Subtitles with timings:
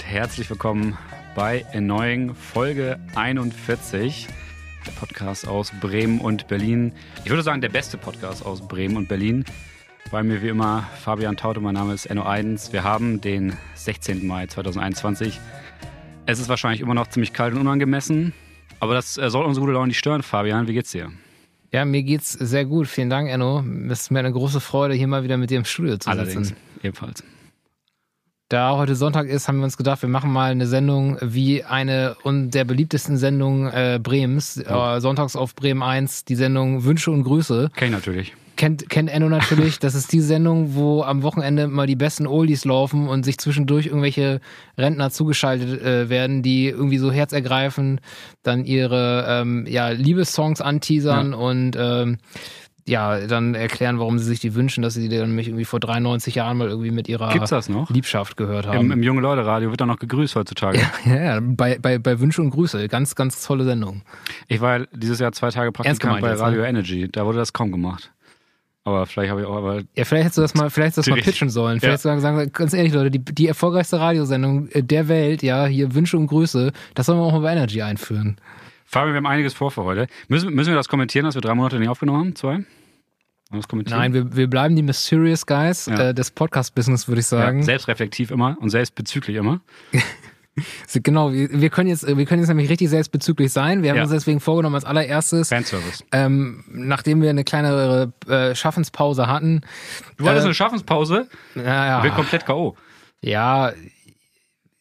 [0.00, 0.96] und herzlich willkommen
[1.34, 4.28] bei Erneuing Folge 41.
[4.86, 6.92] Der Podcast aus Bremen und Berlin.
[7.24, 9.44] Ich würde sagen, der beste Podcast aus Bremen und Berlin.
[10.10, 12.72] Bei mir wie immer Fabian Taute, mein Name ist Enno Eidens.
[12.72, 14.26] Wir haben den 16.
[14.26, 15.38] Mai 2021.
[16.24, 18.32] Es ist wahrscheinlich immer noch ziemlich kalt und unangemessen,
[18.78, 20.22] aber das äh, soll unsere gute Laune nicht stören.
[20.22, 21.12] Fabian, wie geht's dir?
[21.72, 22.88] Ja, mir geht's sehr gut.
[22.88, 23.62] Vielen Dank, Enno.
[23.90, 26.48] Es ist mir eine große Freude, hier mal wieder mit dir im Studio zu Allerdings,
[26.48, 26.60] sitzen.
[26.82, 27.22] ebenfalls.
[28.50, 32.16] Da heute Sonntag ist, haben wir uns gedacht, wir machen mal eine Sendung wie eine
[32.24, 34.96] der beliebtesten Sendungen äh, Bremens, Ja.
[34.96, 37.70] äh, sonntags auf Bremen 1, die Sendung Wünsche und Grüße.
[37.76, 38.34] Kenn ich natürlich.
[38.56, 39.78] Kennt, kennt Enno natürlich.
[39.78, 43.86] Das ist die Sendung, wo am Wochenende mal die besten Oldies laufen und sich zwischendurch
[43.86, 44.40] irgendwelche
[44.76, 48.00] Rentner zugeschaltet äh, werden, die irgendwie so herzergreifend
[48.42, 52.18] dann ihre ähm, ja, Liebessongs anteasern und ähm,
[52.90, 55.78] ja, dann erklären, warum sie sich die wünschen, dass sie die dann nämlich irgendwie vor
[55.78, 57.88] 93 Jahren mal irgendwie mit ihrer Gibt's das noch?
[57.88, 58.92] Liebschaft gehört Im, haben.
[58.92, 60.80] im Junge Leute Radio wird da noch gegrüßt heutzutage.
[61.04, 62.88] ja, ja, bei, bei, bei Wünsche und Grüße.
[62.88, 64.02] Ganz, ganz tolle Sendung.
[64.48, 66.46] Ich war dieses Jahr zwei Tage Praktikant bei jetzt, ne?
[66.46, 67.08] Radio Energy.
[67.10, 68.10] Da wurde das kaum gemacht.
[68.82, 71.10] Aber vielleicht habe ich auch, aber Ja, vielleicht hättest du das mal, vielleicht hättest du
[71.12, 71.76] das mal pitchen sollen.
[71.76, 71.80] Ja.
[71.80, 75.94] Vielleicht sagen, sagen, ganz ehrlich, Leute, die, die erfolgreichste Radiosendung äh, der Welt, ja, hier
[75.94, 78.40] Wünsche und Grüße, das sollen wir auch mal bei Energy einführen.
[78.84, 80.08] Fabian, wir haben einiges vor für heute.
[80.26, 82.34] Müssen, müssen wir das kommentieren, dass wir drei Monate nicht aufgenommen haben?
[82.34, 82.64] Zwei?
[83.50, 83.98] Wollen wir das kommentieren?
[83.98, 86.10] Nein, wir, wir bleiben die Mysterious Guys Ja.
[86.10, 87.58] äh, des Podcast-Business, würde ich sagen.
[87.58, 89.60] ja, selbstreflektiv immer und selbstbezüglich immer.
[90.92, 93.82] Genau, wir, können jetzt, wir können jetzt nämlich richtig selbstbezüglich sein.
[93.82, 94.02] Wir haben Ja.
[94.02, 96.04] uns deswegen vorgenommen, als allererstes, Fanservice.
[96.12, 99.62] ähm, nachdem wir eine kleinere äh, Schaffenspause hatten,
[100.18, 102.76] Du hattest Äh, eine Schaffenspause, naja, ich bin komplett K.O.
[103.22, 103.72] ja,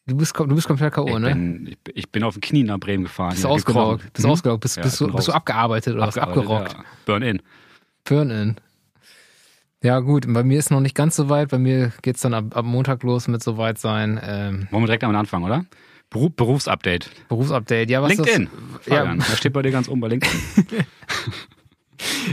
[0.08, 1.30] du bist, du bist komplett K.O., Ich ne?
[1.30, 3.30] bin, ich, bin- auf den Knien nach Bremen gefahren.
[3.30, 4.02] Bist du ja, ausgelaugt?
[4.12, 4.32] Bist du Mhm.
[4.34, 4.62] ausgelaugt?
[4.62, 6.18] Bist, Ja, bist, du, bist du abgearbeitet oder was?
[6.18, 6.74] Abgearbeitet, abgerockt?
[6.74, 6.84] Ja.
[7.06, 7.42] Burn-in.
[8.10, 8.56] Burn-in.
[9.84, 11.50] Ja, gut, bei mir ist noch nicht ganz so weit.
[11.50, 14.20] Bei mir geht's dann ab, ab Montag los mit soweit sein.
[14.22, 15.66] Ähm, Wollen wir direkt am Anfang, oder?
[16.10, 17.10] Beruf, Berufsupdate.
[17.30, 17.90] Berufsupdate.
[17.90, 18.50] Ja, was LinkedIn.
[18.78, 20.40] Das, ja, Fabian, das steht bei dir ganz oben bei LinkedIn.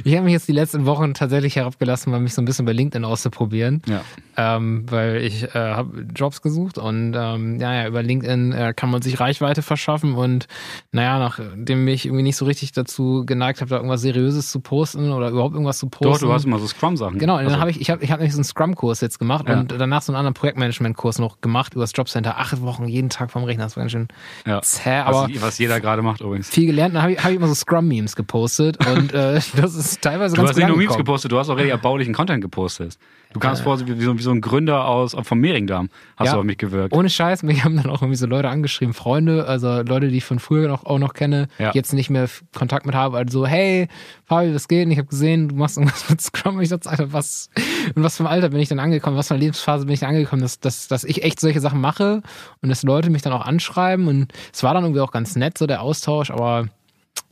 [0.05, 2.73] ich habe mich jetzt die letzten Wochen tatsächlich herabgelassen, mal mich so ein bisschen bei
[2.73, 4.03] LinkedIn auszuprobieren, Ja.
[4.37, 8.91] ähm, weil ich äh, habe Jobs gesucht und ähm, ja, ja, über LinkedIn äh, kann
[8.91, 10.47] man sich Reichweite verschaffen und
[10.93, 15.13] naja, nachdem ich irgendwie nicht so richtig dazu geneigt habe, da irgendwas Seriöses zu posten
[15.13, 16.13] oder überhaupt irgendwas zu posten.
[16.13, 17.19] Doch, du hast immer so Scrum-Sachen.
[17.19, 19.19] Genau, und dann Also, habe ich, ich habe ich hab nämlich so einen Scrum-Kurs jetzt
[19.19, 19.59] gemacht Ja.
[19.61, 22.39] und danach so einen anderen Projektmanagement-Kurs noch gemacht über das Jobcenter.
[22.39, 23.65] Acht Wochen jeden Tag vom Rechner.
[23.65, 24.09] Das war ganz schön
[24.47, 24.61] ja.
[24.63, 26.49] zäh, aber was, was jeder gerade macht übrigens.
[26.49, 26.95] viel gelernt.
[26.95, 30.41] Dann habe ich, hab ich immer so Scrum-Memes gepostet und äh, das ist teilweise Du
[30.43, 32.99] ganz hast gut nicht nur Memes gepostet, du hast auch richtig erbaulichen Content gepostet.
[33.33, 33.65] Du kamst Äh.
[33.65, 36.33] vor wie, so, wie so ein Gründer aus vom Mehringdamm, hast Ja.
[36.35, 36.95] du auf mich gewirkt.
[36.95, 40.25] Ohne Scheiß, mich haben dann auch irgendwie so Leute angeschrieben, Freunde, also Leute, die ich
[40.25, 41.73] von früher noch, auch noch kenne, Ja.
[41.73, 43.89] die jetzt nicht mehr Kontakt mit habe, also so, hey,
[44.25, 44.87] Fabi, was geht?
[44.87, 46.57] Und ich habe gesehen, du machst irgendwas mit Scrum.
[46.57, 47.51] Und ich dachte, Alter, was,
[47.95, 49.17] in was für einem Alter bin ich denn angekommen?
[49.17, 51.81] Was für eine Lebensphase bin ich denn angekommen, dass, dass, dass ich echt solche Sachen
[51.81, 52.23] mache
[52.63, 55.59] und dass Leute mich dann auch anschreiben und es war dann irgendwie auch ganz nett,
[55.59, 56.69] so der Austausch, aber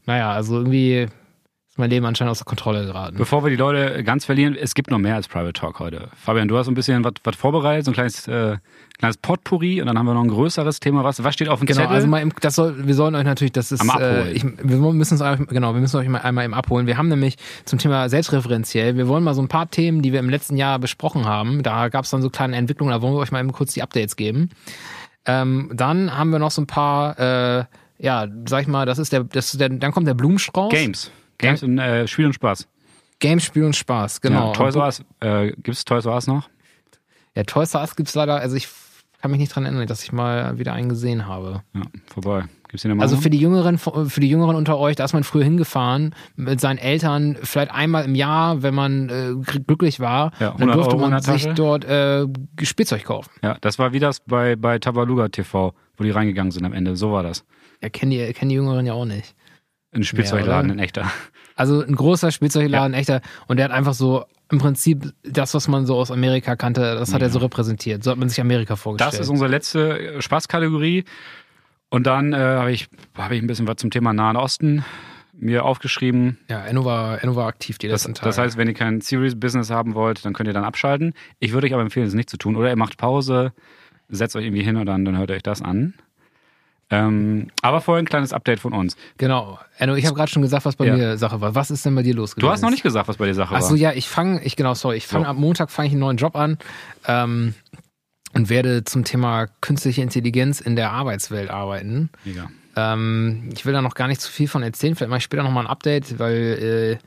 [0.07, 1.07] naja, also irgendwie
[1.75, 3.17] ist mein Leben anscheinend außer Kontrolle geraten.
[3.17, 6.09] Bevor wir die Leute ganz verlieren, es gibt noch mehr als Private Talk heute.
[6.15, 8.59] Fabian, du hast ein bisschen was vorbereitet, so ein kleines, äh,
[8.97, 11.03] kleines Potpourri und dann haben wir noch ein größeres Thema.
[11.03, 11.97] Was, was steht auf dem Genau, Zettel?
[11.97, 15.21] also mal im, das soll, wir sollen euch natürlich, das ist, äh, ich, wir müssen
[15.21, 16.87] uns genau, wir müssen euch mal einmal im abholen.
[16.87, 20.21] Wir haben nämlich zum Thema selbstreferenziell, wir wollen mal so ein paar Themen, die wir
[20.21, 23.19] im letzten Jahr besprochen haben, da gab es dann so kleine Entwicklungen, da wollen wir
[23.19, 24.51] euch mal eben kurz die Updates geben.
[25.27, 27.65] Ähm, dann haben wir noch so ein paar, äh,
[27.99, 30.71] ja, sag ich mal, das ist der, das ist der, dann kommt der Blumenstrauß.
[30.71, 31.11] Games.
[31.39, 32.69] Games und äh, Spiel und Spaß.
[33.21, 34.49] Games, Spiel und Spaß, genau.
[34.49, 35.05] Ja, Toys R Us.
[35.21, 36.49] Äh, Gibt es Toys R Us noch?
[37.34, 38.69] Ja, Toys R Us gibt's leider, also ich
[39.21, 41.62] kann mich nicht dran erinnern, dass ich mal wieder einen gesehen habe.
[41.75, 42.45] Ja, vorbei.
[42.69, 45.45] Gibt's den Also für die Jüngeren, für die Jüngeren unter euch, da ist man früher
[45.45, 50.69] hingefahren mit seinen Eltern, vielleicht einmal im Jahr, wenn man äh, glücklich war, Ja, dann
[50.69, 52.27] 100 durfte Euro man sich dort äh,
[52.62, 53.31] Spielzeug kaufen.
[53.43, 56.97] Ja, das war wie das bei, bei Tabaluga TV, wo die reingegangen sind am Ende.
[56.97, 57.47] So war das.
[57.81, 59.34] Ja, kennen die, kennen die Jüngeren ja auch nicht.
[59.94, 61.10] Ein Spielzeugladen Ja, in echter.
[61.56, 65.86] Also ein großer Spielzeugladen, echter, und der hat einfach so im Prinzip das, was man
[65.86, 68.03] so aus Amerika kannte, das hat er so repräsentiert.
[68.03, 69.13] So hat man sich Amerika vorgestellt.
[69.15, 71.04] Das ist unsere letzte äh, Spaßkategorie.
[71.91, 74.84] Und dann äh, habe ich, hab ich ein bisschen was zum Thema Nahen Osten
[75.33, 76.39] mir aufgeschrieben.
[76.48, 78.27] ja, Enno war, Enno war aktiv die Das, letzten Tage.
[78.28, 81.13] das heißt, wenn ihr kein Serious-Business haben wollt, dann könnt ihr dann abschalten.
[81.41, 82.57] Ich würde euch aber empfehlen, es nicht zu tun.
[82.57, 83.53] Oder ihr macht Pause,
[84.09, 85.95] setzt euch irgendwie hin und dann, dann hört ihr euch das an.
[86.95, 88.97] Ähm, aber vorher ein kleines Update von uns.
[89.19, 89.59] genau.
[89.79, 90.95] Enno, ich habe gerade schon gesagt, was bei Ja.
[90.97, 91.55] mir Sache war.
[91.55, 93.55] Was ist denn bei dir los Du hast noch nicht gesagt, was bei dir Sache
[93.55, 93.77] war.
[93.77, 95.31] ja, ich fange, ich genau, sorry, ich fange So.
[95.31, 96.59] ab Montag fange ich einen neuen Job an
[97.07, 97.55] ähm,
[98.35, 102.11] und werde zum Thema künstliche Intelligenz in der Arbeitswelt arbeiten.
[102.25, 102.51] Mega.
[102.77, 104.95] Ähm, ich will da noch gar nicht zu viel von erzählen.
[104.97, 107.07] Vielleicht mache ich später nochmal ein Update, weil äh,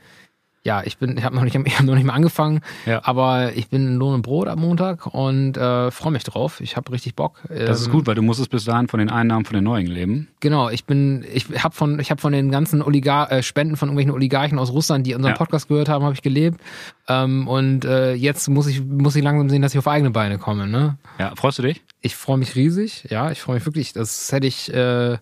[0.68, 3.00] ja, ich bin, ich habe noch nicht, ich hab noch nicht mal angefangen, Ja.
[3.04, 6.60] aber ich bin in Lohn und Brot am Montag und äh, freue mich drauf.
[6.60, 7.40] Ich habe richtig Bock.
[7.48, 9.86] Das ist Ähm, gut, weil du musstest bis dahin von den Einnahmen von den neuen
[9.86, 10.28] leben.
[10.40, 13.88] Genau, ich bin, ich habe von, ich habe von den ganzen Oligar äh, Spenden von
[13.88, 15.36] irgendwelchen Oligarchen aus Russland, die unseren Ja.
[15.38, 16.60] Podcast gehört haben, habe ich gelebt.
[17.08, 20.36] Ähm, und äh, jetzt muss ich, muss ich langsam sehen, dass ich auf eigene Beine
[20.38, 20.66] komme.
[20.66, 20.98] Ne?
[21.18, 21.82] Ja, freust du dich?
[22.02, 23.92] Ich freue mich riesig, ja, ich freue mich wirklich.
[23.94, 25.16] Das hätte ich, äh,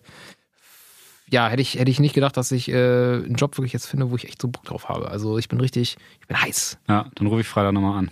[1.29, 4.11] ja, hätte ich, hätte ich nicht gedacht, dass ich äh, einen Job wirklich jetzt finde,
[4.11, 5.09] wo ich echt so Bock drauf habe.
[5.09, 6.77] Also ich bin richtig, ich bin heiß.
[6.87, 8.11] Ja, dann rufe ich Freitag nochmal an.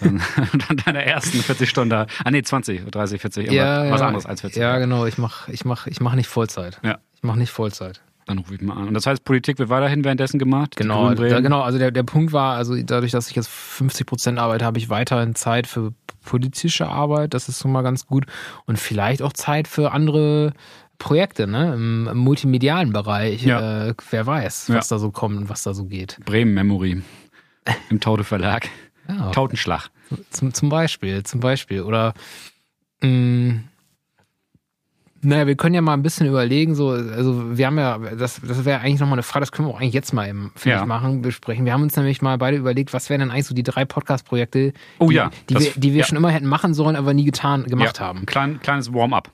[0.00, 0.22] dann,
[0.68, 2.06] dann deine ersten 40 Stunden da.
[2.24, 4.60] Ah nee, 20, 30, 40, aber was anderes als 40.
[4.60, 5.04] Ja, genau.
[5.06, 6.80] Ich mache ich mach, ich mach nicht Vollzeit.
[6.82, 6.98] Ja.
[7.14, 8.00] Ich mache nicht Vollzeit.
[8.26, 8.88] Dann rufe ich mal an.
[8.88, 10.76] Und das heißt, Politik wird weiterhin währenddessen gemacht?
[10.76, 11.62] Genau, da, genau.
[11.62, 14.90] Also der, der Punkt war, also dadurch, dass ich jetzt 50 Prozent arbeite, habe ich
[14.90, 15.94] weiterhin Zeit für
[16.26, 17.32] politische Arbeit.
[17.32, 18.26] Das ist schon mal ganz gut.
[18.66, 20.52] Und vielleicht auch Zeit für andere
[20.98, 21.74] Projekte, ne?
[21.74, 23.42] Im, im multimedialen Bereich.
[23.44, 23.86] Ja.
[23.88, 26.18] Äh, wer weiß, was da so kommt und was da so geht.
[26.24, 27.02] Bremen Memory.
[27.90, 28.68] Im Taute Verlag.
[29.10, 29.88] Ja, Tautenschlag.
[30.28, 31.80] zum, zum Beispiel, zum Beispiel.
[31.80, 32.12] Oder
[33.00, 33.60] mh,
[35.22, 38.64] naja, wir können ja mal ein bisschen überlegen, so, also wir haben ja, das, das
[38.64, 40.84] wäre eigentlich nochmal eine Frage, das können wir auch eigentlich jetzt mal eben, Ja.
[40.86, 41.64] machen, besprechen.
[41.64, 44.72] Wir haben uns nämlich mal beide überlegt, was wären denn eigentlich so die drei Podcast-Projekte,
[44.98, 46.04] Oh die, ja, die, wir, die wir ja.
[46.06, 48.26] schon immer hätten machen sollen, aber nie getan, gemacht ja, haben.
[48.26, 49.30] Klein, kleines Warm-up.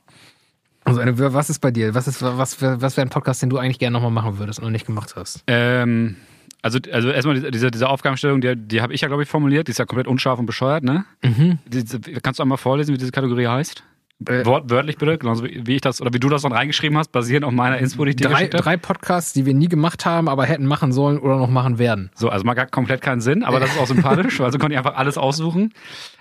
[0.84, 1.94] Also eine, was ist bei dir?
[1.94, 4.66] Was ist, was, was wäre ein Podcast, den du eigentlich gerne nochmal machen würdest und
[4.66, 5.42] noch nicht gemacht hast?
[5.46, 6.16] Ähm,
[6.62, 9.66] also, also erstmal diese- diese, Aufgabenstellung, die, die habe ich ja, glaube ich, formuliert.
[9.68, 11.04] Die ist ja komplett unscharf und bescheuert, ne?
[11.22, 11.58] Mhm.
[11.66, 13.82] Diese, kannst du einmal vorlesen, wie diese Kategorie heißt?
[14.26, 17.44] Äh, Wortwörtlich bitte, genauso wie ich das, oder wie du das dann reingeschrieben hast, basierend
[17.44, 20.46] auf meiner Inspo, die ich dir Drei, drei Podcasts, die wir nie gemacht haben, aber
[20.46, 22.10] hätten machen sollen oder noch machen werden.
[22.14, 24.94] So, also macht komplett keinen Sinn, aber das ist auch sympathisch, also konnte ich einfach
[24.94, 25.72] alles aussuchen.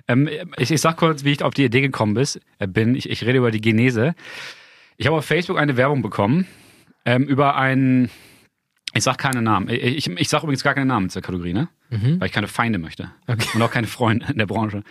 [0.07, 2.95] Ähm, ich, ich sag kurz, wie ich auf die Idee gekommen äh, bin.
[2.95, 4.15] Ich, ich rede über die Genese.
[4.97, 6.47] Ich habe auf Facebook eine Werbung bekommen
[7.05, 8.09] ähm, über einen,
[8.93, 9.69] ich sag keine Namen.
[9.69, 11.69] Ich, ich, ich sag übrigens gar keinen Namen zur Kategorie, ne?
[12.19, 13.11] Weil ich keine Feinde möchte.
[13.27, 13.45] Okay.
[13.53, 14.83] Und auch keine Freunde in der Branche.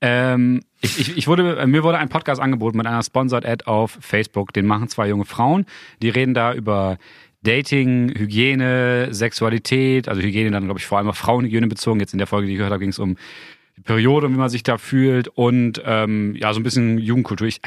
[0.00, 3.64] Ähm, ich, ich, ich wurde, äh, mir wurde ein Podcast angeboten mit einer Sponsored Ad
[3.66, 4.52] auf Facebook.
[4.52, 5.66] Den machen zwei junge Frauen.
[6.02, 6.98] Die reden da über
[7.42, 10.08] Dating, Hygiene, Sexualität.
[10.08, 12.00] Also Hygiene dann, glaube ich, vor allem auf Frauenhygiene bezogen.
[12.00, 13.16] Jetzt in der Folge, die ich gehört habe, ging es um
[13.76, 17.46] die Periode und wie man sich da fühlt und ähm, ja, so ein bisschen Jugendkultur.
[17.46, 17.60] Ich,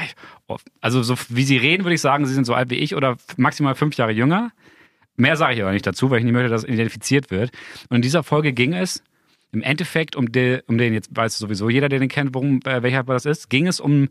[0.82, 3.16] also so wie sie reden, würde ich sagen, sie sind so alt wie ich oder
[3.38, 4.52] maximal fünf Jahre jünger.
[5.16, 7.50] Mehr sage ich aber nicht dazu, weil ich nicht möchte, dass identifiziert wird.
[7.88, 9.02] Und in dieser Folge ging es
[9.52, 12.82] im Endeffekt um den, um den jetzt weiß sowieso jeder, der den kennt, worum äh,
[12.82, 14.08] welcher das ist, ging es um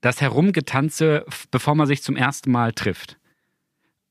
[0.00, 3.18] das Herumgetanze, bevor man sich zum ersten Mal trifft.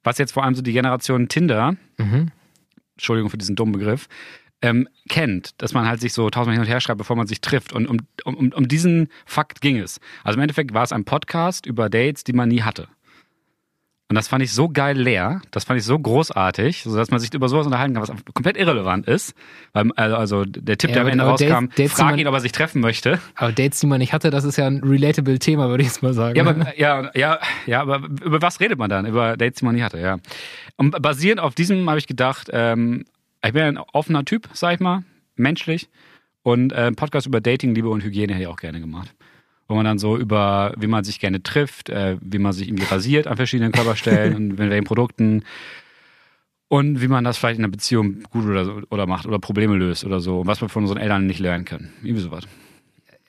[0.03, 2.31] Was jetzt vor allem so die Generation Tinder, Mhm.
[2.95, 4.07] Entschuldigung für diesen dummen Begriff,
[4.61, 7.39] ähm, kennt, dass man halt sich so tausendmal hin und her schreibt, bevor man sich
[7.39, 7.71] trifft.
[7.73, 9.99] Und um, um- um diesen Fakt ging es.
[10.23, 12.87] Also im Endeffekt war es ein Podcast über Dates, die man nie hatte.
[14.09, 17.31] Und das fand ich so geil leer, das fand ich so großartig, sodass man sich
[17.31, 19.35] über sowas unterhalten kann, was komplett irrelevant ist.
[19.73, 22.39] Weil, also, also der Tipp, Ja, der am Ende rauskam, Dates- frag ihn, ob er
[22.39, 23.19] sich treffen möchte.
[23.35, 26.01] Aber Dates, die man nicht hatte, das ist ja ein relatable Thema, würde ich jetzt
[26.01, 26.35] mal sagen.
[26.35, 29.05] Ja, aber, ja, ja, ja, aber über was redet man dann?
[29.05, 30.17] Über Dates, die man nie hatte, ja.
[30.75, 33.05] Und basierend auf diesem habe ich gedacht, ähm,
[33.45, 35.03] ich bin ein offener Typ, sag ich mal,
[35.35, 35.87] menschlich.
[36.41, 39.13] Und äh, Podcast über Dating, Liebe und Hygiene hätte ich auch gerne gemacht.
[39.69, 42.85] Wo man dann so über, wie man sich gerne trifft, äh, wie man sich irgendwie
[42.85, 45.43] rasiert an verschiedenen Körperstellen und mit welchen Produkten.
[46.67, 49.75] Und wie man das vielleicht in einer Beziehung gut oder, so, oder macht oder Probleme
[49.75, 50.41] löst oder so.
[50.41, 51.91] Und was wir von unseren Eltern nicht lernen können.
[52.03, 52.43] Irgendwie sowas.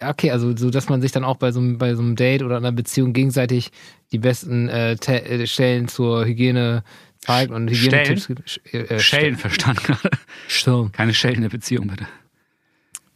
[0.03, 2.43] Okay, also so, dass man sich dann auch bei so, einem- bei so einem Date
[2.43, 3.71] oder einer Beziehung gegenseitig
[4.13, 6.85] die besten äh, äh, Stellen zur Hygiene
[7.19, 8.49] zeigt und Hygienetipps gibt.
[8.49, 10.11] Sch- äh, Schellen verstanden gerade.
[10.49, 10.91] Stellen.
[10.93, 12.07] Keine Schellen in der Beziehung, bitte.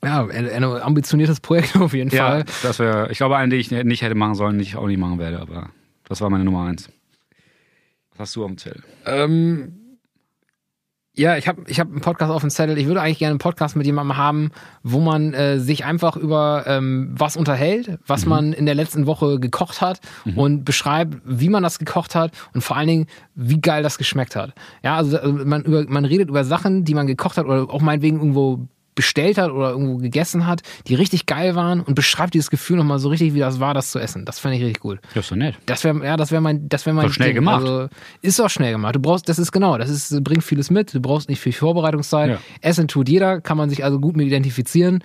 [0.04, 2.44] Ja, ein, ambitioniertes Projekt auf jeden Ja, Fall.
[2.62, 4.98] das wäre, ich glaube, einen, den ich nicht hätte machen sollen, den ich auch nicht
[4.98, 5.70] machen werde, aber
[6.08, 6.88] das war meine Nummer eins.
[8.10, 8.82] Was hast du am Zettel?
[9.06, 9.80] Ähm,
[11.16, 12.76] ja, ich habe ich hab einen Podcast auf dem Zettel.
[12.76, 14.50] Ich würde eigentlich gerne einen Podcast mit jemandem haben,
[14.82, 19.38] wo man äh, sich einfach über ähm, was unterhält, was man in der letzten Woche
[19.38, 20.00] gekocht hat
[20.34, 23.06] und beschreibt, wie man das gekocht hat und vor allen Dingen,
[23.36, 24.54] wie geil das geschmeckt hat.
[24.82, 27.80] Ja, also äh, man, über, man redet über Sachen, die man gekocht hat oder auch
[27.80, 32.50] meinetwegen irgendwo bestellt hat oder irgendwo gegessen hat, die richtig geil waren und beschreibt dieses
[32.50, 34.24] Gefühl nochmal so richtig, wie das war, das zu essen.
[34.24, 35.00] Das fände ich richtig gut.
[35.14, 35.56] Ja, ist doch nett.
[35.66, 37.36] Das wäre ja, das wäre mein, das wäre mein Doch schnell Ding.
[37.36, 37.62] gemacht.
[37.62, 37.88] Also,
[38.22, 38.94] ist auch schnell gemacht.
[38.94, 40.94] Du brauchst, das ist genau, das ist bringt vieles mit.
[40.94, 42.30] Du brauchst nicht viel Vorbereitungszeit.
[42.30, 42.38] Ja.
[42.60, 45.02] Essen tut jeder, kann man sich also gut mit identifizieren.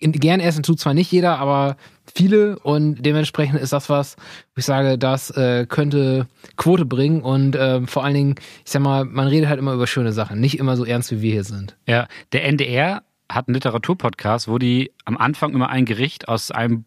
[0.00, 1.76] Gern essen tut zwar nicht jeder, aber
[2.14, 4.14] viele und dementsprechend ist das was,
[4.54, 8.80] wo ich sage, das äh, könnte Quote bringen und ähm, vor allen Dingen, ich sag
[8.80, 11.44] mal, man redet halt immer über schöne Sachen, nicht immer so ernst wie wir hier
[11.44, 11.76] sind.
[11.86, 16.84] Ja, der NDR hat einen Literaturpodcast, wo die am Anfang immer ein Gericht aus einem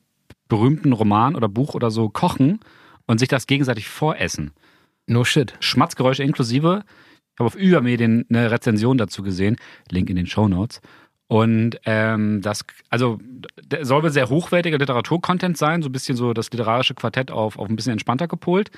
[0.48, 2.60] berühmten Roman oder Buch oder so kochen
[3.06, 4.52] und sich das gegenseitig voressen.
[5.08, 5.56] No shit.
[5.60, 6.84] Schmatzgeräusche inklusive.
[7.40, 9.58] habe auf Übermedien eine Rezension dazu gesehen,
[9.90, 10.82] Link in den Show Notes.
[11.28, 13.20] Und ähm, das, also
[13.64, 17.58] der soll wohl sehr hochwertiger Literaturcontent sein, so ein bisschen so das literarische Quartett auf,
[17.58, 18.70] auf ein bisschen entspannter gepolt.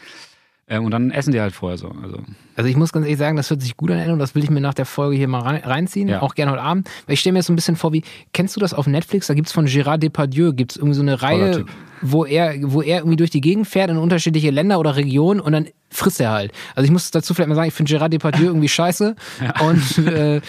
[0.67, 1.89] Ähm, und dann essen die halt vorher so.
[2.01, 2.19] Also.
[2.55, 4.49] Also ich muss ganz ehrlich sagen, das hört sich gut an und das will ich
[4.49, 6.21] mir nach der Folge hier mal rein- reinziehen, Ja.
[6.21, 6.89] auch gerne heute Abend.
[7.05, 9.27] Weil ich stelle mir jetzt so ein bisschen vor, wie, kennst du das auf Netflix?
[9.27, 11.65] Da gibt's von Gérard Depardieu, gibt's irgendwie so eine Reihe,
[12.01, 15.51] wo er, wo er irgendwie durch die Gegend fährt in unterschiedliche Länder oder Regionen und
[15.51, 16.51] dann frisst er halt.
[16.75, 19.15] Also ich muss dazu vielleicht mal sagen, ich finde Gérard Depardieu irgendwie scheiße
[19.65, 20.41] und äh,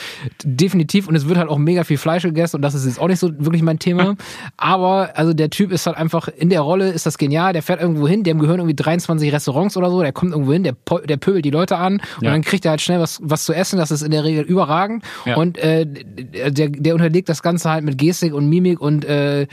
[0.45, 3.09] definitiv und es wird halt auch mega viel Fleisch gegessen und das ist jetzt auch
[3.09, 4.17] nicht so wirklich mein Thema.
[4.57, 7.81] Aber also der Typ ist halt einfach in der Rolle, ist das genial, der fährt
[7.81, 10.75] irgendwo hin, dem gehören irgendwie 23 Restaurants oder so, der kommt irgendwo hin, der,
[11.07, 12.31] der pöbelt die Leute an und Ja.
[12.33, 15.05] dann kriegt er halt schnell was, was zu essen, das ist in der Regel überragend
[15.25, 15.37] Ja.
[15.37, 19.47] und äh, der, der unterlegt das Ganze halt mit Gestik und Mimik und, äh,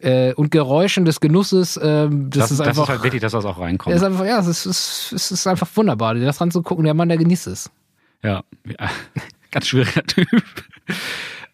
[0.00, 1.76] äh, und Geräuschen des Genusses.
[1.76, 2.82] Äh, das, Das, ist das einfach.
[2.84, 4.02] ist halt wichtig, dass das auch das reinkommt.
[4.02, 4.66] einfach, ja, es ist,
[5.12, 6.84] ist, es ist einfach wunderbar, dir das ranzugucken.
[6.84, 7.70] Der Mann, der genießt es.
[8.22, 8.90] Ja, ja.
[9.50, 10.28] ganz schwieriger Typ.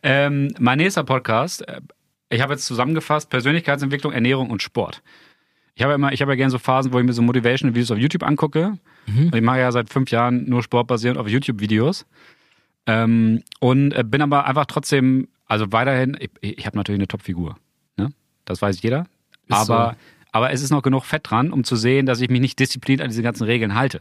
[0.02, 1.80] Ähm, mein nächster Podcast, äh,
[2.28, 5.02] ich habe jetzt zusammengefasst Persönlichkeitsentwicklung, Ernährung und Sport.
[5.74, 7.90] Ich habe immer, ich habe ja gerne so Phasen, wo ich mir so Motivational Videos
[7.90, 8.78] auf YouTube angucke.
[9.06, 12.06] Und ich mache ja seit fünf Jahren nur sportbasierend auf YouTube-Videos.
[12.86, 17.56] Ähm, und äh, bin aber einfach trotzdem, also weiterhin, ich, ich habe natürlich eine Top-Figur.
[17.96, 18.12] Ne?
[18.44, 19.06] Das weiß jeder.
[19.46, 20.13] Ist aber, so.
[20.34, 23.00] Aber es ist noch genug Fett dran, um zu sehen, dass ich mich nicht diszipliniert
[23.02, 24.00] an diese ganzen Regeln halte.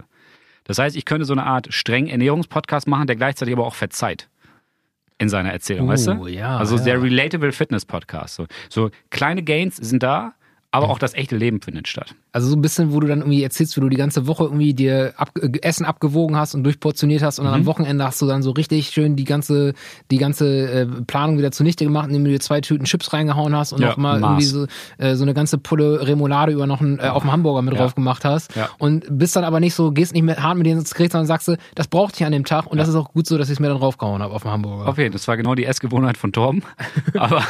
[0.64, 4.30] Das heißt, ich könnte so eine Art streng Ernährungspodcast machen, der gleichzeitig aber auch verzeiht
[5.20, 6.28] in seiner Erzählung, Oh, weißt du?
[6.28, 6.84] ja, also ja.
[6.84, 8.34] der Relatable Fitness Podcast.
[8.36, 10.34] So, so kleine Gains sind da,
[10.74, 12.16] aber auch das echte Leben findet statt.
[12.34, 14.74] Also so ein bisschen, wo du dann irgendwie erzählst, wie du die ganze Woche irgendwie
[14.74, 17.60] dir ab, äh, Essen abgewogen hast und durchportioniert hast und dann Mhm.
[17.62, 19.74] am Wochenende hast du dann so richtig schön die ganze,
[20.12, 23.72] die ganze äh, Planung wieder zunichte gemacht, indem du dir zwei Tüten Chips reingehauen hast
[23.72, 24.30] und Ja, noch mal Maß.
[24.30, 24.66] irgendwie so,
[24.98, 27.80] äh, so eine ganze Pulle Remoulade über noch einen, äh, auf dem Hamburger mit Ja.
[27.82, 28.56] drauf gemacht hast.
[28.56, 28.70] Ja.
[28.80, 31.28] Und bist dann aber nicht so, gehst nicht mit hart mit denen ins Gericht, sondern
[31.28, 33.48] sagst du, das brauchte ich an dem Tag und das ist auch gut so, dass
[33.50, 34.88] ich es mir dann draufgehauen habe auf dem Hamburger.
[34.90, 36.64] Okay, das war genau die Essgewohnheit von Torben.
[37.18, 37.44] aber,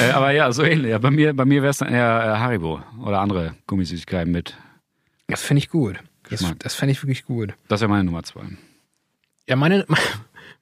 [0.00, 0.96] äh, aber ja, so ähnlich.
[0.98, 4.56] Bei mir, bei mir wäre es dann eher äh, Haribo oder andere Gummisüßigkeiten mit.
[5.28, 5.96] Das finde ich gut.
[6.24, 6.58] Das, Geschmack.
[6.60, 7.54] das fände ich wirklich gut.
[7.68, 8.42] Das wäre meine Nummer zwei.
[9.48, 9.86] Ja, meine,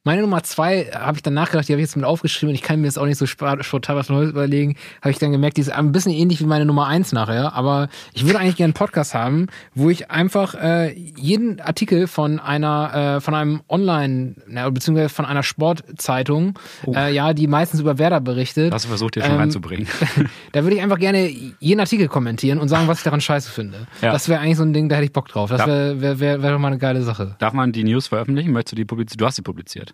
[0.02, 2.62] meine Nummer zwei habe ich dann nachgedacht, die habe ich jetzt mit aufgeschrieben und ich
[2.62, 4.76] kann mir jetzt auch nicht so spontan was Neues überlegen.
[5.02, 7.52] Habe ich dann gemerkt, die ist ein bisschen ähnlich wie meine Nummer eins nachher.
[7.52, 12.40] Aber ich würde eigentlich gerne einen Podcast haben, wo ich einfach äh, jeden Artikel von
[12.40, 17.99] einer, äh, von einem Online, na, beziehungsweise von einer Sportzeitung, äh, ja, die meistens über
[17.99, 19.87] Werder berichtet, Das versucht ihr schon Ähm, reinzubringen.
[20.52, 21.28] da würde ich einfach gerne
[21.59, 23.87] jeden Artikel kommentieren und sagen, was ich daran scheiße finde.
[24.00, 24.12] Ja.
[24.12, 25.50] Das wäre eigentlich so ein Ding, da hätte ich Bock drauf.
[25.50, 27.37] Das wäre wär, wär, wär doch mal eine geile Sache.
[27.38, 28.52] Darf man die News veröffentlichen?
[28.52, 29.19] Möchtest du die publizieren?
[29.19, 29.89] Du hast sie publiziert.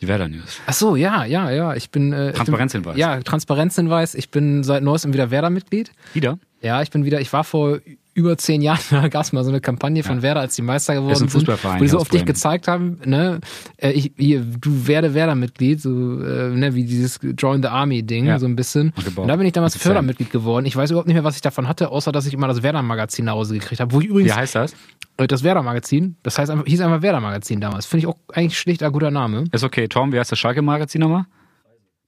[0.00, 0.60] Die Werder News.
[0.66, 1.74] Ach so, ja, ja, ja.
[1.74, 2.12] Ich bin.
[2.12, 2.96] Äh, Transparenzhinweis.
[2.96, 4.14] Ich bin, ja, Transparenzhinweis.
[4.14, 5.92] Ich bin seit neuestem wieder Werder-Mitglied.
[6.12, 6.38] Wieder?
[6.60, 7.20] Ja, ich bin wieder.
[7.20, 7.78] Ich war vor
[8.14, 8.80] über zehn Jahren,
[9.10, 11.48] gab es mal so eine Kampagne von Werder, als die Meister geworden Ist ein sind,
[11.48, 13.40] wo die so auf dich gezeigt haben, ne,
[13.76, 18.38] äh, ich, hier, du werde Werder-Mitglied, so, äh, ne, wie dieses Join the Army-Ding, Ja.
[18.38, 18.92] so ein bisschen.
[18.96, 19.22] Und gebaut.
[19.24, 19.76] Und da bin ich damals.
[19.76, 20.64] Fördermitglied geworden.
[20.66, 23.24] Ich weiß überhaupt nicht mehr, was ich davon hatte, außer dass ich immer das Werder-Magazin
[23.24, 23.92] nach Hause gekriegt habe.
[23.92, 24.74] Wo ich übrigens Wie heißt das?
[25.16, 27.86] äh, das Werder-Magazin, das heißt einfach, hieß einfach Werder-Magazin damals.
[27.86, 29.44] Finde ich auch eigentlich schlicht ein guter Name.
[29.52, 29.88] Ist okay.
[29.88, 31.24] Tom, wie heißt das Schalke-Magazin nochmal?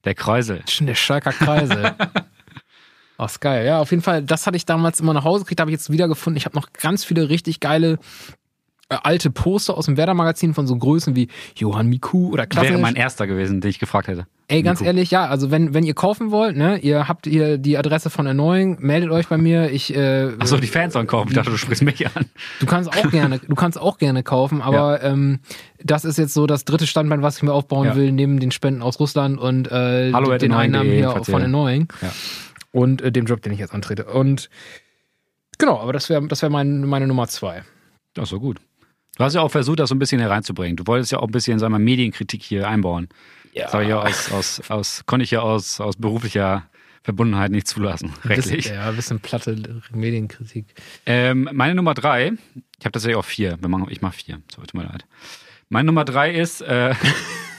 [0.05, 0.63] Der Kreisel.
[0.81, 1.95] Der Schalker Kreise.
[3.19, 3.65] Oh, ist geil.
[3.67, 5.91] Ja, auf jeden Fall, das hatte ich damals immer nach Hause gekriegt, habe ich jetzt
[5.91, 6.37] wiedergefunden.
[6.37, 7.99] Ich habe noch ganz viele richtig geile
[8.89, 12.69] äh, alte Poster aus dem Werder-Magazin von so Größen wie Johann Miku oder Klasse.
[12.71, 14.27] Wäre mein erster gewesen, den ich gefragt hätte.
[14.49, 14.87] Ey, ganz Miku.
[14.87, 18.27] ehrlich, ja, also wenn, wenn ihr kaufen wollt, ne, ihr habt hier die Adresse von
[18.27, 19.73] Erneuing, meldet euch bei mir.
[19.73, 21.31] Ich, äh, Achso, die Fans sollen kaufen.
[21.31, 22.27] Ich dachte, du sprichst mich an.
[22.61, 25.41] Du kannst auch gerne, du kannst auch gerne kaufen, aber ähm,
[25.83, 27.97] das ist jetzt so das dritte Standbein, was ich mir aufbauen Ja.
[27.97, 31.89] will, neben den Spenden aus Russland und äh, Hallo den Einnahmen erneuing.de, hier von Erneuing
[32.03, 32.13] Ja.
[32.77, 34.05] Und äh, dem Job, den ich jetzt antrete.
[34.05, 34.51] Und
[35.57, 37.65] genau, aber das wäre das wär mein, meine Nummer zwei.
[38.13, 38.59] Das so gut.
[39.17, 40.77] Du hast ja auch versucht, das so ein bisschen hereinzubringen.
[40.77, 43.09] Du wolltest ja auch ein bisschen, sagen wir Medienkritik hier einbauen.
[43.55, 46.69] Das habe ich ja aus, aus, aus, konnte ich ja aus, aus beruflicher
[47.03, 48.67] Verbundenheit nicht zulassen, rechtlich.
[48.67, 50.67] Ja, ein bisschen platte Medienkritik.
[51.07, 52.35] Ähm, meine Nummer drei,
[52.79, 53.59] ich habe tatsächlich auch vier.
[53.89, 54.43] Ich mache vier.
[54.55, 55.07] So, tut mir leid.
[55.71, 56.95] Meine Nummer drei ist äh,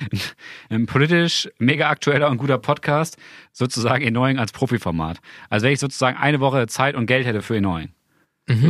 [0.70, 3.16] ein politisch mega aktueller und guter Podcast,
[3.52, 5.18] sozusagen Erneuing als Profiformat.
[5.50, 7.90] Also wenn ich sozusagen eine Woche Zeit und Geld hätte für Erneuing.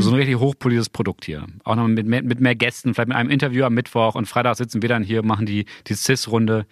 [0.00, 1.46] So ein richtig hochpolitisches Produkt hier.
[1.62, 4.56] Auch noch mit mehr, mit mehr Gästen, vielleicht mit einem Interview am Mittwoch und Freitag
[4.56, 6.66] sitzen wir dann hier, machen die, die CIS-Runde.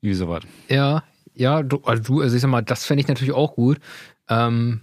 [0.00, 0.44] Wie sowas.
[0.68, 1.02] Ja,
[1.34, 3.78] ja, du, also du, also ich sag mal, das fände ich natürlich auch gut.
[4.28, 4.82] Ähm,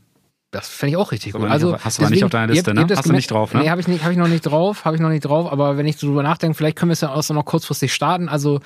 [0.56, 1.42] das fände ich auch richtig gut.
[1.44, 2.86] nicht Also, hast du aber nicht auf deiner Liste, ne?
[2.90, 3.62] ihr Hast du nicht drauf, ne?
[3.62, 5.78] Nee, habe ich, nicht- hab ich noch nicht drauf, habe ich noch nicht drauf, aber
[5.78, 8.30] wenn ich so drüber nachdenke, vielleicht können wir es ja auch so noch kurzfristig starten.
[8.30, 8.60] Also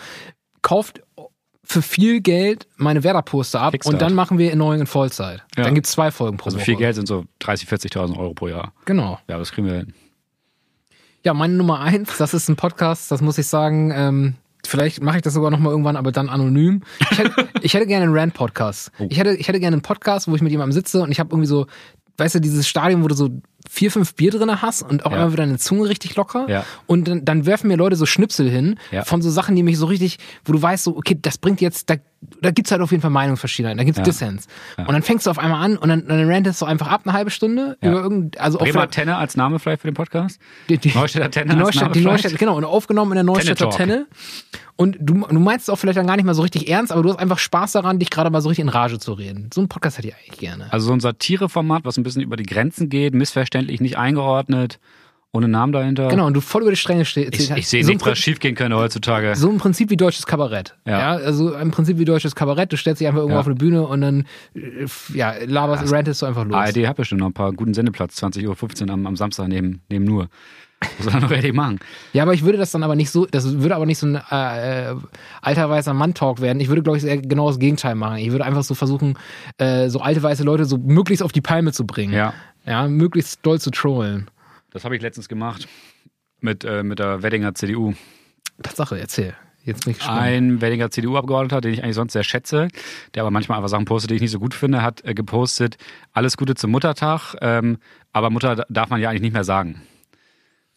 [0.61, 1.01] kauft
[1.63, 3.93] für viel Geld meine Werder-Poster ab Kickstart.
[3.93, 5.43] und dann machen wir Erneuung in Vollzeit.
[5.55, 5.63] Ja.
[5.65, 6.65] Dann gibt's zwei Folgen pro Also Woche.
[6.65, 8.73] viel Geld sind so 30.000, 40.000 Euro pro Jahr.
[8.85, 9.19] Genau.
[9.27, 9.93] Ja, das kriegen wir hin.
[11.23, 14.35] Ja, meine Nummer eins, das ist ein Podcast, das muss ich sagen, ähm,
[14.69, 16.81] vielleicht mache ich das sogar nochmal irgendwann, aber dann anonym.
[17.11, 18.91] Ich hätte, ich hätte gerne einen Rant-Podcast.
[18.99, 19.07] Oh.
[19.09, 21.31] Ich, hätte, ich hätte gerne einen Podcast, wo ich mit jemandem sitze und ich habe
[21.31, 21.67] irgendwie so,
[22.17, 23.29] weißt du, dieses Stadium, wo du so
[23.71, 25.17] vier, fünf Bier drinne hast und auch Ja.
[25.17, 26.45] immer wieder deine Zunge richtig locker.
[26.49, 26.65] Ja.
[26.87, 29.03] Und dann, dann werfen mir Leute so Schnipsel hin Ja.
[29.05, 31.87] von so Sachen, die mich so richtig, wo du weißt, so, okay, das bringt jetzt,
[31.89, 31.95] da,
[32.41, 34.01] da gibt's halt auf jeden Fall Meinungsverschiedenheit, da gibt's.
[34.01, 34.47] Dissens.
[34.77, 37.13] Und dann fängst du auf einmal an und dann, dann rantest du einfach ab eine
[37.13, 40.39] halbe Stunde über irgend, also Bremer vielleicht- Tenne als Name vielleicht für den Podcast?
[40.67, 42.01] die, die, Neustädter Tenne die Neustadt, die?
[42.01, 44.07] Neustadt, genau, und aufgenommen in der Neustädter Tenne.
[44.75, 47.03] Und du, du meinst es auch vielleicht dann gar nicht mal so richtig ernst, aber
[47.03, 49.49] du hast einfach Spaß daran, dich gerade mal so richtig in Rage zu reden.
[49.53, 50.71] So einen Podcast hätte ich eigentlich gerne.
[50.71, 53.13] Also so ein Satireformat, was ein bisschen über die Grenzen geht,
[53.59, 54.79] missverständlich, nicht eingeordnet,
[55.31, 56.07] ohne Namen dahinter.
[56.07, 57.35] Genau, und du voll über die Stränge stehst.
[57.35, 59.35] Ich, ich sehe so, nichts, was schief gehen könnte heutzutage.
[59.35, 60.75] So im Prinzip wie deutsches Kabarett.
[60.87, 60.99] Ja.
[60.99, 61.11] Ja.
[61.23, 62.73] also im Prinzip wie deutsches Kabarett.
[62.73, 63.41] Du stellst dich einfach irgendwo Ja.
[63.41, 64.25] auf eine Bühne und dann
[64.55, 66.55] äh, ja, laberst, rantest du einfach los.
[66.55, 70.05] ARD hat bestimmt noch ein paar guten Sendeplatz, 20.15 Uhr am, am Samstag neben, neben
[70.05, 70.29] nur.
[70.99, 71.79] Soll er noch richtig machen?
[72.13, 74.15] Ja, aber ich würde das dann aber nicht so, das würde aber nicht so ein
[74.15, 74.95] äh, äh,
[75.41, 76.59] alter weißer Mann-Talk werden.
[76.61, 78.17] Ich würde, glaube ich, eher genau das Gegenteil machen.
[78.17, 79.15] Ich würde einfach so versuchen,
[79.57, 82.13] äh, so alte weiße Leute so möglichst auf die Palme zu bringen.
[82.13, 82.33] Ja,
[82.65, 84.29] Ja, möglichst doll zu trollen.
[84.71, 85.67] das habe ich letztens gemacht
[86.39, 87.93] mit, äh, mit der Weddinger CDU.
[88.61, 89.35] Tatsache, erzähl.
[89.63, 90.21] Jetzt bin ich gespannt.
[90.21, 92.69] Ein Weddinger CDU-Abgeordneter, den ich eigentlich sonst sehr schätze,
[93.13, 95.77] der aber manchmal einfach Sachen postet, die ich nicht so gut finde, hat äh, gepostet,
[96.13, 97.77] alles Gute zum Muttertag, ähm,
[98.11, 99.81] aber Mutter darf man ja eigentlich nicht mehr sagen.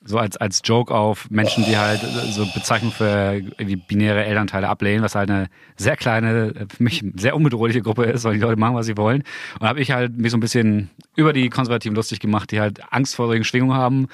[0.04, 4.68] So als, als Joke auf Menschen, die halt äh, so Bezeichnung für irgendwie binäre Elternteile
[4.68, 8.59] ablehnen, was halt eine sehr kleine, für mich sehr unbedrohliche Gruppe ist, weil die Leute
[8.59, 9.23] machen, was sie wollen.
[9.61, 12.80] Und habe ich halt mich so ein bisschen über die Konservativen lustig gemacht, die halt
[12.92, 14.04] Angst vor solchen Schwingungen haben.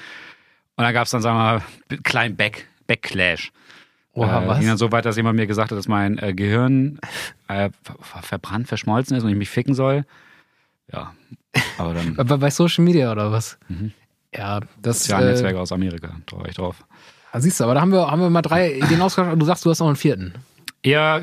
[0.75, 3.51] Und dann gab es dann, sagen wir mal, einen kleinen Back, Backclash.
[4.13, 4.59] Oha, äh, was?
[4.59, 6.99] Ging dann so weit, dass jemand mir gesagt hat, dass mein äh, Gehirn
[7.47, 10.05] äh, ver verbrannt, verschmolzen ist und ich mich ficken soll.
[10.91, 11.13] Ja,
[11.77, 13.57] aber dann Bei, bei Social Media oder was?
[13.67, 13.91] Mhm.
[14.35, 16.83] Ja, das soziale äh, Netzwerke aus Amerika, da war ich drauf.
[17.37, 19.65] siehst du, aber da haben wir, haben wir mal drei Ideen ausgetauscht und du sagst,
[19.65, 20.33] du hast noch einen vierten.
[20.85, 21.19] Ja,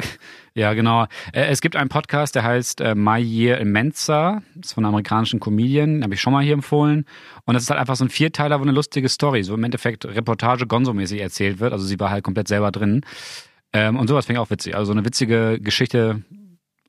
[0.55, 1.05] ja, genau.
[1.33, 4.43] Äh, Es gibt einen Podcast, der heißt äh, My Year in Mensa.
[4.55, 7.07] Das ist von einem amerikanischen Comedian, den habe ich schon mal hier empfohlen.
[7.47, 10.05] Und das ist halt einfach so ein Vierteiler, wo eine lustige Story, so im Endeffekt
[10.05, 11.73] Reportage Gonzo-mäßig erzählt wird.
[11.73, 13.03] Also sie war halt komplett selber drin.
[13.73, 14.75] Ähm, Und sowas finde ich auch witzig.
[14.75, 16.23] Also so eine witzige Geschichte,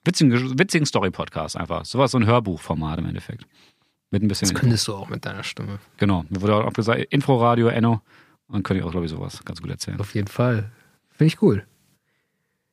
[0.03, 1.85] witzigen, witzigen Story-Podcast einfach.
[1.85, 3.45] Sowas, so ein Hörbuchformat im Endeffekt.
[4.11, 5.79] Mit ein bisschen Das könntest du auch mit deiner Stimme.
[5.97, 8.01] Genau, mir wurde auch gesagt, Infraradio, Enno.
[8.47, 9.99] Und dann könnte ich auch, glaube ich, sowas ganz gut erzählen.
[9.99, 10.71] Auf jeden Fall.
[11.11, 11.65] Finde ich cool.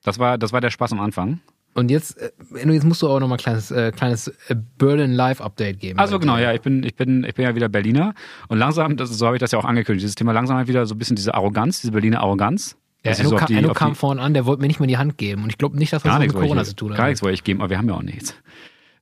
[0.05, 1.41] Das war, das war der Spaß am Anfang.
[1.73, 4.55] Und jetzt, äh, Enno, jetzt musst du auch noch mal ein kleines, äh, kleines äh,
[4.79, 5.99] Berlin Live Update geben.
[5.99, 8.15] Also genau, ja, ich bin, ich bin, ich bin ja wieder Berliner
[8.47, 10.87] und langsam, das, so habe ich das ja auch angekündigt, dieses Thema langsam halt wieder
[10.87, 12.77] so ein bisschen diese Arroganz, diese Berliner Arroganz.
[13.05, 14.99] Ja, Enno, so kam, die- Enno kam vorhin an, der wollte mir nicht mal die
[14.99, 15.43] Hand geben.
[15.43, 16.97] Und ich glaube nicht, dass das was mit Corona zu tun hat.
[16.99, 18.37] gar nichts wollte ich geben, aber wir haben ja auch nichts.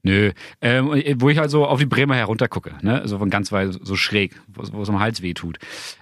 [0.04, 0.88] Nö, ähm,
[1.18, 4.34] wo ich halt so auf die Bremer heruntergucke, ne, so von ganz weit so schräg,
[4.52, 5.58] wo wo es am Hals weh tut.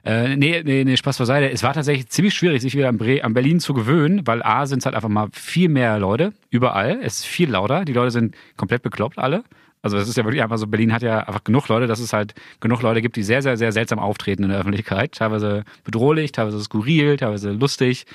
[0.07, 1.51] Äh, nee, nee, nee, Spaß beiseite.
[1.51, 4.65] Es war tatsächlich ziemlich schwierig, sich wieder an, Bre an Berlin zu gewöhnen, weil A
[4.65, 6.99] sind es halt einfach mal viel mehr Leute, überall.
[7.03, 9.45] Es ist viel lauter, die Leute sind komplett bekloppt alle.
[9.83, 12.15] Also das ist ja wirklich einfach so, Berlin hat ja einfach genug Leute, dass es
[12.15, 15.13] halt genug Leute gibt, die sehr, sehr, sehr seltsam auftreten in der Öffentlichkeit.
[15.13, 18.07] Teilweise bedrohlich, teilweise skurril, teilweise lustig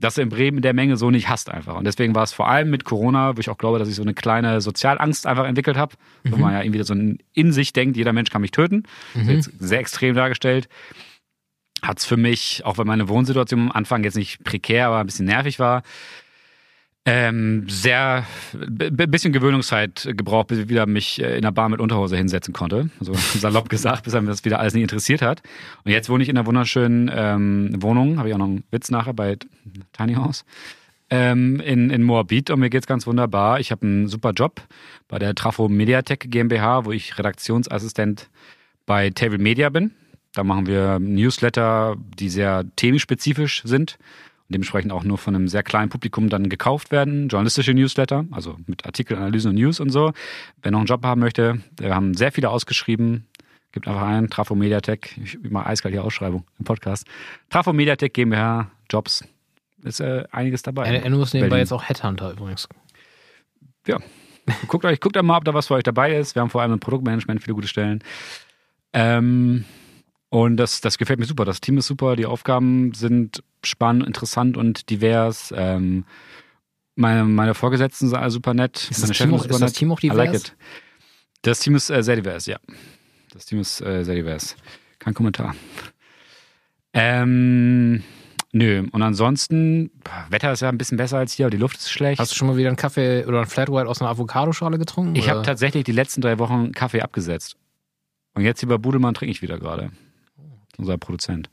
[0.00, 1.76] dass du in Bremen in der Menge so nicht hast einfach.
[1.76, 4.02] Und deswegen war es vor allem mit Corona, wo ich auch glaube, dass ich so
[4.02, 8.12] eine kleine Sozialangst einfach entwickelt habe, wo man ja irgendwie so in sich denkt, jeder
[8.12, 8.84] Mensch kann mich töten.
[9.14, 10.68] Das ist jetzt sehr extrem dargestellt.
[11.82, 15.06] Hat es für mich, auch wenn meine Wohnsituation am Anfang jetzt nicht prekär, aber ein
[15.06, 15.82] bisschen nervig war,
[17.10, 21.80] ähm, sehr b- bisschen Gewöhnungszeit gebraucht, bis ich wieder mich äh, in der Bar mit
[21.80, 22.90] Unterhose hinsetzen konnte.
[23.00, 25.42] So salopp gesagt, bis einem das wieder alles nicht interessiert hat.
[25.84, 28.90] Und jetzt wohne ich in einer wunderschönen ähm, Wohnung, habe ich auch noch einen Witz
[28.90, 29.36] nachher bei
[29.92, 30.44] Tiny House.
[31.10, 33.58] Ähm, in, in Moabit und mir geht's ganz wunderbar.
[33.60, 34.60] Ich habe einen super Job
[35.08, 38.28] bei der Trafo Mediatek GmbH, wo ich Redaktionsassistent
[38.84, 39.92] bei Table Media bin.
[40.34, 43.96] Da machen wir Newsletter, die sehr themenspezifisch sind
[44.48, 47.28] dementsprechend auch nur von einem sehr kleinen Publikum dann gekauft werden.
[47.28, 50.12] Journalistische Newsletter, also mit Artikeln, Analysen und News und so.
[50.62, 53.26] Wer noch einen Job haben möchte, wir haben sehr viele ausgeschrieben.
[53.72, 57.06] Gibt einfach einen, Trafo Mediatek, ich mache eiskalt die Ausschreibung im Podcast.
[57.50, 59.24] Trafo Mediatek GmbH, Jobs,
[59.84, 60.86] ist äh, einiges dabei.
[60.86, 62.68] Enno Enno ist nebenbei jetzt auch Headhunter übrigens.
[63.86, 63.98] Ja.
[64.66, 66.34] Guckt euch, guckt mal, ob da was für euch dabei ist.
[66.34, 68.02] Wir haben vor allem im Produktmanagement viele gute Stellen.
[68.94, 69.66] Ähm,
[70.30, 71.44] und das, das gefällt mir super.
[71.44, 75.54] Das Team ist super, die Aufgaben sind spannend, interessant und divers.
[75.56, 76.04] Ähm,
[76.94, 78.88] meine, meine Vorgesetzten sind alle super nett.
[78.90, 79.78] Ist das, Team auch, super ist das nett.
[79.78, 80.48] Team auch I like divers?
[80.48, 80.56] it.
[81.42, 82.58] Das Team ist äh, sehr divers, ja.
[83.32, 84.56] Das Team ist äh, sehr divers.
[84.98, 85.54] Kein Kommentar.
[86.92, 88.02] Ähm,
[88.52, 88.86] nö.
[88.90, 89.90] Und ansonsten,
[90.28, 92.20] Wetter ist ja ein bisschen besser als hier, aber die Luft ist schlecht.
[92.20, 95.14] Hast du schon mal wieder einen Kaffee oder einen Flat White aus einer Avocadoschale getrunken?
[95.14, 97.56] Ich habe tatsächlich die letzten drei Wochen Kaffee abgesetzt.
[98.34, 99.90] Und jetzt hier bei Budelmann trinke ich wieder gerade.
[100.78, 101.50] Unser Produzent.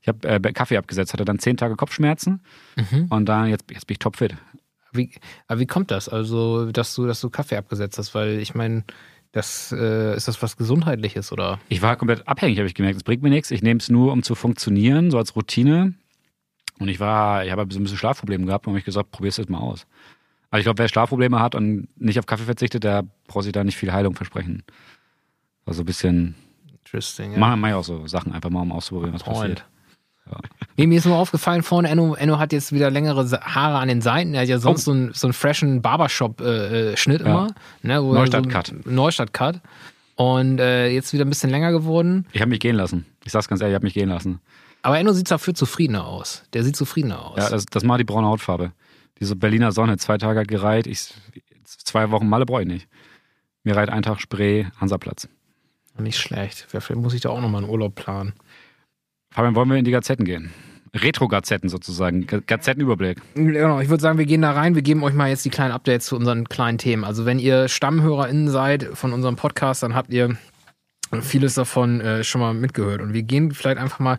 [0.00, 2.40] Ich habe äh, Kaffee abgesetzt, hatte dann zehn Tage Kopfschmerzen
[2.76, 3.06] Mhm.
[3.10, 4.34] und dann jetzt, jetzt bin ich topfit.
[4.92, 5.10] Wie,
[5.46, 6.08] aber wie kommt das?
[6.08, 8.14] Also, dass du, dass du Kaffee abgesetzt hast?
[8.14, 8.84] Weil ich meine,
[9.30, 11.58] das äh, ist das was Gesundheitliches oder?
[11.68, 12.96] Ich war komplett abhängig, habe ich gemerkt.
[12.98, 13.50] Es bringt mir nichts.
[13.50, 15.94] Ich nehme es nur, um zu funktionieren, so als Routine.
[16.78, 19.36] Und ich war, ich habe so ein bisschen Schlafprobleme gehabt und habe ich gesagt, probier's
[19.36, 19.86] jetzt mal aus.
[20.50, 23.64] Also ich glaube, wer Schlafprobleme hat und nicht auf Kaffee verzichtet, der braucht sich da
[23.64, 24.64] nicht viel Heilung versprechen.
[25.64, 26.34] Also ein bisschen,
[26.84, 27.32] Interesting.
[27.32, 27.38] ja.
[27.38, 29.64] mach, mach ich auch so Sachen einfach mal, um auszuprobieren, was passiert.
[30.76, 34.00] Nee, mir ist nur aufgefallen, vorne, Enno, Enno hat jetzt wieder längere Haare an den
[34.00, 34.34] Seiten.
[34.34, 37.24] Er hat ja sonst so, einen, so einen freshen Barbershop-Schnitt Oh.
[37.24, 37.30] Ja.
[37.30, 37.46] immer.
[37.82, 38.68] Ne, wo er Neustadt-Cut.
[38.84, 39.60] So, Neustadt-Cut.
[40.14, 42.26] Und äh, jetzt wieder ein bisschen länger geworden.
[42.32, 43.04] Ich habe mich gehen lassen.
[43.24, 44.40] Ich sag's ganz ehrlich, ich habe mich gehen lassen.
[44.82, 46.44] Aber Enno sieht dafür zufriedener aus.
[46.52, 47.38] Der sieht zufriedener aus.
[47.38, 48.72] Ja, das, das macht die braune Hautfarbe.
[49.20, 50.86] Diese Berliner Sonne, zwei Tage hat gereiht.
[50.86, 51.12] Ich,
[51.64, 52.88] zwei Wochen Malle brauche ich nicht.
[53.64, 55.28] Mir reiht ein Tag Spree, Hansaplatz.
[55.98, 56.66] Nicht schlecht.
[56.68, 58.32] Vielleicht muss ich da auch nochmal einen Urlaub planen.
[59.32, 60.50] Fabian, wollen wir in die Gazetten gehen?
[60.94, 62.26] Retro-Gazetten sozusagen.
[62.26, 63.18] Ga- Gazettenüberblick.
[63.34, 64.74] Genau, ich würde sagen, wir gehen da rein.
[64.74, 67.04] Wir geben euch mal jetzt die kleinen Updates zu unseren kleinen Themen.
[67.04, 70.36] Also, wenn ihr StammhörerInnen seid von unserem Podcast, dann habt ihr
[71.22, 73.00] vieles davon äh, schon mal mitgehört.
[73.00, 74.18] Und wir gehen vielleicht einfach mal.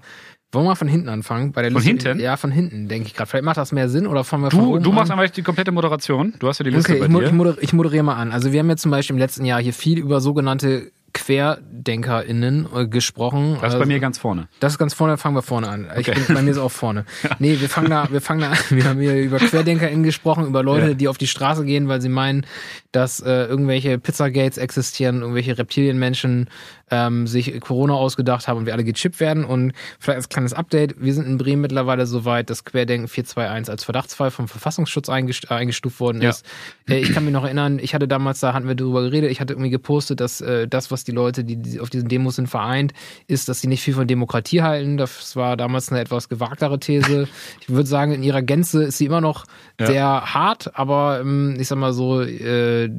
[0.51, 1.51] Wollen wir mal von hinten anfangen?
[1.51, 2.23] Bei der Von Liste- hinten?
[2.23, 3.27] Ja, von hinten, denke ich gerade.
[3.29, 5.19] Vielleicht macht das mehr Sinn oder fangen wir von Du, oben du machst an?
[5.19, 6.35] einfach die komplette Moderation.
[6.37, 7.25] Du hast ja die Liste Okay, bei ich, dir.
[7.25, 8.31] ich, moder ich moderiere mal an.
[8.31, 12.87] Also wir haben jetzt zum Beispiel im letzten Jahr hier viel über sogenannte QuerdenkerInnen äh,
[12.87, 13.53] gesprochen.
[13.53, 14.47] das ist bei Also- mir ganz vorne.
[14.59, 15.87] Das ist ganz vorne, fangen wir vorne an.
[15.97, 16.19] Ich Okay.
[16.27, 17.05] bin, bei mir ist auch vorne.
[17.39, 18.57] Nee, wir fangen da, wir fangen da an.
[18.69, 20.93] Wir haben hier über QuerdenkerInnen gesprochen, über Leute, Ja.
[20.93, 22.45] die auf die Straße gehen, weil sie meinen,
[22.91, 26.49] dass äh, irgendwelche Pizzagates existieren, irgendwelche Reptilienmenschen
[26.93, 29.45] ähm, sich Corona ausgedacht haben und wir alle gechippt werden.
[29.45, 33.71] Und vielleicht als kleines Update, wir sind in Bremen mittlerweile so weit, dass Querdenken 421
[33.71, 35.11] als Verdachtsfall vom Verfassungsschutz äh,
[35.53, 36.29] eingestuft worden Ja.
[36.29, 36.45] ist.
[36.87, 39.41] Äh, ich kann mich noch erinnern, ich hatte damals, da hatten wir darüber geredet, ich
[39.41, 42.47] hatte irgendwie gepostet, dass äh, das, was die Leute, die, die auf diesen Demos sind,
[42.47, 42.93] vereint,
[43.27, 44.97] ist, dass sie nicht viel von Demokratie halten.
[44.97, 47.27] Das war damals eine etwas gewagtere These.
[47.61, 49.45] Ich würde sagen, in ihrer Gänze ist sie immer noch
[49.79, 49.87] Ja.
[49.87, 52.89] sehr hart, aber ähm, ich sag mal so, äh,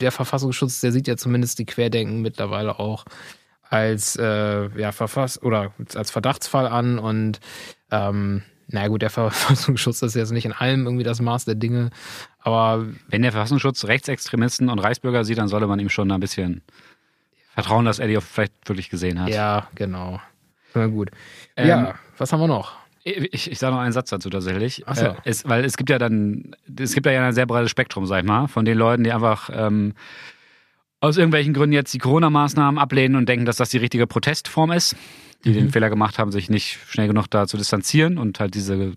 [0.00, 3.04] der Verfassungsschutz, der sieht ja zumindest die Querdenken mittlerweile auch
[3.68, 7.40] als äh, ja, Verfass oder als Verdachtsfall an und
[7.90, 11.90] ähm, na gut, der Verfassungsschutz ist jetzt nicht in allem irgendwie das Maß der Dinge,
[12.40, 16.62] aber Wenn der Verfassungsschutz Rechtsextremisten und Reichsbürger sieht, dann sollte man ihm schon ein bisschen
[17.54, 19.28] vertrauen, dass er die auch vielleicht wirklich gesehen hat.
[19.28, 20.20] ja, genau.
[20.74, 21.10] Na gut.
[21.56, 22.79] Ähm, ja, was haben wir noch?
[23.02, 24.82] Ich, ich sage noch einen Satz dazu tatsächlich.
[24.86, 25.06] Ach so.
[25.06, 28.20] Äh, es, weil es gibt ja dann, es gibt ja ein sehr breites Spektrum, sag
[28.20, 29.94] ich mal, von den Leuten, die einfach ähm,
[31.00, 34.96] aus irgendwelchen Gründen jetzt die Corona-Maßnahmen ablehnen und denken, dass das die richtige Protestform ist,
[35.44, 35.54] die Mhm.
[35.54, 38.92] den Fehler gemacht haben, sich nicht schnell genug da zu distanzieren und halt diese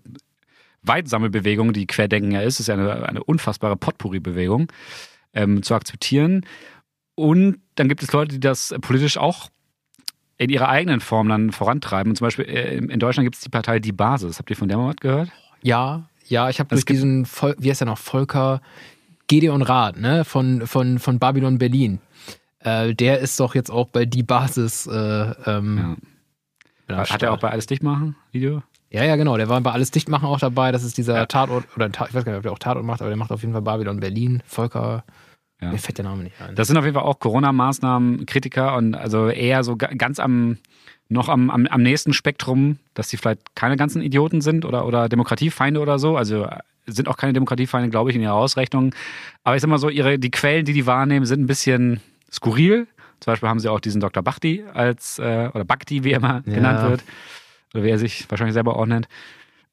[0.82, 4.70] Weitsammelbewegung, die Querdenken ja ist, ist ja eine, eine unfassbare Potpourri-Bewegung,
[5.32, 6.44] ähm, zu akzeptieren.
[7.14, 9.48] Und dann gibt es Leute, die das politisch auch
[10.36, 12.10] in ihrer eigenen Form dann vorantreiben.
[12.10, 14.38] Und zum Beispiel äh, in Deutschland gibt es die Partei Die Basis.
[14.38, 15.30] Habt ihr von der mal was gehört?
[15.62, 18.60] Ja, ja, ich habe durch diesen, Vol wie heißt der noch, Volker
[19.26, 22.00] Gedeon Rath, ne, von, von, von Babylon Berlin.
[22.60, 24.86] Äh, der ist doch jetzt auch bei Die Basis.
[24.86, 24.92] Äh,
[25.46, 25.96] ähm,
[26.88, 27.08] ja.
[27.08, 28.62] Hat er auch bei Alles dicht machen, Video?
[28.90, 29.36] Ja, ja, genau.
[29.36, 30.70] Der war bei Alles Dichtmachen auch dabei.
[30.72, 31.26] Das ist dieser Ja.
[31.26, 33.40] Tatort, oder ich weiß gar nicht, ob der auch Tatort macht, aber der macht auf
[33.40, 34.42] jeden Fall Babylon Berlin.
[34.46, 35.04] Volker,
[35.64, 35.72] Ja.
[35.72, 36.54] mir fällt der Name nicht ein.
[36.54, 40.58] Das sind auf jeden Fall auch Corona-Maßnahmen, Kritiker und also eher so ga- ganz am,
[41.08, 45.08] noch am, am, am nächsten Spektrum, dass die vielleicht keine ganzen Idioten sind oder, oder
[45.08, 46.16] Demokratiefeinde oder so.
[46.16, 48.94] Also äh, sind auch keine Demokratiefeinde, glaube ich, in ihrer Ausrechnung.
[49.42, 52.00] Aber ich sag mal so, ihre, die Quellen, die die wahrnehmen, sind ein bisschen
[52.30, 52.86] skurril.
[53.20, 54.22] Zum Beispiel haben sie auch diesen Dr.
[54.22, 56.54] Bachti als, äh, oder Bhakti, wie er immer Ja.
[56.54, 57.04] genannt wird,
[57.72, 59.08] oder wie er sich wahrscheinlich selber auch nennt,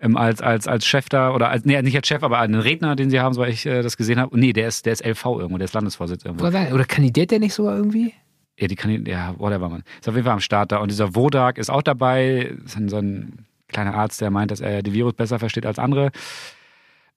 [0.01, 2.95] ähm, als, als, als Chef da, oder als, nee, nicht als Chef, aber einen Redner,
[2.95, 4.37] den sie haben, so ich äh, das gesehen habe.
[4.37, 6.47] Nee, der ist, der ist LV irgendwo, der ist Landesvorsitzender irgendwo.
[6.47, 8.13] Oder, oder kandidiert der nicht sogar irgendwie?
[8.57, 9.83] Ja, die kann ja, whatever, man.
[9.99, 10.77] Ist auf jeden Fall am Start da.
[10.77, 12.55] Und dieser Wodak ist auch dabei.
[12.65, 15.79] Ist ein, so ein kleiner Arzt, der meint, dass er die Virus besser versteht als
[15.79, 16.11] andere.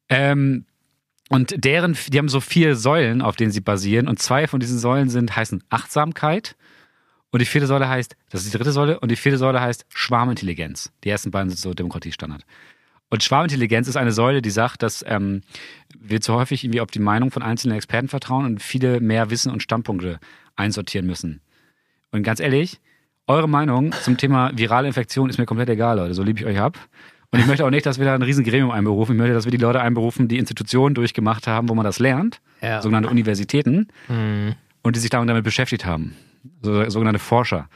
[0.09, 0.65] Ähm,
[1.31, 4.09] und deren, die haben so vier Säulen, auf denen sie basieren.
[4.09, 6.55] Und zwei von diesen Säulen sind, heißen Achtsamkeit.
[7.31, 9.87] Und die vierte Säule heißt, das ist die dritte Säule, und die vierte Säule heißt
[9.89, 10.93] Schwarmintelligenz.
[11.03, 12.45] Die ersten beiden sind so Demokratiestandard.
[13.15, 15.43] Und Schwarmintelligenz ist eine Säule, die sagt, dass ähm,
[15.97, 19.53] wir zu häufig irgendwie auf die Meinung von einzelnen Experten vertrauen und viele mehr Wissen
[19.53, 20.19] und Standpunkte
[20.57, 21.41] einsortieren müssen.
[22.11, 22.81] Und ganz ehrlich,
[23.29, 26.15] eure Meinung zum Thema virale Infektion ist mir komplett egal, Leute.
[26.15, 26.77] So lieb ich euch hab.
[27.31, 29.15] Und ich möchte auch nicht, dass wir da ein riesen Gremium einberufen.
[29.15, 32.41] Ich möchte, dass wir die Leute einberufen, die Institutionen durchgemacht haben, wo man das lernt,
[32.63, 32.83] Ja.
[32.83, 34.55] sogenannte Universitäten, Hm.
[34.83, 36.17] und die sich damit beschäftigt haben.
[36.63, 37.69] So, sogenannte Forscher.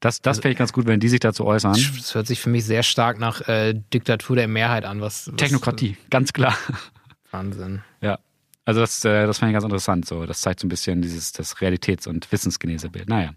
[0.00, 1.72] Das, das fände ich ganz gut, wenn die sich dazu äußern.
[1.72, 5.00] Das hört sich für mich sehr stark nach äh, Diktatur der Mehrheit an.
[5.00, 6.56] Was, was Technokratie, ganz klar.
[7.30, 7.82] Wahnsinn.
[8.00, 8.18] Ja.
[8.64, 10.06] Also das, äh, das fand ich ganz interessant.
[10.06, 13.08] So, das zeigt so ein bisschen dieses das Realitäts- und Wissensgenese Bild.
[13.08, 13.32] Naja.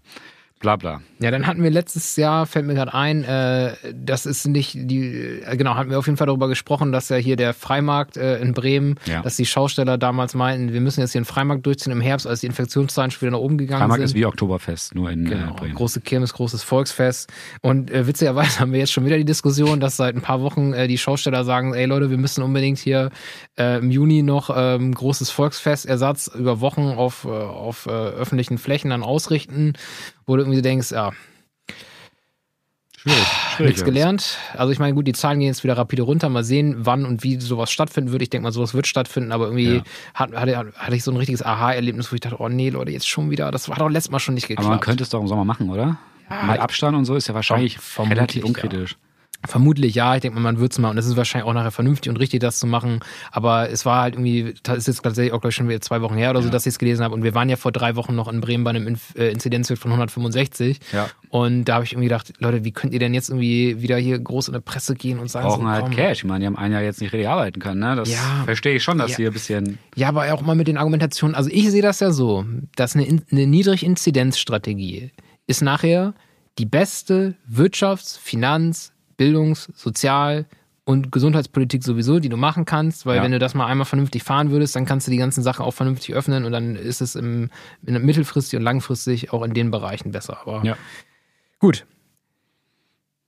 [0.62, 1.00] Bla bla.
[1.20, 5.40] Ja, dann hatten wir letztes Jahr, fällt mir gerade ein, äh, das ist nicht die,
[5.44, 8.38] äh, genau, hatten wir auf jeden Fall darüber gesprochen, dass ja hier der Freimarkt äh,
[8.40, 9.20] in Bremen, Ja.
[9.22, 12.40] dass die Schausteller damals meinten, wir müssen jetzt hier einen Freimarkt durchziehen im Herbst, als
[12.40, 14.04] die Infektionszahlen schon wieder nach oben gegangen Freimarkt sind.
[14.06, 15.74] ist wie Oktoberfest, nur in Genau, äh, Bremen.
[15.74, 17.30] große Kirmes, großes Volksfest.
[17.60, 20.72] Und äh, witzigerweise haben wir jetzt schon wieder die Diskussion, dass seit ein paar Wochen
[20.88, 23.10] die Schausteller sagen, ey Leute, wir müssen unbedingt hier
[23.56, 29.74] im Juni noch ähm, großes Volksfestersatz über Wochen auf, auf öffentlichen Flächen dann ausrichten,
[30.26, 31.10] wo irgendwie denkst, ja,
[32.96, 33.26] Schwierig.
[33.56, 34.38] schwierig nichts gelernt.
[34.54, 36.28] Also ich meine, gut, die Zahlen gehen jetzt wieder rapide runter.
[36.28, 38.22] Mal sehen, wann und wie sowas stattfinden wird.
[38.22, 39.82] Ich denke mal, sowas wird stattfinden, aber irgendwie Ja.
[40.14, 43.08] hat, hatte, hatte ich so ein richtiges Aha-Erlebnis, wo ich dachte, oh nee, Leute, jetzt
[43.08, 43.50] schon wieder.
[43.50, 44.66] Das war doch letztes Mal schon nicht geklappt.
[44.66, 45.98] Aber man könnte es doch im Sommer machen, oder?
[46.46, 48.50] Mit Abstand und so ist ja wahrscheinlich relativ ja.
[49.44, 51.70] Vermutlich ja, ich denke mal, man wird es mal und es ist wahrscheinlich auch nachher
[51.72, 53.00] vernünftig und richtig, das zu machen.
[53.32, 56.14] Aber es war halt irgendwie, das ist jetzt tatsächlich auch gleich schon wieder zwei Wochen
[56.14, 56.52] her oder so, Ja.
[56.52, 57.14] dass ich es gelesen habe.
[57.14, 59.78] Und wir waren ja vor drei Wochen noch in Bremen bei einem Inf äh, Inzidenzwert
[59.80, 60.78] von 165.
[60.92, 61.08] Ja.
[61.28, 64.18] Und da habe ich irgendwie gedacht, Leute, wie könnt ihr denn jetzt irgendwie wieder hier
[64.18, 65.94] groß in der Presse gehen und sagen, Brauchen so, halt komm.
[65.96, 66.18] Cash.
[66.18, 67.80] Ich meine, die haben ein Jahr jetzt nicht richtig arbeiten können.
[67.80, 67.96] Ne?
[67.96, 68.42] Das Ja.
[68.44, 69.16] verstehe ich schon, dass Ja.
[69.16, 69.78] die ein bisschen.
[69.96, 71.34] Ja, aber auch mal mit den Argumentationen.
[71.34, 72.44] Also ich sehe das ja so,
[72.76, 73.46] dass eine, In- eine
[74.16, 75.10] Niedriginzidenzstrategie
[75.46, 76.14] ist nachher
[76.58, 80.46] die beste Wirtschafts-, Finanz-, Bildungs-, Sozial-
[80.84, 83.22] und Gesundheitspolitik sowieso, die du machen kannst, weil Ja.
[83.22, 85.70] wenn du das mal einmal vernünftig fahren würdest, dann kannst du die ganzen Sachen auch
[85.72, 87.50] vernünftig öffnen und dann ist es im,
[87.82, 90.38] mittelfristig und langfristig auch in den Bereichen besser.
[90.42, 90.76] Aber Ja.
[91.60, 91.86] gut.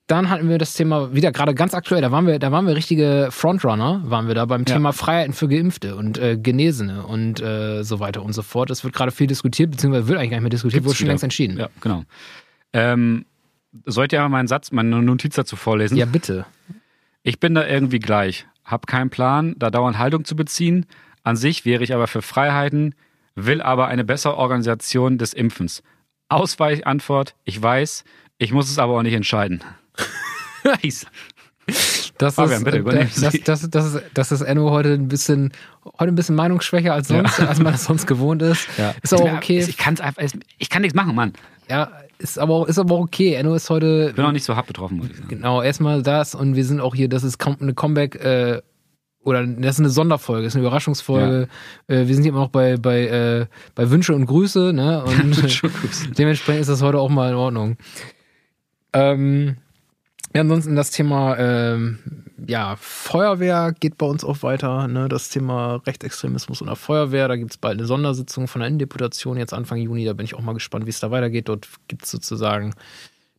[0.07, 2.03] Dann hatten wir das Thema wieder gerade ganz aktuell.
[2.03, 4.75] Da waren wir, da waren wir richtige Frontrunner, waren wir da beim Ja.
[4.75, 8.69] Thema Freiheiten für Geimpfte und äh, Genesene und äh, so weiter und so fort.
[8.71, 11.05] Es wird gerade viel diskutiert, beziehungsweise wird eigentlich gar nicht mehr diskutiert, Gibt's wurde schon
[11.05, 11.13] wieder.
[11.13, 11.57] längst entschieden.
[11.57, 12.03] Ja, genau.
[12.75, 13.25] Ähm,
[13.85, 15.97] soll ich dir mal meinen Satz, meine Notiz dazu vorlesen?
[15.97, 16.47] Ja, bitte.
[17.23, 18.47] Ich bin da irgendwie gleich.
[18.65, 20.87] Hab keinen Plan, da dauernd Haltung zu beziehen.
[21.23, 22.95] An sich wäre ich aber für Freiheiten,
[23.35, 25.83] will aber eine bessere Organisation des Impfens.
[26.29, 28.05] Ausweichantwort, ich weiß,
[28.39, 29.63] ich muss es aber auch nicht entscheiden.
[30.65, 31.07] nice.
[32.19, 35.53] Das Fabian, ist, bitte, äh, das, das, das, ist, das ist Enno heute ein bisschen,
[35.99, 38.69] heute ein bisschen meinungsschwächer als sonst, als man das sonst gewohnt ist.
[39.03, 39.59] Ist aber auch okay.
[39.61, 40.23] Ich, kann's einfach,
[40.59, 41.33] ich kann nichts machen, Mann.
[41.69, 43.35] Ja, ist aber, auch- ist aber auch okay.
[43.35, 45.29] Enno ist heute Ich bin auch nicht so hart betroffen, muss ich sagen.
[45.29, 48.61] Genau, erstmal das und wir sind auch hier, das ist eine Comeback äh,
[49.23, 51.49] oder das ist eine Sonderfolge, ist eine Überraschungsfolge.
[51.87, 55.03] Äh, wir sind hier immer noch bei, bei, äh, bei Wünsche und Grüße, ne?
[55.07, 57.77] Und dementsprechend ist das heute auch mal in Ordnung.
[58.93, 59.57] Ähm,
[60.35, 61.99] ja, ansonsten das Thema ähm,
[62.49, 64.89] ja, Feuerwehr geht bei uns auch weiter.
[64.89, 65.09] Ne?
[65.09, 67.29] Das Thema Rechtsextremismus und der Feuerwehr.
[67.29, 70.05] Da gibt es bald eine Sondersitzung von der Innendeputation jetzt Anfang Juni.
[70.05, 71.49] Da bin ich auch mal gespannt, wie es da weitergeht.
[71.49, 72.75] Dort gibt es sozusagen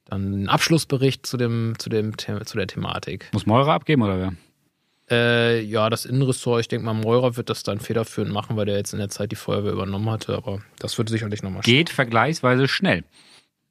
[0.06, 3.30] dann einen Abschlussbericht zu, dem, zu, dem, zu der Thematik.
[3.34, 4.34] Muss Meurer abgeben oder wer?
[5.10, 8.78] Äh, ja, das Innenressort, ich denke mal, Meurer wird das dann federführend machen, weil der
[8.78, 10.36] jetzt in der Zeit die Feuerwehr übernommen hatte.
[10.36, 13.04] Aber das wird sicherlich nochmal Geht vergleichsweise schnell.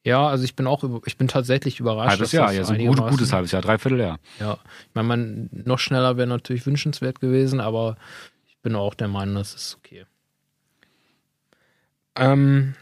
[0.05, 2.11] Ja, also ich bin auch, ich bin tatsächlich überrascht.
[2.11, 4.19] Halbes Jahr, das ja, so ein gut, gutes halbes Jahr, dreiviertel Jahr.
[4.38, 7.97] Ja, ich meine, man, noch schneller wäre natürlich wünschenswert gewesen, aber
[8.47, 10.05] ich bin auch der Meinung, das ist okay.
[12.17, 12.75] Ähm,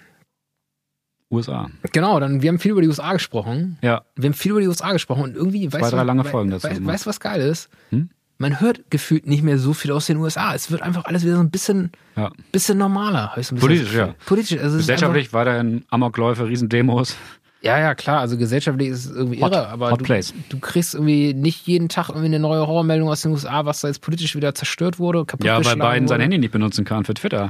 [1.31, 1.71] USA.
[1.93, 3.79] genau, dann, wir haben viel über die USA gesprochen.
[3.83, 6.25] Ja, Wir haben viel über die USA gesprochen und irgendwie, Zwei, weißt du, drei lange
[6.25, 6.93] Folgen dazu gemacht.
[6.93, 7.71] Weißt du, was geil ist?
[7.91, 8.11] Hm?
[8.43, 10.53] Man hört gefühlt nicht mehr so viel aus den USA.
[10.53, 12.33] Es wird einfach alles wieder so ein bisschen, ja.
[12.51, 13.31] bisschen normaler.
[13.37, 14.17] bisschen Politisch, ja.
[14.27, 17.17] Politisch, also Gesellschaftlich weiterhin Amokläufe, Riesendemos.
[17.61, 18.19] Ja, ja, klar.
[18.19, 20.35] Also gesellschaftlich ist es irgendwie Hot- irre, aber hot du, place.
[20.49, 23.87] du kriegst irgendwie nicht jeden Tag irgendwie eine neue Horrormeldung aus den USA, was da
[23.87, 26.21] jetzt politisch wieder zerstört wurde, kaputt Ja, weil Biden sein.
[26.21, 27.49] Handy nicht benutzen kann für Twitter.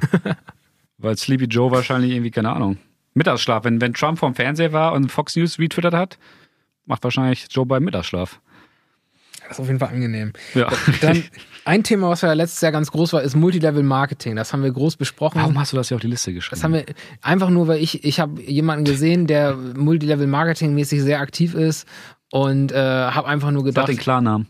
[0.99, 2.77] weil Sleepy Joe wahrscheinlich irgendwie, keine Ahnung,
[3.15, 3.65] Mittagsschlaf.
[3.65, 6.19] Wenn, wenn Trump vorm Fernseher war und Fox News retwittert hat,
[6.85, 8.41] macht wahrscheinlich Joe Biden Mittagsschlaf.
[9.53, 10.33] Das ist auf jeden Fall angenehm.
[10.55, 10.71] Ja.
[11.03, 11.25] Dann
[11.67, 14.35] ein Thema, was ja letztes Jahr ganz groß war, ist Multilevel Marketing.
[14.35, 15.43] Das haben wir groß besprochen.
[15.43, 16.57] Warum hast du das hier auf die Liste geschrieben?
[16.57, 16.87] Das haben wir
[17.21, 21.87] einfach nur, weil ich, ich habe jemanden gesehen, der Multilevel Marketing mäßig sehr aktiv ist
[22.31, 24.49] und äh, habe einfach nur Sag gedacht, den Klarnamen.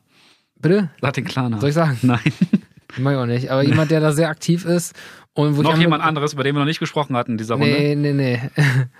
[0.61, 0.91] bitte?
[1.01, 1.61] Sag den Klarnamen.
[1.61, 1.99] Soll ich sagen?
[2.03, 2.21] Nein.
[2.99, 3.51] Mach ich auch nicht.
[3.51, 4.95] Aber jemand, der da sehr aktiv ist
[5.35, 7.71] und wo Noch jemand anderes, über den wir noch nicht gesprochen hatten in dieser Runde.
[7.71, 8.41] Nee, nee, nee.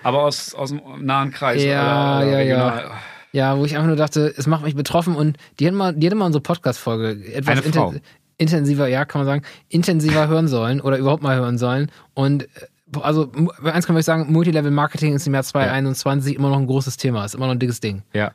[0.03, 1.63] Aber aus, aus dem nahen Kreis.
[1.63, 2.37] Ja, oder, oder ja, ja.
[2.37, 2.83] regional.
[2.83, 2.91] Ja,
[3.33, 6.15] wo ich einfach nur dachte, es macht mich betroffen und die hat mal, die hätte
[6.15, 7.93] mal unsere Podcast-Folge etwas Eine Frau.
[8.37, 11.89] intensiver, ja, kann man sagen, intensiver hören sollen oder überhaupt mal hören sollen.
[12.13, 12.47] Und äh,
[13.01, 13.31] also
[13.63, 17.25] eins kann man sagen, Multilevel Marketing ist im Jahr 2021 immer noch ein großes Thema,
[17.25, 18.03] ist immer noch ein dickes Ding.
[18.13, 18.31] Ja.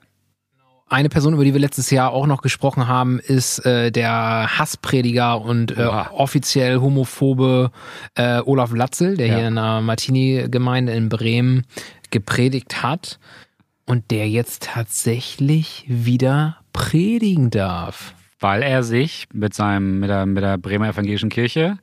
[0.91, 5.41] Eine Person, über die wir letztes Jahr auch noch gesprochen haben, ist äh, der Hassprediger
[5.41, 7.71] und äh, offiziell homophobe
[8.15, 9.37] äh, Olaf Latzel, der Ja.
[9.37, 11.65] hier in der Martini-Gemeinde in Bremen
[12.11, 13.19] gepredigt hat
[13.89, 18.15] und der jetzt tatsächlich wieder predigen darf.
[18.39, 21.79] Weil er sich mit seinem, mit der, mit der Bremer Evangelischen Kirche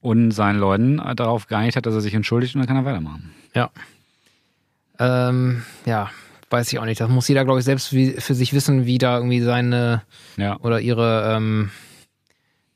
[0.00, 3.32] und seinen Leuten darauf geeinigt hat, dass er sich entschuldigt und dann kann er weitermachen.
[3.54, 3.70] Ja.
[4.98, 6.10] Ähm, ja,
[6.50, 7.00] weiß ich auch nicht.
[7.00, 10.02] Das muss jeder, glaube ich, selbst wie, für sich wissen, wie da irgendwie seine
[10.36, 10.58] Ja.
[10.60, 11.70] oder ihre ähm,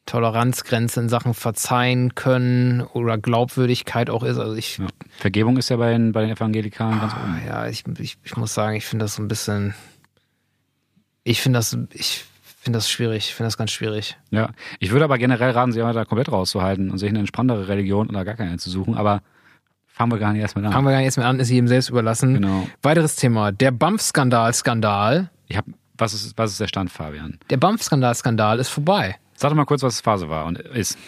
[0.07, 4.39] Toleranzgrenze in Sachen Verzeihen können oder Glaubwürdigkeit auch ist.
[4.39, 4.87] Also ich, ja.
[5.19, 7.43] Vergebung ist ja bei den, bei den Evangelikalen ganz ah, oben.
[7.47, 9.75] ja, ich, ich, ich muss sagen, ich finde das so ein bisschen,
[11.25, 12.25] ich finde das, ich
[12.67, 14.17] finde das schwierig, ich finde das ganz schwierig.
[14.31, 14.51] Ja.
[14.79, 18.25] Ich würde aber generell raten, sich da komplett rauszuhalten und sich eine entspanntere Religion oder
[18.25, 18.95] gar keine zu suchen.
[18.95, 19.23] Aber
[19.87, 20.73] fangen wir gar nicht erstmal an.
[20.73, 22.35] Fangen wir gar nicht erst mal an, ist jedem selbst überlassen.
[22.35, 22.69] Genau.
[22.83, 25.31] Weiteres Thema, der BAMF-Skandal, Skandal.
[25.49, 25.65] Ich hab,
[25.99, 27.39] was, ist, was ist der Stand, Fabian?
[27.51, 29.17] Der BAMF-Skandal, Skandal ist vorbei.
[29.37, 30.99] Sag doch mal kurz, was Phase war und ist.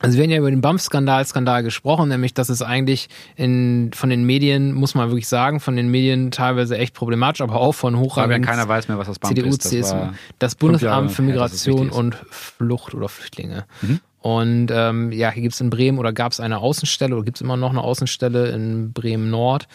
[0.00, 4.10] Also wir haben ja über den BAMF-Skandal Skandal gesprochen, nämlich dass es eigentlich in, von
[4.10, 7.96] den Medien, muss man wirklich sagen, von den Medien teilweise echt problematisch, aber auch von
[7.96, 9.64] hochrangigen keiner weiß mehr, was das BAMF CDU, ist.
[9.64, 9.96] Das CSU,
[10.40, 11.94] das Bundesamt für Migration ist.
[11.94, 13.64] und Flucht oder Flüchtlinge.
[13.80, 14.00] Mhm.
[14.22, 17.38] Und ähm, ja, hier gibt es in Bremen oder gab es eine Außenstelle oder gibt
[17.38, 19.66] es immer noch eine Außenstelle in Bremen Nord.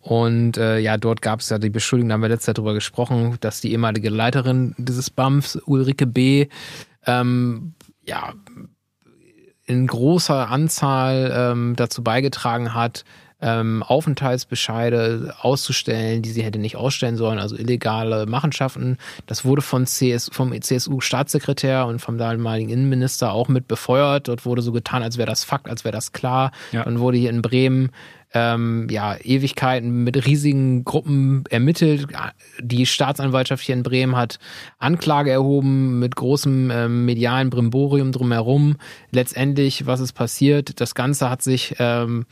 [0.00, 2.74] Und äh, ja, dort gab es ja die Beschuldigung, da haben wir letztes Jahr drüber
[2.74, 6.46] gesprochen, dass die ehemalige Leiterin dieses BAMFs, Ulrike B.,
[7.06, 8.34] ähm, ja,
[9.64, 13.04] in großer Anzahl ähm, dazu beigetragen hat,
[13.40, 18.96] ähm, Aufenthaltsbescheide auszustellen, die sie hätte nicht ausstellen sollen, also illegale Machenschaften.
[19.26, 24.28] Das wurde von CS, vom CSU-Staatssekretär und vom damaligen Innenminister auch mit befeuert.
[24.28, 26.50] Dort wurde so getan, als wäre das Fakt, als wäre das klar.
[26.72, 26.84] Ja.
[26.84, 27.90] Dann wurde hier in Bremen
[28.36, 32.06] ähm, ja, Ewigkeiten mit riesigen Gruppen ermittelt.
[32.60, 34.38] Die Staatsanwaltschaft hier in Bremen hat
[34.78, 38.76] Anklage erhoben mit großem ähm, medialen Brimborium drumherum.
[39.10, 40.82] Letztendlich, was ist passiert?
[40.82, 42.26] Das Ganze hat sich ähm,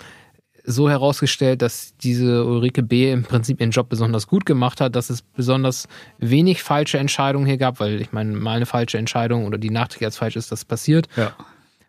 [0.62, 3.10] so herausgestellt, dass diese Ulrike B.
[3.10, 5.88] im Prinzip ihren Job besonders gut gemacht hat, dass es besonders
[6.18, 10.06] wenig falsche Entscheidungen hier gab, weil ich meine, mal eine falsche Entscheidung oder die nachträglich
[10.06, 11.08] als falsch ist, das passiert.
[11.16, 11.32] Ja.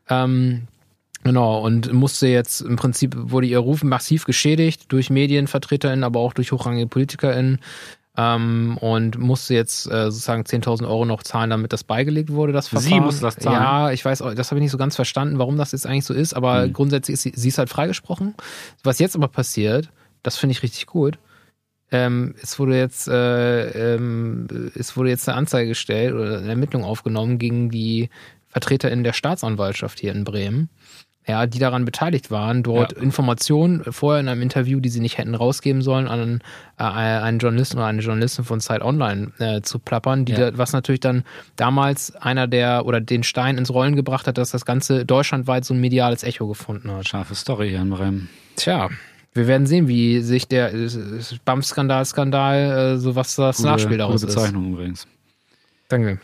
[0.09, 0.67] Ähm,
[1.25, 6.31] genau, und musste jetzt im Prinzip, wurde ihr Ruf massiv geschädigt durch MedienvertreterInnen, aber auch
[6.33, 7.59] durch hochrangige PolitikerInnen.
[8.17, 12.67] Ähm, und musste jetzt äh, sozusagen 10.000 Euro noch zahlen, damit das beigelegt wurde, das
[12.67, 13.03] Sie Verfahren.
[13.03, 13.53] musste das zahlen?
[13.61, 16.13] Ja, ich weiß, das habe ich nicht so ganz verstanden, warum das jetzt eigentlich so
[16.13, 16.71] ist, aber Mhm.
[16.71, 18.33] grundsätzlich ist sie, sie ist halt freigesprochen.
[18.83, 19.89] Was jetzt aber passiert,
[20.23, 21.17] das finde ich richtig gut.
[21.91, 26.85] Ähm, es wurde jetzt, äh, ähm, es wurde jetzt eine Anzeige gestellt oder eine Ermittlung
[26.85, 28.09] aufgenommen gegen die
[28.47, 30.69] VertreterInnen der Staatsanwaltschaft hier in Bremen,
[31.27, 33.01] ja, die daran beteiligt waren, dort Ja.
[33.01, 36.41] Informationen vorher in einem Interview, die sie nicht hätten rausgeben sollen, an
[36.77, 40.51] äh, einen Journalisten oder eine Journalistin von Zeit Online äh, zu plappern, die Ja.
[40.51, 41.23] da, was natürlich dann
[41.55, 45.73] damals einer der oder den Stein ins Rollen gebracht hat, dass das Ganze deutschlandweit so
[45.73, 47.07] ein mediales Echo gefunden hat.
[47.07, 48.29] Scharfe Story hier in Bremen.
[48.55, 48.89] Tja,
[49.33, 50.71] wir werden sehen, wie sich der
[51.43, 54.35] BAM-Skandal, Skandal, äh, so was das Nachspiel daraus gute ist.
[54.35, 55.07] Bezeichnung übrigens.
[55.89, 56.19] Danke.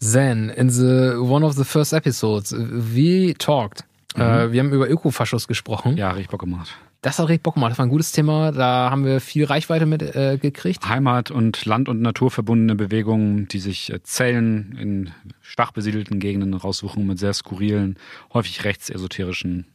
[0.00, 3.84] Then, in the one of the first episodes, we talked.
[4.14, 5.96] Äh, wir haben über Ökofaschos gesprochen.
[5.96, 6.76] Ja, richtig Bock gemacht.
[7.02, 7.72] Das hat richtig Bock gemacht.
[7.72, 8.50] Das war ein gutes Thema.
[8.50, 10.88] Da haben wir viel Reichweite mit äh, gekriegt.
[10.88, 16.54] Heimat- und Land- und Natur verbundene Bewegungen, die sich äh, Zellen in schwach besiedelten Gegenden
[16.54, 17.96] raussuchen mit sehr skurrilen,
[18.32, 19.66] häufig rechtsesoterischen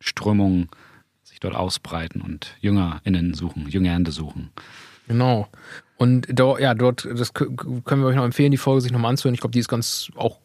[0.00, 0.68] Strömungen
[1.24, 4.50] sich dort ausbreiten und JüngerInnen suchen, Jüngernde suchen.
[5.08, 5.48] Genau.
[5.98, 9.34] Und dort, ja, dort, das können wir euch noch empfehlen, die Folge sich nochmal anzuhören.
[9.34, 10.38] Ich glaube, die ist ganz, auch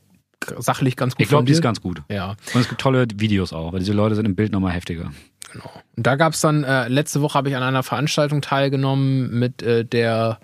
[0.57, 2.01] sachlich ganz gut Ich glaube, die ist ganz gut.
[2.09, 2.35] Ja.
[2.53, 5.11] Und es gibt tolle Videos auch, weil diese Leute sind im Bild nochmal heftiger.
[5.51, 5.69] Genau.
[5.95, 9.61] Und da gab es dann, äh, letzte Woche habe ich an einer Veranstaltung teilgenommen mit
[9.61, 10.39] äh, der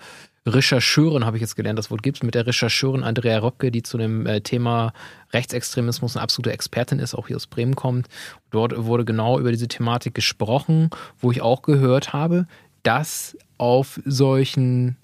[0.46, 3.98] Rechercheurin, habe ich jetzt gelernt, das Wort gibt's, mit der Rechercheurin Andrea Röpke, die zu
[3.98, 4.94] dem äh, Thema
[5.34, 8.08] Rechtsextremismus eine absolute Expertin ist, auch hier aus Bremen kommt.
[8.52, 12.48] Dort wurde genau über diese Thematik gesprochen, wo ich auch gehört habe,
[12.84, 14.98] dass auf solchen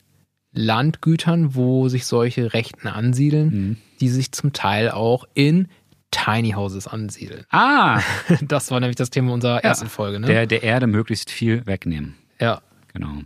[0.54, 3.78] Landgütern, wo sich solche Rechten ansiedeln, Mhm.
[4.00, 5.68] die sich zum Teil auch in
[6.12, 7.44] Tiny Houses ansiedeln.
[7.50, 8.02] Ah,
[8.42, 10.28] Das war nämlich das Thema unserer ersten Folge, ne?
[10.28, 12.16] der, der Erde möglichst viel wegnehmen.
[12.40, 12.62] ja.
[12.94, 13.24] Genau.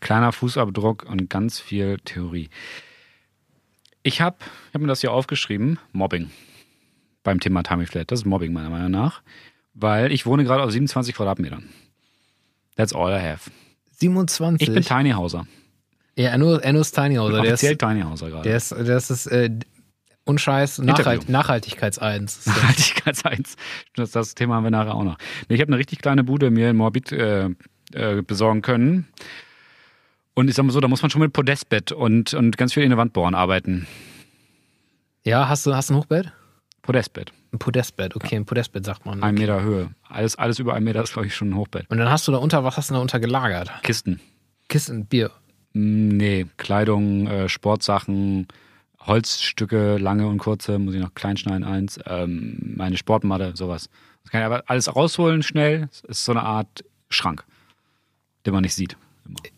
[0.00, 2.48] Kleiner Fußabdruck und ganz viel Theorie.
[4.02, 4.36] Ich habe
[4.68, 6.30] ich hab mir das hier aufgeschrieben, Mobbing
[7.22, 8.10] beim Thema Tamiflat.
[8.10, 9.20] Das ist Mobbing meiner Meinung nach,
[9.74, 11.68] weil ich wohne gerade auf 27 Quadratmetern.
[12.76, 13.50] That's all I have.
[14.00, 14.68] 27.
[14.68, 15.46] Ich bin Tiny Hauser.
[16.16, 17.42] ja, er nur ist Tiny Hauser.
[17.42, 18.42] Der ist, Tiny Hauser gerade.
[18.48, 19.50] der ist, das ist, äh,
[20.24, 21.32] unscheiß Nachhalt, Interview.
[21.32, 22.46] Nachhaltigkeits-Eins.
[22.46, 23.56] Nachhaltigkeitseins.
[23.94, 25.18] Das, das Thema haben wir nachher auch noch.
[25.48, 27.50] Ich habe eine richtig kleine Bude mir in Morbid äh,
[27.92, 29.08] äh, besorgen können.
[30.34, 32.82] Und ich sag mal so, da muss man schon mit Podestbett und, und ganz viel
[32.82, 33.86] in der Wand bohren arbeiten.
[35.24, 36.32] ja, hast du, hast du ein Hochbett?
[36.82, 37.32] Podestbett.
[37.52, 39.22] Ein Podestbett, okay, ein Podestbett sagt man.
[39.22, 39.90] Ein Meter Höhe.
[40.08, 41.90] Alles, alles über einen Meter ist, glaube ich, schon ein Hochbett.
[41.90, 43.70] Und dann hast du da unter, was hast du da unter gelagert?
[43.82, 44.20] Kisten.
[44.68, 45.30] Kisten, Bier.
[45.72, 48.46] Mm, Nee, Kleidung, äh, Sportsachen,
[49.00, 53.88] Holzstücke, lange und kurze, muss ich noch klein schneiden, eins, ähm, meine Sportmatte, sowas.
[54.22, 55.88] Das kann ich aber alles rausholen schnell.
[55.92, 57.44] Es ist so eine Art Schrank.
[58.46, 58.96] den man nicht sieht.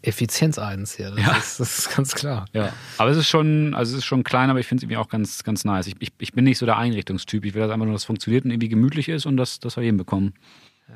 [0.03, 1.37] Effizienz eins, ja, das, Ja.
[1.37, 2.47] Ist, das ist ganz klar.
[2.53, 2.73] Ja.
[2.99, 5.09] Aber es ist schon, also es ist schon klein, aber ich finde es irgendwie auch
[5.09, 5.87] ganz, ganz nice.
[5.87, 7.45] Ich, ich, ich bin nicht so der Einrichtungstyp.
[7.45, 9.77] Ich will das einfach nur, dass es funktioniert und irgendwie gemütlich ist und das, das
[9.77, 10.35] wir hinbekommen.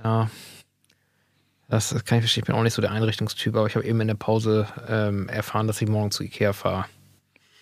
[0.05, 0.31] Ja.
[1.69, 2.43] Das kann ich verstehen.
[2.43, 5.29] Ich bin auch nicht so der Einrichtungstyp, aber ich habe eben in der Pause ähm,
[5.29, 6.85] erfahren, dass ich morgen zu Ikea fahre.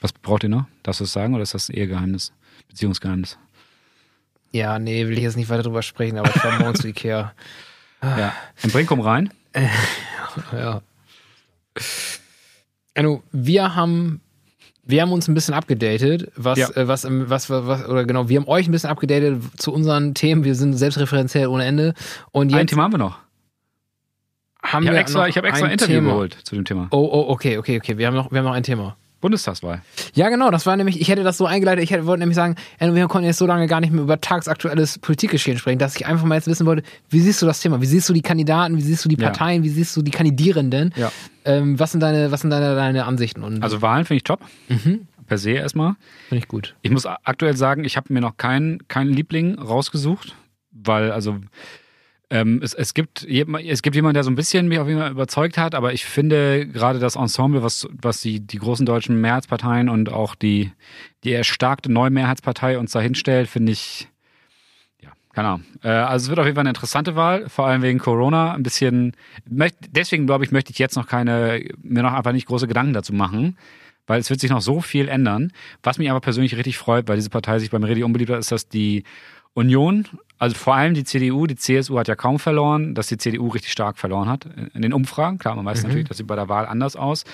[0.00, 0.66] Was braucht ihr noch?
[0.82, 2.32] Darfst du es sagen oder ist das ein Ehegeheimnis?
[2.68, 3.38] Beziehungsgeheimnis?
[4.52, 7.32] Ja, nee, will ich jetzt nicht weiter drüber sprechen, aber ich fahre morgen zu Ikea.
[8.02, 8.34] Ja.
[8.62, 9.32] Im Brinkum rein?
[10.52, 10.82] Ja.
[12.94, 14.20] Also, wir haben,
[14.84, 16.70] wir haben uns ein bisschen abgedatet, was, Ja.
[16.76, 20.44] äh, was, was, was, oder genau, wir haben euch ein bisschen abgedatet zu unseren Themen.
[20.44, 21.94] Wir sind selbstreferenziell ohne Ende.
[22.30, 23.18] Und Ein jetzt Thema haben wir noch.
[24.62, 26.10] haben Ich habe extra, noch ich hab extra ein ein Interview Thema.
[26.12, 26.86] geholt zu dem Thema.
[26.90, 27.98] Oh, oh, okay, okay, okay.
[27.98, 28.96] Wir haben noch, wir haben noch ein Thema.
[29.24, 29.80] Bundestagswahl.
[30.12, 32.56] Ja, genau, das war nämlich, ich hätte das so eingeleitet, ich hätte, wollte nämlich sagen,
[32.78, 36.26] wir konnten jetzt so lange gar nicht mehr über tagsaktuelles Politikgeschehen sprechen, dass ich einfach
[36.26, 37.80] mal jetzt wissen wollte, wie siehst du das Thema?
[37.80, 38.76] Wie siehst du die Kandidaten?
[38.76, 39.30] Wie siehst du die Ja.
[39.30, 39.62] Parteien?
[39.62, 40.92] Wie siehst du die Kandidierenden?
[40.94, 41.10] Ja.
[41.46, 43.42] Ähm, was sind deine, was sind deine, deine Ansichten?
[43.42, 44.40] Und Also Wahlen finde ich top.
[44.68, 45.08] Mhm.
[45.26, 45.94] Per se erstmal.
[46.28, 46.74] finde ich gut.
[46.82, 50.34] Ich muss aktuell sagen, ich habe mir noch keinen keinen Liebling rausgesucht,
[50.70, 51.38] weil also
[52.30, 55.10] ähm, es, es, gibt, es gibt jemanden, der so ein bisschen mich auf jeden Fall
[55.10, 59.88] überzeugt hat, aber ich finde gerade das Ensemble, was, was die, die großen deutschen Mehrheitsparteien
[59.88, 60.72] und auch die,
[61.22, 64.08] die erstarkte neue Mehrheitspartei uns da hinstellt, finde ich,
[65.02, 65.64] ja, keine Ahnung.
[65.82, 68.54] Äh, also es wird auf jeden Fall eine interessante Wahl, vor allem wegen Corona.
[68.54, 69.12] Ein bisschen,
[69.48, 72.94] möcht, deswegen glaube ich, möchte ich jetzt noch keine, mir noch einfach nicht große Gedanken
[72.94, 73.56] dazu machen
[74.06, 75.52] weil es wird sich noch so viel ändern.
[75.82, 78.38] Was mich aber persönlich richtig freut, weil diese Partei sich bei mir richtig unbeliebt hat,
[78.38, 79.04] ist, dass die
[79.54, 80.06] Union,
[80.38, 83.72] also vor allem die CDU, die CSU hat ja kaum verloren, dass die CDU richtig
[83.72, 85.38] stark verloren hat in den Umfragen.
[85.38, 85.88] Klar, man weiß Mhm.
[85.88, 87.24] natürlich, das sieht bei der Wahl anders aus.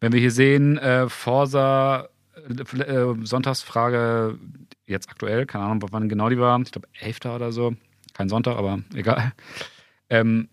[0.00, 2.08] Wenn wir hier sehen, äh, Forsa,
[2.76, 4.38] äh, äh, Sonntagsfrage,
[4.86, 7.34] jetzt aktuell, keine Ahnung, wann genau die war, ich glaube 11.
[7.34, 7.74] oder so,
[8.12, 9.32] kein Sonntag, aber egal.
[10.10, 10.48] Ähm,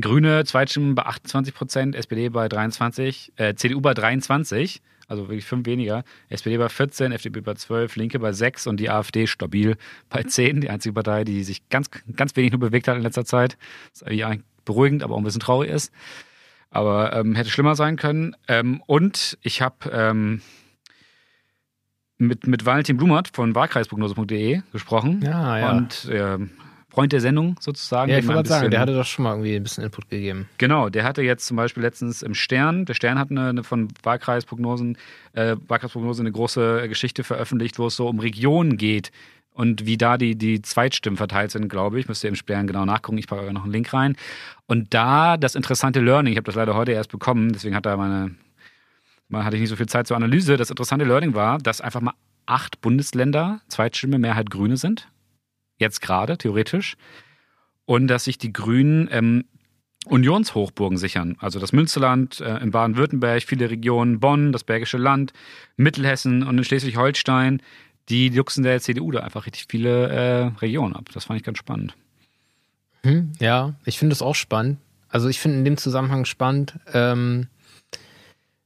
[0.00, 5.66] Grüne Zweitstimmen bei 28 Prozent, SPD bei 23, äh, CDU bei 23, also wirklich fünf
[5.66, 9.76] weniger, SPD bei 14, FDP bei 12, Linke bei 6 und die AfD stabil
[10.08, 13.24] bei 10, die einzige Partei, die sich ganz, ganz wenig nur bewegt hat in letzter
[13.24, 13.56] Zeit.
[13.92, 15.92] Das ist eigentlich eigentlich beruhigend, aber auch ein bisschen traurig ist.
[16.70, 18.34] Aber ähm, hätte schlimmer sein können.
[18.48, 20.40] Ähm, und ich habe ähm,
[22.16, 25.20] mit, mit Valentin Blumert von wahlkreisprognose.de gesprochen.
[25.22, 25.70] Ja, ja.
[25.72, 26.50] Und ähm,
[26.92, 28.10] Freund der Sendung sozusagen.
[28.10, 30.46] ja, ich wollte sagen, der hatte doch schon mal irgendwie ein bisschen Input gegeben.
[30.58, 33.88] Genau, der hatte jetzt zum Beispiel letztens im Stern, der Stern hat eine, eine von
[34.02, 34.98] Wahlkreisprognosen,
[35.32, 39.10] äh, Wahlkreisprognose eine große Geschichte veröffentlicht, wo es so um Regionen geht
[39.54, 42.08] und wie da die, die Zweitstimmen verteilt sind, glaube ich.
[42.08, 44.14] Müsst ihr im Stern genau nachgucken, ich packe noch einen Link rein.
[44.66, 47.96] Und da das interessante Learning, ich habe das leider heute erst bekommen, deswegen hat da
[47.96, 48.34] meine,
[49.32, 50.58] hatte ich nicht so viel Zeit zur Analyse.
[50.58, 52.12] Das interessante Learning war, dass einfach mal
[52.44, 55.08] acht Bundesländer Zweitstimme Mehrheit Grüne sind.
[55.82, 56.96] Jetzt gerade, theoretisch.
[57.86, 59.44] Und dass sich die Grünen ähm,
[60.06, 61.36] Unionshochburgen sichern.
[61.40, 65.32] Also das Münsterland, äh, in Baden-Württemberg, viele Regionen, Bonn, das Bergische Land,
[65.76, 67.60] Mittelhessen und in Schleswig-Holstein,
[68.08, 71.08] die juxen der CDU da einfach richtig viele äh, Regionen ab.
[71.12, 71.94] Das fand ich ganz spannend.
[73.02, 74.78] Hm, ja, ich finde das auch spannend.
[75.08, 77.48] Also ich finde in dem Zusammenhang spannend, ähm,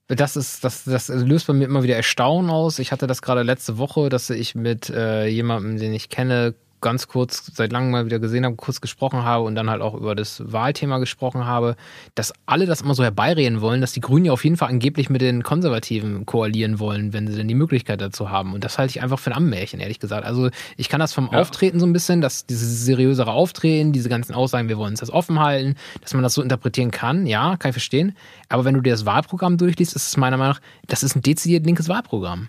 [0.08, 2.78] das ist, das, das löst bei mir immer wieder Erstaunen aus.
[2.78, 6.54] Ich hatte das gerade letzte Woche, dass ich mit äh, jemandem, den ich kenne,
[6.86, 9.94] ganz kurz seit langem mal wieder gesehen habe, kurz gesprochen habe und dann halt auch
[9.94, 11.74] über das Wahlthema gesprochen habe,
[12.14, 15.10] dass alle das immer so herbeireden wollen, dass die Grünen ja auf jeden Fall angeblich
[15.10, 18.54] mit den Konservativen koalieren wollen, wenn sie denn die Möglichkeit dazu haben.
[18.54, 20.24] Und das halte ich einfach für ein Ammärchen, ehrlich gesagt.
[20.24, 21.40] Also ich kann das vom Ja.
[21.40, 25.10] Auftreten so ein bisschen, dass dieses seriösere Auftreten, diese ganzen Aussagen, wir wollen uns das
[25.10, 28.16] offen halten, dass man das so interpretieren kann, ja, kann ich verstehen.
[28.48, 31.22] Aber wenn du dir das Wahlprogramm durchliest, ist es meiner Meinung nach, das ist ein
[31.22, 32.48] dezidiert linkes Wahlprogramm.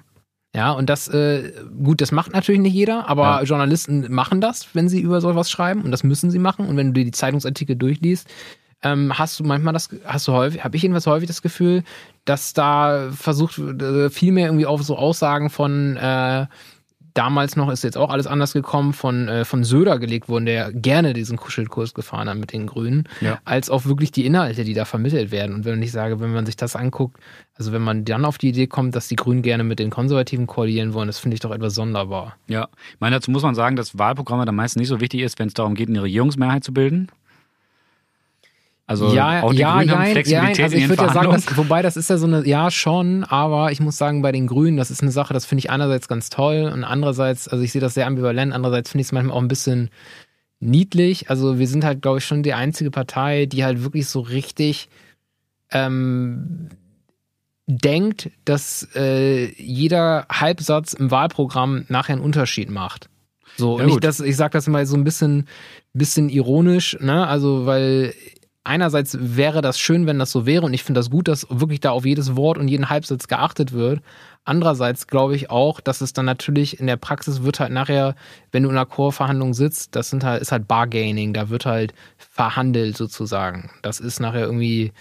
[0.58, 1.54] Ja, und das, äh,
[1.84, 3.44] gut, das macht natürlich nicht jeder, aber Ja.
[3.44, 6.68] Journalisten machen das, wenn sie über sowas schreiben und das müssen sie machen.
[6.68, 8.28] Und wenn du dir die Zeitungsartikel durchliest,
[8.82, 11.84] ähm, hast du manchmal das, hast du häufig, habe ich jedenfalls häufig das Gefühl,
[12.26, 16.48] dass da versucht äh, viel mehr irgendwie auf so Aussagen von äh,
[17.18, 20.72] damals noch ist jetzt auch alles anders gekommen, von, äh, von Söder gelegt wurden, der
[20.72, 23.40] gerne diesen Kuschelkurs gefahren hat mit den Grünen, Ja.
[23.46, 25.56] als auch wirklich die Inhalte, die da vermittelt werden.
[25.56, 27.18] Und wenn ich sage, wenn man sich das anguckt,
[27.56, 30.46] also wenn man dann auf die Idee kommt, dass die Grünen gerne mit den Konservativen
[30.48, 32.36] koalieren wollen, das finde ich doch etwas sonderbar.
[32.48, 35.40] Ja, ich meine, dazu muss man sagen, dass Wahlprogramme dann meistens nicht so wichtig ist,
[35.40, 37.08] wenn es darum geht, eine Regierungsmehrheit zu bilden.
[38.88, 39.08] Also
[39.44, 42.10] auch die Grünen haben Flexibilität also in ich würde ja sagen, dass, wobei das ist
[42.10, 45.12] ja so eine, ja schon, aber ich muss sagen, bei den Grünen, das ist eine
[45.12, 48.54] Sache, das finde ich einerseits ganz toll und andererseits, also ich sehe das sehr ambivalent,
[48.54, 49.90] andererseits finde ich es manchmal auch ein bisschen
[50.62, 51.30] niedlich.
[51.30, 54.88] Also wir sind halt, glaube ich, schon die einzige Partei, die halt wirklich so richtig
[55.72, 56.70] ähm,
[57.68, 63.10] denkt, dass äh, jeder Halbsatz im Wahlprogramm nachher einen Unterschied macht.
[63.58, 65.48] So, Ja, und ich, das, ich sage das mal so ein bisschen,
[65.94, 67.28] bisschen ironisch, ne?
[67.28, 68.14] Also, weil
[68.68, 71.80] einerseits wäre das schön, wenn das so wäre und ich finde das gut, dass wirklich
[71.80, 74.02] da auf jedes Wort und jeden Halbsatz geachtet wird.
[74.46, 78.16] Andererseits glaube ich auch, dass es dann natürlich in der Praxis wird halt nachher,
[78.52, 81.94] wenn du in einer Chorverhandlung sitzt, das sind halt, ist halt Bargaining, da wird halt
[82.18, 83.72] verhandelt sozusagen.
[83.82, 84.94] Das ist nachher irgendwie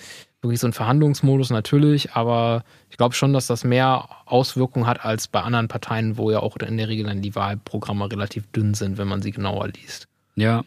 [0.43, 5.29] wirklich so ein Verhandlungsmodus natürlich, aber ich glaube schon, dass das mehr Auswirkungen hat als
[5.29, 8.99] bei anderen Parteien, wo ja auch in der Regel dann die Wahlprogramme relativ dünn sind,
[8.99, 10.09] wenn man sie genauer liest.
[10.37, 10.65] Ja,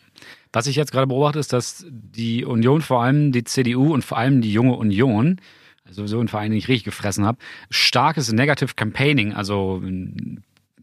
[0.51, 4.17] was ich jetzt gerade beobachte, ist, dass die Union, vor allem die CDU und vor
[4.17, 5.39] allem die junge Union,
[5.85, 7.39] also so ein Verein, den ich richtig gefressen habe,
[7.69, 9.81] starkes Negative Campaigning, also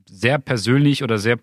[0.06, 1.38] sehr persönlich oder sehr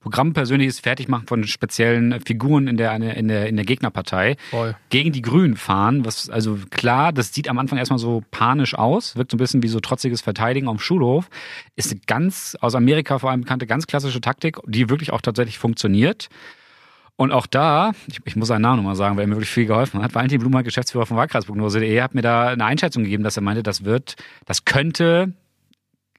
[0.00, 4.76] programmpersönliches Fertigmachen von speziellen Figuren in der, in der, in der Gegnerpartei Voll.
[4.90, 6.04] gegen die Grünen fahren.
[6.04, 9.62] Was, also klar, das sieht am Anfang erstmal so panisch aus, wirkt so ein bisschen
[9.62, 11.28] wie so trotziges Verteidigen auf dem Schulhof.
[11.74, 15.58] Ist eine ganz, aus Amerika vor allem bekannte, ganz klassische Taktik, die wirklich auch tatsächlich
[15.58, 16.28] funktioniert.
[17.20, 19.66] Und auch da, ich, ich muss seinen Namen nochmal sagen, weil er mir wirklich viel
[19.66, 23.42] geholfen hat, Valentin Blumer, Geschäftsführer von Wahlkreisprognose.de, hat mir da eine Einschätzung gegeben, dass er
[23.42, 24.14] meinte, das wird,
[24.46, 25.32] das könnte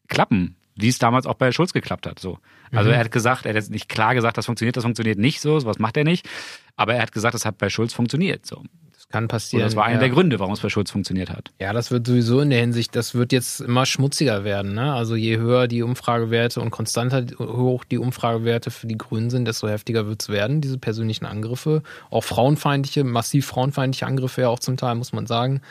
[0.10, 2.20] klappen, wie es damals auch bei Schulz geklappt hat.
[2.20, 2.40] So.
[2.74, 2.96] Also mhm.
[2.96, 5.58] er hat gesagt, er hat jetzt nicht klar gesagt, das funktioniert, das funktioniert nicht so,
[5.62, 6.28] sowas macht er nicht.
[6.76, 8.46] Aber er hat gesagt, das hat bei Schulz funktioniert.
[8.46, 8.62] So
[9.10, 9.64] kann passieren.
[9.64, 10.00] Und das war einer ja.
[10.02, 11.50] der Gründe, warum es bei Schulz funktioniert hat.
[11.60, 14.74] Ja, das wird sowieso in der Hinsicht, das wird jetzt immer schmutziger werden.
[14.74, 14.94] Ne?
[14.94, 19.68] Also je höher die Umfragewerte und konstanter hoch die Umfragewerte für die Grünen sind, desto
[19.68, 21.82] heftiger wird es werden, diese persönlichen Angriffe.
[22.12, 25.62] Auch frauenfeindliche, massiv frauenfeindliche Angriffe ja auch zum Teil, muss man sagen.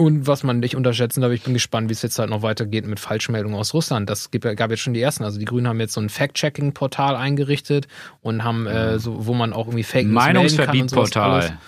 [0.00, 2.86] Und was man nicht unterschätzen darf, ich bin gespannt, wie es jetzt halt noch weitergeht
[2.86, 4.08] mit Falschmeldungen aus Russland.
[4.08, 5.24] Das gab jetzt schon die ersten.
[5.24, 7.86] Also die Grünen haben jetzt so ein Fact-Checking-Portal eingerichtet
[8.22, 11.58] und haben, äh, so, wo man auch irgendwie Fake News Meinungsverbiet-Portal.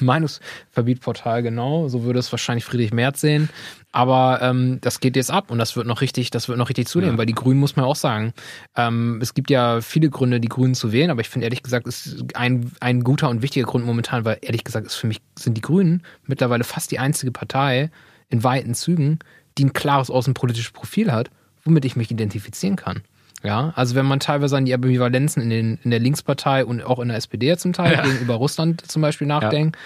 [0.00, 1.88] Meinungsverbiet-Portal, genau.
[1.88, 3.50] So würde es wahrscheinlich Friedrich Merz sehen.
[3.92, 6.88] Aber ähm, das geht jetzt ab und das wird noch richtig, das wird noch richtig
[6.88, 7.18] zunehmen, ja.
[7.18, 8.32] weil die Grünen muss man auch sagen.
[8.74, 11.86] Ähm, es gibt ja viele Gründe, die Grünen zu wählen, aber ich finde ehrlich gesagt,
[11.86, 15.58] ist ein, ein guter und wichtiger Grund momentan, weil ehrlich gesagt ist für mich sind
[15.58, 17.90] die Grünen mittlerweile fast die einzige Partei
[18.30, 19.18] in weiten Zügen,
[19.58, 21.28] die ein klares außenpolitisches Profil hat,
[21.62, 23.02] womit ich mich identifizieren kann.
[23.42, 27.00] Ja, also wenn man teilweise an die Ambivalenzen in, den, in der Linkspartei und auch
[27.00, 28.02] in der SPD zum Teil ja.
[28.02, 29.76] gegenüber Russland zum Beispiel nachdenkt.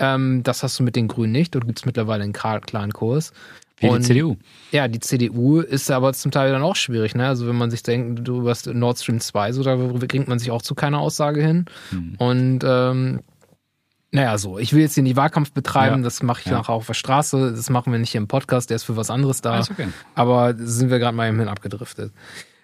[0.00, 1.54] Ähm, das hast du mit den Grünen nicht.
[1.54, 3.32] Dort gibt es mittlerweile einen klaren Kurs.
[3.78, 4.36] Wie und, die CDU.
[4.72, 7.14] Ja, die CDU ist aber zum Teil dann auch schwierig.
[7.14, 7.26] Ne?
[7.26, 10.50] Also wenn man sich denkt, du hast Nord Stream 2, so da bringt man sich
[10.50, 11.64] auch zu keiner Aussage hin.
[11.90, 12.14] Hm.
[12.18, 13.20] Und ähm,
[14.12, 14.58] naja, so.
[14.58, 16.02] Ich will jetzt hier nicht Wahlkampf betreiben, ja.
[16.02, 16.52] das mache ich ja.
[16.52, 17.52] nachher auf der Straße.
[17.52, 19.60] Das machen wir nicht hier im Podcast, der ist für was anderes da.
[19.60, 19.88] Okay.
[20.14, 22.12] Aber sind wir gerade mal immerhin abgedriftet.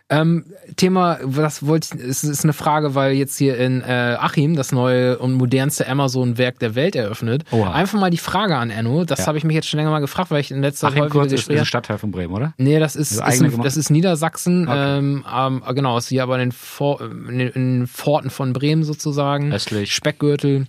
[0.09, 0.45] Ähm,
[0.77, 4.71] Thema, was wollte ich, es ist eine Frage, weil jetzt hier in äh, Achim das
[4.71, 7.45] neue und modernste Amazon-Werk der Welt eröffnet.
[7.51, 7.73] Oha.
[7.73, 9.27] Einfach mal die Frage an Enno, das ja.
[9.27, 11.49] habe ich mich jetzt schon länger mal gefragt, weil ich in letzter Zeit kurz ist,
[11.49, 12.55] ist ein Stadtteil von Bremen, oder?
[12.57, 14.99] Nee, das ist, ist, ein, das ist Niedersachsen, okay.
[14.99, 19.53] ähm, ähm, genau, ist hier aber in den, For in den Forten von Bremen sozusagen.
[19.53, 19.93] Östlich.
[19.93, 20.69] Speckgürtel.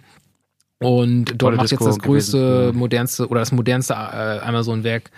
[0.80, 2.78] Und dort macht jetzt das größte, gewesen.
[2.78, 5.12] modernste oder das modernste äh, Amazon-Werk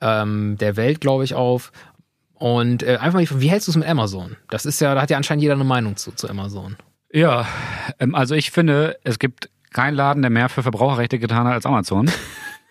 [0.00, 1.72] ähm, der Welt, glaube ich, auf.
[2.40, 4.36] Und äh, einfach mal, wie hältst du es mit Amazon?
[4.48, 6.76] Das ist ja, da hat ja anscheinend jeder eine Meinung zu, zu Amazon.
[7.12, 7.46] Ja,
[7.98, 11.66] ähm, also ich finde, es gibt keinen Laden, der mehr für Verbraucherrechte getan hat als
[11.66, 12.10] Amazon.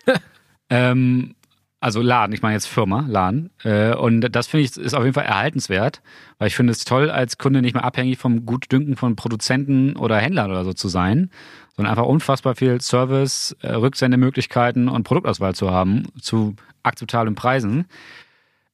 [0.70, 1.36] ähm,
[1.78, 3.50] also Laden, ich meine jetzt Firma, Laden.
[3.62, 6.02] Äh, und das finde ich ist auf jeden Fall erhaltenswert,
[6.38, 10.18] weil ich finde es toll, als Kunde nicht mehr abhängig vom Gutdünken von Produzenten oder
[10.18, 11.30] Händlern oder so zu sein,
[11.76, 17.86] sondern einfach unfassbar viel Service, äh, Rücksendemöglichkeiten und Produktauswahl zu haben zu akzeptablen Preisen.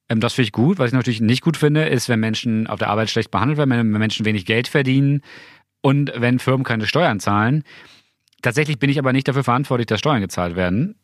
[0.09, 0.79] Ähm, das finde ich gut.
[0.79, 3.71] Was ich natürlich nicht gut finde, ist, wenn Menschen auf der Arbeit schlecht behandelt werden,
[3.71, 5.23] wenn Menschen wenig Geld verdienen
[5.81, 7.65] und wenn Firmen keine Steuern zahlen.
[8.43, 10.97] Tatsächlich bin ich aber nicht dafür verantwortlich, dass Steuern gezahlt werden.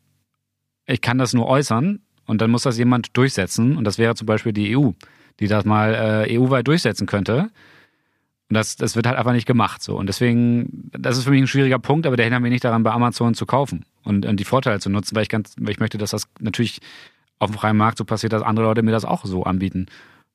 [0.85, 3.77] Ich kann das nur äußern und dann muss das jemand durchsetzen.
[3.77, 4.91] Und das wäre zum Beispiel die EU,
[5.39, 7.49] die das mal äh, EU-weit durchsetzen könnte.
[8.49, 9.81] Und das, das wird halt einfach nicht gemacht.
[9.81, 9.97] So.
[9.97, 12.83] Und deswegen, das ist für mich ein schwieriger Punkt, aber der hindert mich nicht daran,
[12.83, 15.79] bei Amazon zu kaufen und, und die Vorteile zu nutzen, weil ich ganz, weil ich
[15.79, 16.79] möchte, dass das natürlich
[17.43, 19.87] auf dem freien Markt so passiert, dass andere Leute mir das auch so anbieten.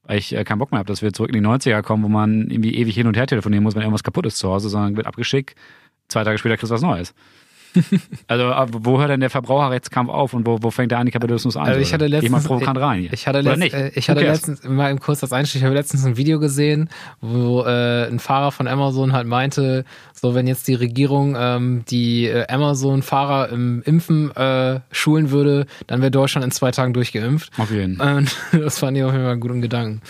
[0.04, 2.08] Weil ich äh, keinen Bock mehr habe, dass wir zurück in die 90er kommen, wo
[2.08, 4.96] man irgendwie ewig hin und her telefonieren muss, wenn irgendwas kaputt ist zu Hause, sondern
[4.96, 5.54] wird abgeschickt,
[6.08, 7.14] zwei Tage später kriegst du was Neues.
[8.26, 11.66] also wo hört denn der Verbraucherrechtskampf auf und wo, wo fängt der Antikapitalismus an?
[11.66, 13.12] Also ich hatte letztens, mal provokant rein hier.
[13.12, 16.04] Ich hatte, letzt, äh, ich hatte letztens, mal im Kurs das Einstieg, ich habe letztens
[16.04, 16.88] ein Video gesehen,
[17.20, 19.84] wo äh, ein Fahrer von Amazon halt meinte,
[20.20, 26.00] so wenn jetzt die Regierung ähm, die äh, Amazon-Fahrer im Impfen äh, schulen würde, dann
[26.00, 27.52] wäre Deutschland in zwei Tagen durchgeimpft.
[27.58, 28.16] Auf jeden Fall.
[28.16, 30.00] Und das fand ich auf jeden Fall einen guten Gedanken.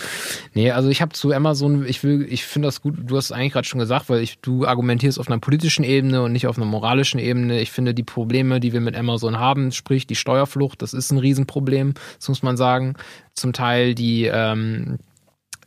[0.53, 3.31] Nee, also ich habe zu Amazon, ich will, ich finde das gut, du hast es
[3.31, 6.57] eigentlich gerade schon gesagt, weil ich, du argumentierst auf einer politischen Ebene und nicht auf
[6.57, 7.58] einer moralischen Ebene.
[7.61, 11.17] Ich finde die Probleme, die wir mit Amazon haben, sprich die Steuerflucht, das ist ein
[11.17, 12.95] Riesenproblem, das muss man sagen.
[13.33, 14.99] Zum Teil die ähm,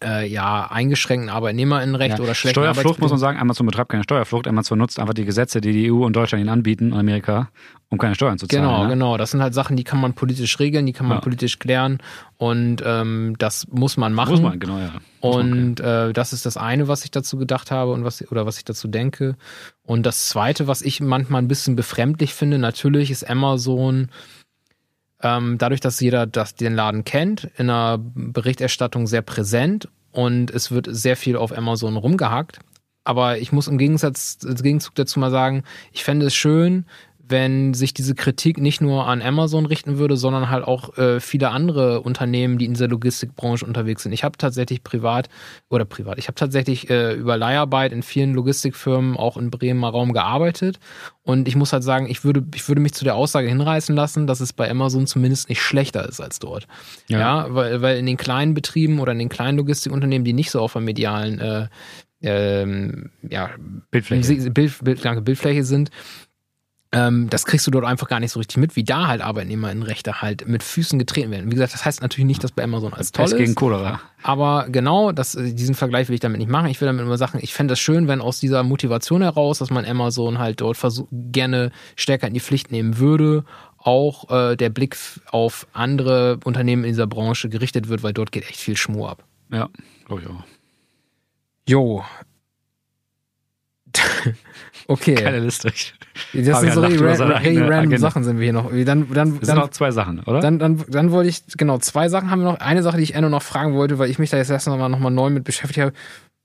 [0.05, 2.25] äh, ja, eingeschränkten Arbeitnehmerinnenrecht Ja.
[2.25, 4.47] oder schlechten Steuerflucht muss man sagen, Amazon betreibt keine Steuerflucht.
[4.49, 7.49] Amazon nutzt einfach die Gesetze, die die EU und Deutschland ihnen anbieten, und Amerika,
[7.89, 8.63] um keine Steuern zu zahlen.
[8.65, 8.89] Genau, ne?
[8.91, 9.17] genau.
[9.17, 11.21] Das sind halt Sachen, die kann man politisch regeln, die kann man Ja.
[11.23, 11.99] politisch klären
[12.37, 14.31] und ähm, das muss man machen.
[14.33, 14.93] Muss man, genau, ja.
[15.23, 18.45] Muss Und äh, das ist das eine, was ich dazu gedacht habe und was oder
[18.47, 19.37] was ich dazu denke.
[19.85, 24.09] Und das zweite, was ich manchmal ein bisschen befremdlich finde, natürlich ist Amazon
[25.23, 30.71] ähm, dadurch, dass jeder das, den Laden kennt, in der Berichterstattung sehr präsent und es
[30.71, 32.59] wird sehr viel auf Amazon rumgehackt.
[33.05, 36.87] Aber ich muss im Gegensatz, im Gegenzug dazu mal sagen, ich fände es schön,
[37.29, 41.51] wenn sich diese Kritik nicht nur an Amazon richten würde, sondern halt auch äh, viele
[41.51, 44.13] andere Unternehmen, die in dieser Logistikbranche unterwegs sind.
[44.13, 45.29] Ich habe tatsächlich privat
[45.71, 50.13] oder privat, ich habe tatsächlich äh, über Leiharbeit in vielen Logistikfirmen auch in Bremer Raum
[50.13, 50.79] gearbeitet
[51.23, 54.27] und ich muss halt sagen, ich würde, ich würde mich zu der Aussage hinreißen lassen,
[54.27, 56.67] dass es bei Amazon zumindest nicht schlechter ist als dort.
[57.07, 57.19] Ja.
[57.19, 60.61] Ja, weil, weil in den kleinen Betrieben oder in den kleinen Logistikunternehmen, die nicht so
[60.61, 61.69] auf der medialen äh,
[62.23, 63.51] ähm, ja,
[63.91, 64.51] Bildfläche.
[64.51, 65.91] Bild, Bild, danke, Bildfläche sind,
[66.93, 70.21] ähm, das kriegst du dort einfach gar nicht so richtig mit, wie da halt Arbeitnehmerinnenrechte
[70.21, 71.51] halt mit Füßen getreten werden.
[71.51, 74.01] Wie gesagt, das heißt natürlich nicht, dass bei Amazon alles toll Pest gegen ist, Cholera.
[74.23, 76.67] aber genau, das, diesen Vergleich will ich damit nicht machen.
[76.67, 79.71] Ich will damit nur sagen, ich fände das schön, wenn aus dieser Motivation heraus, dass
[79.71, 83.45] man Amazon halt dort versuch, gerne stärker in die Pflicht nehmen würde,
[83.79, 84.97] auch äh, der Blick
[85.31, 89.25] auf andere Unternehmen in dieser Branche gerichtet wird, weil dort geht echt viel Schmuh ab.
[89.51, 89.71] Ja,
[90.05, 90.45] glaube ich auch.
[91.67, 92.05] Jo.
[94.89, 95.15] Okay.
[95.15, 95.73] Keine Liste.
[96.35, 97.99] Das sind so eigene random.
[97.99, 98.71] Sachen sind wir hier noch.
[98.71, 100.41] Dann, dann, Das sind noch zwei Sachen, oder?
[100.41, 102.61] dann, dann, dann wollte ich, genau, zwei Sachen haben wir noch.
[102.61, 104.77] Eine Sache, die ich Enno noch fragen wollte, weil ich mich da jetzt erst noch
[104.79, 105.93] mal, noch mal neu mit beschäftigt habe.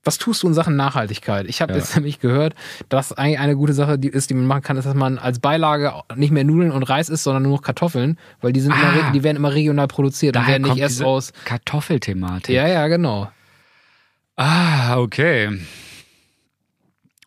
[0.04, 1.46] Was tust du in Sachen Nachhaltigkeit?
[1.48, 1.78] Ich habe Ja.
[1.80, 2.54] jetzt nämlich gehört,
[2.88, 5.38] dass eigentlich eine gute Sache die ist, die man machen kann, ist, dass man als
[5.40, 8.76] Beilage nicht mehr Nudeln und Reis isst, sondern nur noch Kartoffeln, weil die sind Ah.
[9.00, 11.32] immer, die werden immer regional produziert und werden nicht erst aus.
[11.44, 12.54] Kartoffelthematik.
[12.54, 13.30] Ja, ja, genau.
[14.36, 15.58] Ah, okay.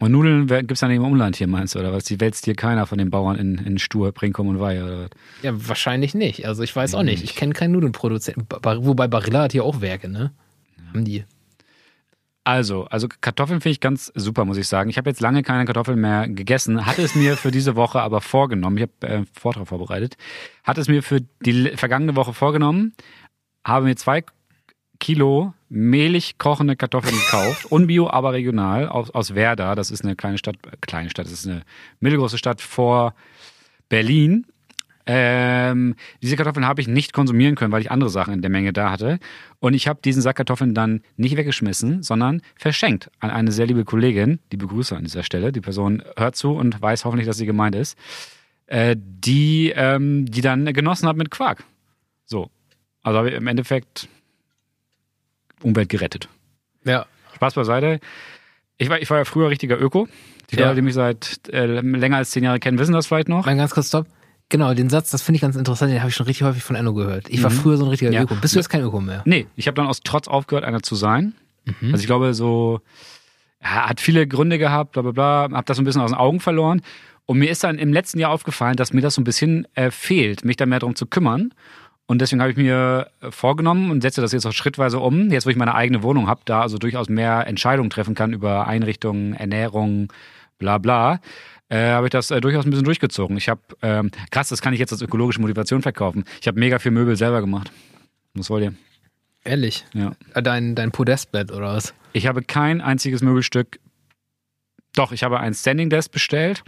[0.01, 2.05] Und Nudeln gibt es dann im Umland hier, meinst du, oder was?
[2.05, 5.09] Die wälzt hier keiner von den Bauern in, in Stur, Brinkum und Weihe, oder was?
[5.43, 6.47] Ja, wahrscheinlich nicht.
[6.47, 7.23] Also ich weiß auch nicht.
[7.23, 8.47] Ich kenne keinen Nudelproduzenten.
[8.49, 10.31] Wobei Barilla hat hier auch Werke, ne?
[10.89, 11.23] Haben die.
[12.43, 14.89] Also, also Kartoffeln finde ich ganz super, muss ich sagen.
[14.89, 18.21] Ich habe jetzt lange keine Kartoffeln mehr gegessen, hatte es mir für diese Woche aber
[18.21, 18.77] vorgenommen.
[18.77, 20.17] Ich habe äh, einen Vortrag vorbereitet.
[20.63, 22.93] Hatte es mir für die vergangene Woche vorgenommen,
[23.63, 24.23] habe mir zwei
[25.01, 29.75] Kilo mehlig kochende Kartoffeln gekauft, unbio, aber regional, aus, aus Werder.
[29.75, 31.63] Das ist eine kleine Stadt, äh, kleine Stadt, das ist eine
[31.99, 33.13] mittelgroße Stadt vor
[33.89, 34.45] Berlin.
[35.07, 38.71] Ähm, diese Kartoffeln habe ich nicht konsumieren können, weil ich andere Sachen in der Menge
[38.71, 39.19] da hatte.
[39.59, 43.83] Und ich habe diesen Sack Kartoffeln dann nicht weggeschmissen, sondern verschenkt an eine sehr liebe
[43.83, 44.39] Kollegin.
[44.51, 45.51] Die begrüße an dieser Stelle.
[45.51, 47.97] Die Person hört zu und weiß hoffentlich, dass sie gemeint ist.
[48.67, 51.63] Äh, die, ähm, die dann genossen hat mit Quark.
[52.25, 52.51] So.
[53.01, 54.07] Also im Endeffekt
[55.61, 56.27] Umwelt gerettet.
[56.85, 57.05] Ja.
[57.35, 57.99] Spaß beiseite.
[58.77, 60.07] Ich war, ich war ja früher richtiger Öko.
[60.51, 60.63] Die Ja.
[60.65, 63.45] Leute, die mich seit äh, länger als zehn Jahre kennen, wissen das vielleicht noch.
[63.45, 64.07] Mal ganz kurz, stopp.
[64.49, 66.75] Genau, den Satz, das finde ich ganz interessant, den habe ich schon richtig häufig von
[66.75, 67.29] Enno gehört.
[67.29, 67.55] Ich war Mhm.
[67.55, 68.23] früher so ein richtiger Ja.
[68.23, 68.35] Öko.
[68.35, 69.21] Bist du jetzt kein Öko mehr?
[69.25, 71.35] Nee, ich habe dann aus Trotz aufgehört, einer zu sein.
[71.79, 71.93] Mhm.
[71.93, 72.81] Also ich glaube, so
[73.63, 76.17] ja, hat viele Gründe gehabt, bla bla bla, habe das so ein bisschen aus den
[76.17, 76.81] Augen verloren.
[77.27, 79.89] Und mir ist dann im letzten Jahr aufgefallen, dass mir das so ein bisschen äh,
[79.89, 81.53] fehlt, mich da mehr darum zu kümmern.
[82.11, 85.31] Und deswegen habe ich mir äh, vorgenommen und setze das jetzt auch schrittweise um.
[85.31, 88.67] Jetzt, wo ich meine eigene Wohnung habe, da also durchaus mehr Entscheidungen treffen kann über
[88.67, 90.11] Einrichtungen, Ernährung,
[90.57, 91.21] bla bla,
[91.69, 93.37] äh, habe ich das äh, durchaus ein bisschen durchgezogen.
[93.37, 96.25] Ich habe, ähm, krass, das kann ich jetzt als ökologische Motivation verkaufen.
[96.41, 97.71] Ich habe mega viel Möbel selber gemacht.
[98.33, 98.73] Was wollt ihr?
[99.45, 99.85] Ehrlich?
[99.93, 100.11] Ja.
[100.33, 101.93] Äh, Dein, dein Podestbett oder was?
[102.11, 103.79] Ich habe kein einziges Möbelstück.
[104.97, 106.65] Doch, ich habe ein Standing Desk bestellt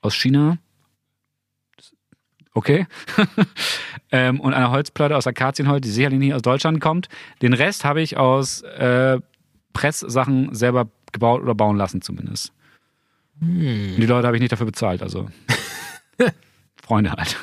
[0.00, 0.58] aus China.
[2.54, 2.86] Okay.
[4.12, 7.08] ähm, und eine Holzplatte aus Akazienholz, die sicherlich nicht aus Deutschland kommt.
[7.42, 9.20] Den Rest habe ich aus äh,
[9.72, 12.52] Presssachen selber gebaut oder bauen lassen zumindest.
[13.40, 13.94] Hm.
[13.94, 15.28] Und die Leute habe ich nicht dafür bezahlt, also
[16.82, 17.36] Freunde halt.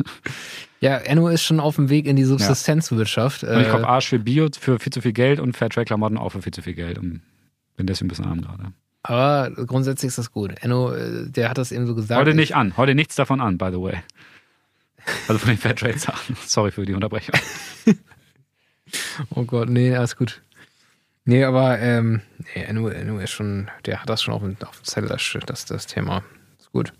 [0.81, 3.43] Ja, Enno ist schon auf dem Weg in die Subsistenzwirtschaft.
[3.43, 6.29] Und ich Äh, kaufe Arsch für Bio für viel zu viel Geld und Fairtrade-Klamotten auch
[6.33, 7.21] für viel zu viel Geld und
[7.77, 8.73] bin deswegen ein bisschen arm gerade.
[9.03, 10.53] aber grundsätzlich ist das gut.
[10.61, 12.19] Enno, äh, der hat das eben so gesagt.
[12.19, 12.75] Heute Ich- nicht an.
[12.77, 13.95] Heute nichts davon an, by the way.
[15.27, 16.37] Also von den Fairtrade-Sachen.
[16.45, 17.35] Sorry für die Unterbrechung.
[19.35, 20.41] Oh Gott, nee, alles gut.
[21.25, 22.21] Nee, aber ähm,
[22.55, 25.37] nee, Enno, Enno ist schon, der hat das schon auf dem, auf dem Zettel, das,
[25.45, 26.23] das, das Thema.
[26.57, 26.93] Ist gut.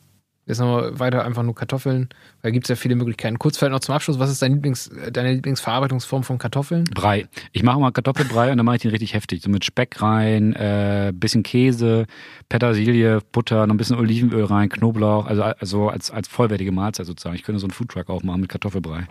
[0.47, 2.07] Jetzt noch weiter einfach nur Kartoffeln,
[2.41, 3.37] weil gibt es ja viele Möglichkeiten.
[3.37, 6.85] Kurz vielleicht noch zum Abschluss, was ist dein Lieblings, deine Lieblingsverarbeitungsform von Kartoffeln?
[6.85, 7.27] Brei.
[7.51, 9.41] Ich mache mal Kartoffelbrei und dann mache ich den richtig heftig.
[9.43, 12.05] So mit Speck rein, äh, bisschen Käse,
[12.47, 15.25] Petersilie, Butter, noch ein bisschen Olivenöl rein, Knoblauch.
[15.25, 17.35] Also, also als, als vollwertige Mahlzeit sozusagen.
[17.35, 19.07] Ich könnte so einen Foodtruck aufmachen mit Kartoffelbrei.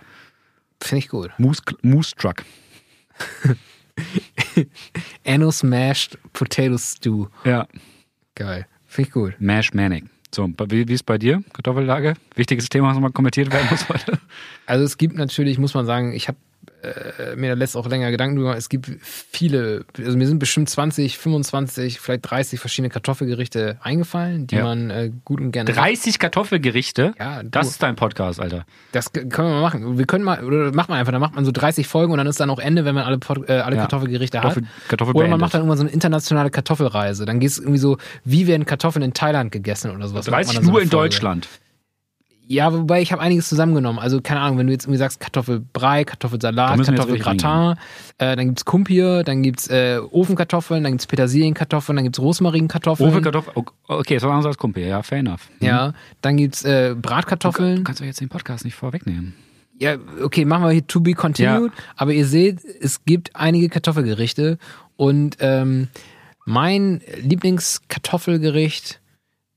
[0.80, 1.30] Finde ich gut.
[1.38, 2.44] Moose, Moose Truck.
[5.26, 7.26] Anno Smashed Potato Stew.
[7.44, 7.66] Ja,
[8.36, 8.66] Geil.
[8.84, 9.34] Finde ich gut.
[9.40, 10.04] Mash Manic.
[10.36, 12.12] So, wie, wie ist bei dir, Kartoffellage?
[12.34, 14.18] Wichtiges Thema, was mal kommentiert werden muss heute.
[14.66, 16.36] Also es gibt natürlich, muss man sagen, ich habe
[16.82, 18.56] äh, mir da lässt auch länger Gedanken drüber.
[18.56, 24.56] Es gibt viele, also mir sind bestimmt 20, 25, vielleicht 30 verschiedene Kartoffelgerichte eingefallen, die
[24.56, 24.64] Ja.
[24.64, 27.14] man äh, gut und gerne 30 Kartoffelgerichte?
[27.18, 28.64] Ja, du, Das ist dein Podcast, Alter.
[28.92, 29.98] das können wir mal machen.
[29.98, 32.26] Wir können mal, oder macht man einfach, dann macht man so 30 Folgen und dann
[32.26, 33.82] ist dann auch Ende, wenn man alle, Pod- äh, alle Ja.
[33.82, 34.88] Kartoffelgerichte Kartoffel, hat.
[34.88, 35.40] Kartoffel Oder man beendet.
[35.40, 37.24] macht dann irgendwann so eine internationale Kartoffelreise.
[37.26, 40.26] Dann geht es irgendwie so, wie werden Kartoffeln in Thailand gegessen oder sowas.
[40.26, 40.90] Macht man 30 dann so nur eine in.
[40.90, 41.48] Deutschland.
[42.48, 43.98] Ja, wobei ich habe einiges zusammengenommen.
[43.98, 47.76] Also keine Ahnung, wenn du jetzt irgendwie sagst Kartoffelbrei, Da Kartoffelsalat, jetzt Kartoffelgratin,
[48.18, 53.10] äh, dann gibt's Kumpir, dann gibt's äh, Ofenkartoffeln, dann gibt's Petersilienkartoffeln, dann gibt's Rosmarinkartoffeln.
[53.10, 53.52] Ofe Kartoffel.
[53.88, 54.84] Okay, ist was anderes als Kumpel.
[54.86, 55.48] Ja, fair enough.
[55.60, 57.82] Ja, dann gibt's äh, Du Bratkartoffeln.
[57.82, 59.34] kannst doch jetzt den Podcast nicht vorwegnehmen.
[59.78, 61.72] Ja, okay, machen wir hier to be continued.
[61.96, 64.58] Aber ihr seht, es gibt einige Kartoffelgerichte
[64.96, 65.88] und ähm,
[66.46, 69.00] mein Lieblingskartoffelgericht,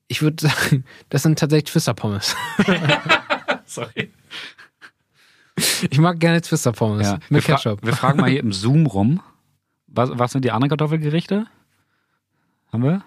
[0.10, 2.36] ich würde sagen, das sind tatsächlich Twister-Pommes.
[3.66, 4.12] Sorry.
[5.90, 7.14] Ich mag gerne Twister-Pommes Ja.
[7.30, 7.86] Wir, mit fra Ketchup.
[7.86, 9.22] wir fragen mal hier im Zoom rum.
[9.88, 11.46] Was, was sind die anderen Kartoffelgerichte?
[12.74, 13.04] Haben wir?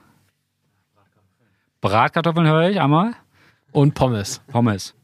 [1.80, 3.12] Bratkartoffeln höre ich einmal.
[3.72, 4.40] Und Pommes.
[4.48, 4.94] Pommes.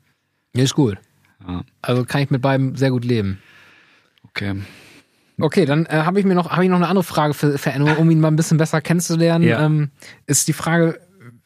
[0.55, 0.99] Ja, ist gut.
[1.47, 1.63] Ja.
[1.83, 3.41] Also kann ich mit beiden sehr gut leben.
[4.25, 4.63] Okay.
[5.41, 7.71] Okay, dann äh, habe ich mir noch, habe ich noch eine andere Frage für, für
[7.71, 9.45] Enno, um ihn mal ein bisschen besser kennenzulernen.
[9.45, 9.65] Ja.
[9.65, 9.91] Ähm,
[10.27, 11.01] ist die Frage,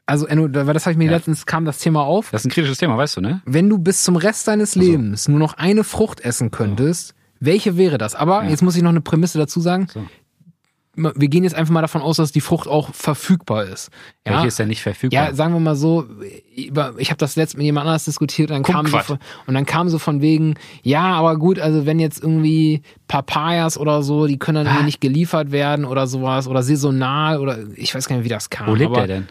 [0.07, 1.12] also Enno, weil das habe ich mir Ja.
[1.12, 2.30] letztens kam das Thema auf.
[2.30, 3.42] Das ist ein kritisches Thema, weißt du, ne?
[3.46, 7.98] Wenn du bis zum Rest deines Lebens nur noch eine Frucht essen könntest, welche wäre
[7.98, 8.14] das?
[8.14, 8.50] Aber Ja.
[8.50, 9.86] jetzt muss ich noch eine Prämisse dazu sagen.
[9.92, 10.05] So.
[10.94, 13.88] Wir gehen jetzt einfach mal davon aus, dass die Frucht auch verfügbar ist.
[14.26, 15.28] Ja, Welche ist denn nicht verfügbar?
[15.28, 16.05] Ja, sagen wir mal so,
[16.55, 16.68] ich
[17.09, 19.88] habe das letzte mit jemand anders diskutiert und dann, kam so von, und dann kam
[19.88, 24.57] so von wegen, ja, aber gut, also wenn jetzt irgendwie Papayas oder so, die können
[24.57, 24.86] dann irgendwie Ah.
[24.86, 28.66] nicht geliefert werden oder sowas oder saisonal oder ich weiß gar nicht, wie das kam.
[28.66, 29.28] Wo lebt aber, der denn?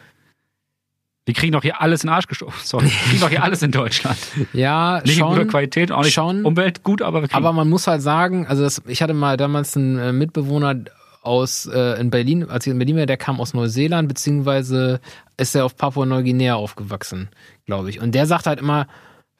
[1.31, 2.53] Wir kriegen doch hier alles in den Arsch gestochen.
[2.61, 2.87] Sorry.
[2.87, 4.17] Wir kriegen doch hier alles in Deutschland.
[4.51, 5.47] Ja, Nicht in guter schon.
[5.47, 6.43] Qualität, auch nicht schon.
[6.43, 7.23] Umwelt gut, aber.
[7.31, 10.75] Aber man muss halt sagen, also das, ich hatte mal damals einen äh, Mitbewohner
[11.21, 14.99] aus äh, in Berlin, als ich in Berlin war, der kam aus Neuseeland, beziehungsweise
[15.37, 17.29] ist er auf Papua-Neuguinea aufgewachsen,
[17.65, 18.01] glaube ich.
[18.01, 18.87] Und der sagt halt immer,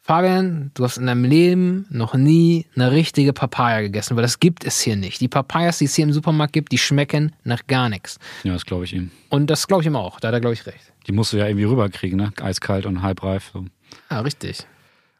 [0.03, 4.65] Fabian, du hast in deinem Leben noch nie eine richtige Papaya gegessen, weil das gibt
[4.65, 5.21] es hier nicht.
[5.21, 8.17] Die Papayas, die es hier im Supermarkt gibt, die schmecken nach gar nichts.
[8.43, 9.11] ja, das glaube ich ihm.
[9.29, 10.91] Und das glaube ich ihm auch, da hat er, glaube ich, recht.
[11.05, 12.33] Die musst du ja irgendwie rüberkriegen, ne?
[12.41, 13.51] Eiskalt und halbreif.
[13.53, 13.65] So.
[14.09, 14.65] Ja, richtig.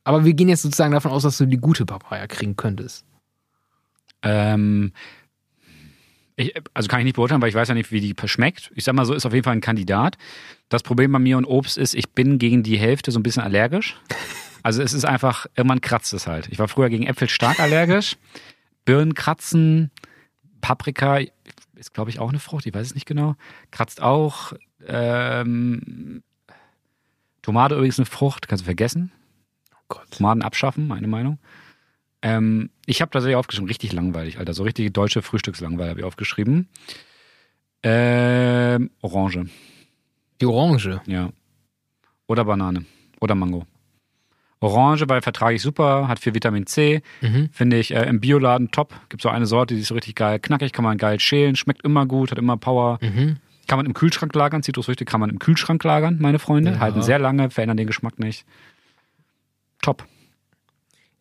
[0.04, 3.06] Aber wir gehen jetzt sozusagen davon aus, dass du die gute Papaya kriegen könntest.
[4.24, 4.94] Ähm,
[6.36, 8.72] ich, also kann ich nicht beurteilen, weil ich weiß ja nicht, wie die schmeckt.
[8.74, 10.18] Ich sag mal so, ist auf jeden Fall ein Kandidat.
[10.70, 13.44] Das Problem bei mir und Obst ist, ich bin gegen die Hälfte so ein bisschen
[13.44, 14.00] allergisch.
[14.64, 16.48] Also es ist einfach, irgendwann kratzt es halt.
[16.50, 18.18] Ich war früher gegen Äpfel stark allergisch.
[18.86, 19.92] Birnen kratzen,
[20.62, 21.20] Paprika
[21.76, 23.36] ist, glaube ich, auch eine Frucht, ich weiß es nicht genau.
[23.72, 24.54] Kratzt auch.
[24.88, 26.24] Ähm,
[27.42, 29.12] Tomate übrigens eine Frucht, kannst du vergessen.
[29.74, 30.12] Oh Gott.
[30.12, 31.40] Tomaten abschaffen, meine Meinung.
[32.22, 34.54] Ähm, ich habe tatsächlich aufgeschrieben, richtig langweilig, Alter.
[34.54, 36.70] So richtige deutsche Frühstückslangweil habe ich aufgeschrieben.
[37.84, 39.46] Ähm, Orange,
[40.40, 41.02] Die Orange.
[41.08, 41.30] ja.
[42.28, 42.86] Oder Banane.
[43.20, 43.66] Oder Mango.
[44.62, 47.02] Orange, weil vertrage ich super, hat viel Vitamin C.
[47.22, 47.50] Mhm.
[47.52, 48.94] Finde ich äh, im Bioladen top.
[49.10, 51.84] Gibt so eine Sorte, die ist so richtig geil knackig, kann man geil schälen, schmeckt
[51.84, 53.00] immer gut, hat immer Power.
[53.02, 53.38] Mhm.
[53.68, 56.72] Kann man im Kühlschrank lagern, Zitrusfrüchte kann man im Kühlschrank lagern, meine Freunde.
[56.72, 56.80] Ja.
[56.80, 58.46] Halten sehr lange, verändern den Geschmack nicht.
[59.82, 60.06] Top.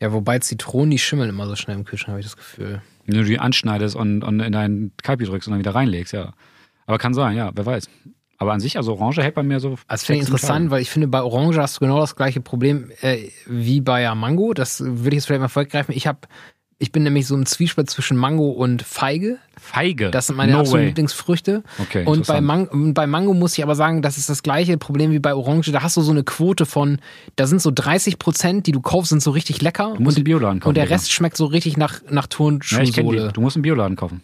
[0.00, 2.82] Ja, wobei Zitronen, die schimmeln immer so schnell im Kühlschrank, habe ich das Gefühl.
[3.06, 6.34] Wenn du die anschneidest und, und in deinen Kalpi drückst und dann wieder reinlegst, ja.
[6.86, 7.88] Aber kann sein, ja, wer weiß.
[8.40, 9.76] Aber an sich, also Orange hält bei mir so.
[9.86, 10.70] Das finde ich interessant, Tage.
[10.70, 14.14] weil ich finde, bei Orange hast du genau das gleiche Problem äh, wie bei ja,
[14.14, 14.54] Mango.
[14.54, 15.94] Das würde ich jetzt vielleicht mal vorgreifen.
[15.94, 16.20] Ich habe,
[16.78, 19.36] ich bin nämlich so im Zwiespalt zwischen Mango und Feige.
[19.60, 20.10] Feige.
[20.10, 20.86] Das sind meine no absoluten way.
[20.86, 21.62] Lieblingsfrüchte.
[21.80, 22.40] Okay, Und bei.
[22.40, 25.70] Man bei Mango muss ich aber sagen, das ist das gleiche Problem wie bei Orange.
[25.70, 26.98] Da hast du so eine Quote von,
[27.36, 29.92] da sind so 30 Prozent, die du kaufst, sind so richtig lecker.
[29.98, 30.68] Du musst und, im Bioladen kaufen.
[30.70, 30.88] und der.
[30.88, 33.26] Rest schmeckt so richtig nach, nach Ja, Turnschuhsohle.
[33.26, 33.32] die.
[33.34, 34.22] Du musst im Bioladen kaufen.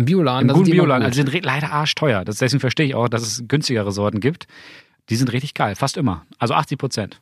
[0.00, 1.04] Im Bioladen, sind guten Bioladen.
[1.04, 2.24] Also sind leider arschteuer.
[2.24, 4.46] Das, deswegen verstehe ich auch, dass es günstigere Sorten gibt.
[5.10, 5.76] Die sind richtig geil.
[5.76, 6.24] Fast immer.
[6.38, 7.20] Also 80 Prozent.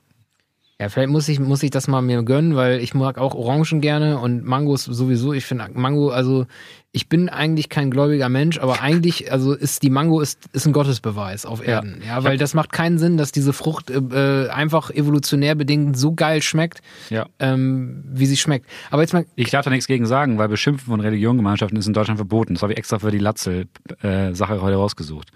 [0.80, 3.80] Ja, vielleicht muss ich, muss ich das mal mir gönnen, weil ich mag auch Orangen
[3.80, 5.32] gerne und Mangos sowieso.
[5.32, 6.46] Ich finde Mango, also
[6.90, 10.72] ich bin eigentlich kein gläubiger Mensch, aber eigentlich, also ist die Mango ist, ist ein
[10.72, 11.74] Gottesbeweis auf Ja.
[11.74, 12.02] Erden.
[12.06, 16.14] Ja, weil das macht keinen Sinn, dass diese Frucht äh, äh, einfach evolutionär bedingt so
[16.14, 16.80] geil schmeckt,
[17.10, 17.26] Ja.
[17.40, 18.66] ähm, wie sie schmeckt.
[18.90, 21.92] Aber jetzt mal, Ich darf da nichts gegen sagen, weil Beschimpfen von Religiongemeinschaften ist in
[21.92, 22.54] Deutschland verboten.
[22.54, 25.28] Das habe ich extra für die Latzel-Sache heute rausgesucht.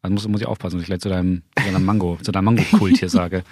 [0.00, 2.44] Also muss, muss ich aufpassen, was ich gleich zu deinem, zu deinem Mango, zu deinem
[2.46, 3.42] Mango-Kult hier sage.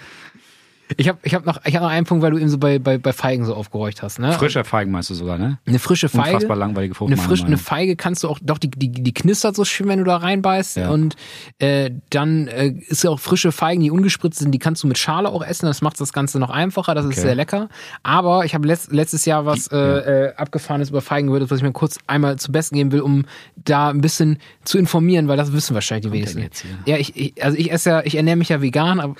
[0.97, 2.77] Ich habe ich hab noch, ich hab noch einen Punkt, weil du eben so bei,
[2.77, 4.19] bei, bei Feigen so aufgehorcht hast.
[4.19, 4.33] Ne?
[4.33, 5.59] Frischer Feigen meinst du sogar, ne?
[5.65, 6.35] Eine frische Feige.
[6.35, 7.11] Unfassbar langweilige Frucht.
[7.11, 7.57] Eine, frisch, eine.
[7.57, 10.77] Feige kannst du auch, doch, die, die, die knistert so schön, wenn du da reinbeißt.
[10.77, 10.89] Ja.
[10.89, 11.15] Und
[11.59, 14.97] äh, dann äh, ist ja auch frische Feigen, die ungespritzt sind, die kannst du mit
[14.97, 15.65] Schale auch essen.
[15.65, 16.93] Das macht das Ganze noch einfacher.
[16.95, 17.21] Das ist Okay.
[17.21, 17.69] sehr lecker.
[18.01, 21.63] Aber ich habe letzt, letztes Jahr was äh, äh, abgefahrenes über Feigen gehört, was ich
[21.63, 23.25] mir kurz einmal zu Besten geben will, um
[23.55, 26.49] da ein bisschen zu informieren, weil das wissen wahrscheinlich die wenigsten.
[26.85, 29.15] Ja, ich, ich, also ich esse ja, ich ernähre mich ja vegan, aber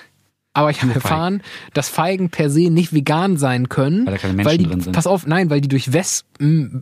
[0.53, 1.41] aber ich habe erfahren,
[1.73, 4.05] dass Feigen per se nicht vegan sein können.
[4.05, 4.93] Weil da keine Menschen die, drin sind.
[4.93, 6.32] Pass auf, nein, weil die durch Wespen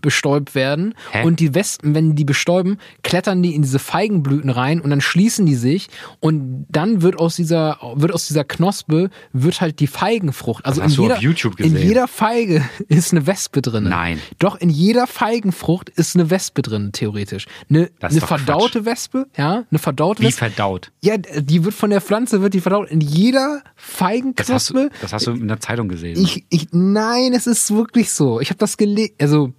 [0.01, 0.93] bestäubt werden.
[1.12, 1.24] Hä?
[1.24, 5.45] Und die Wespen, wenn die bestäuben, klettern die in diese Feigenblüten rein und dann schließen
[5.45, 5.88] die sich
[6.20, 10.66] und dann wird aus dieser, wird aus dieser Knospe, wird halt die Feigenfrucht.
[10.66, 11.88] Also hast in du jeder, auf YouTube in gesehen?
[11.88, 13.84] jeder Feige ist eine Wespe drin.
[13.86, 14.20] Nein.
[14.39, 17.45] Doch, in jeder Feigenfrucht ist eine Wespe drin, theoretisch.
[17.70, 20.39] Eine, eine verdaute Wespe, ja, eine verdaute Wie Wespe.
[20.39, 20.91] verdaut.
[21.03, 22.89] Ja, die wird von der Pflanze, wird die verdaut.
[22.89, 24.89] In jeder Das hast, du, Feigenknospe.
[25.01, 26.20] das hast du in der Zeitung gesehen.
[26.22, 28.39] Ich, ich, nein, es ist wirklich so.
[28.39, 29.51] Ich habe das gelesen, also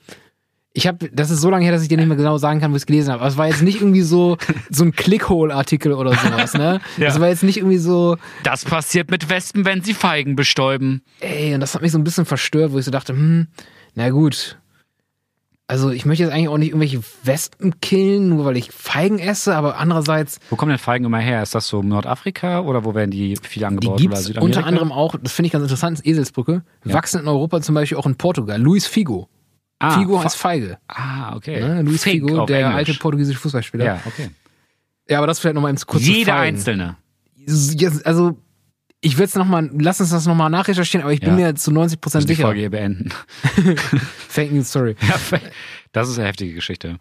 [0.74, 2.72] ich habe, das ist so lange her, dass ich dir nicht mehr genau sagen kann,
[2.72, 3.20] wo ich es gelesen habe.
[3.20, 4.38] Aber es war jetzt nicht irgendwie so
[4.70, 6.80] so ein Clickhole-Artikel oder sowas, ne?
[6.96, 7.08] Ja.
[7.08, 11.02] Es war jetzt nicht irgendwie so, das passiert mit Wespen, wenn sie Feigen bestäuben.
[11.20, 13.48] ey, und das hat mich so ein bisschen verstört, wo ich so dachte, hm,
[13.94, 14.58] na gut.
[15.68, 19.54] Also ich möchte jetzt eigentlich auch nicht irgendwelche Wespen killen, nur weil ich Feigen esse,
[19.54, 21.42] aber andererseits Wo kommen denn Feigen immer her?
[21.42, 23.98] Ist das so Nordafrika oder wo werden die viel Die angebaut?
[23.98, 24.58] gibt's oder Südamerika?
[24.58, 27.96] unter anderem auch, das finde ich ganz interessant, ist Eselsbrücke, wachsen in Europa zum Beispiel
[27.98, 28.60] auch in Portugal.
[28.60, 29.28] Luis Figo.
[29.82, 30.78] Ah, Figo heißt Feige.
[30.88, 31.60] Ah, okay.
[31.60, 31.82] Ne?
[31.82, 32.74] Luis Fig Figo, der Englisch.
[32.76, 33.84] alte portugiesische Fußballspieler.
[33.84, 33.94] Ja.
[33.94, 34.30] Ja, okay.
[35.16, 36.56] aber das vielleicht nochmal eben kurz zu Jeder Feigen.
[36.56, 36.96] einzelne.
[38.04, 38.38] Also,
[39.00, 41.46] ich will es nochmal, lass uns das nochmal nachrecherchieren, aber ich bin Ja.
[41.48, 42.46] mir zu 90 Prozent Also die sicher.
[42.46, 43.10] Folge hier beenden.
[44.28, 44.94] Fake News Story.
[45.02, 45.16] Ja,
[45.92, 46.98] das ist eine heftige Geschichte.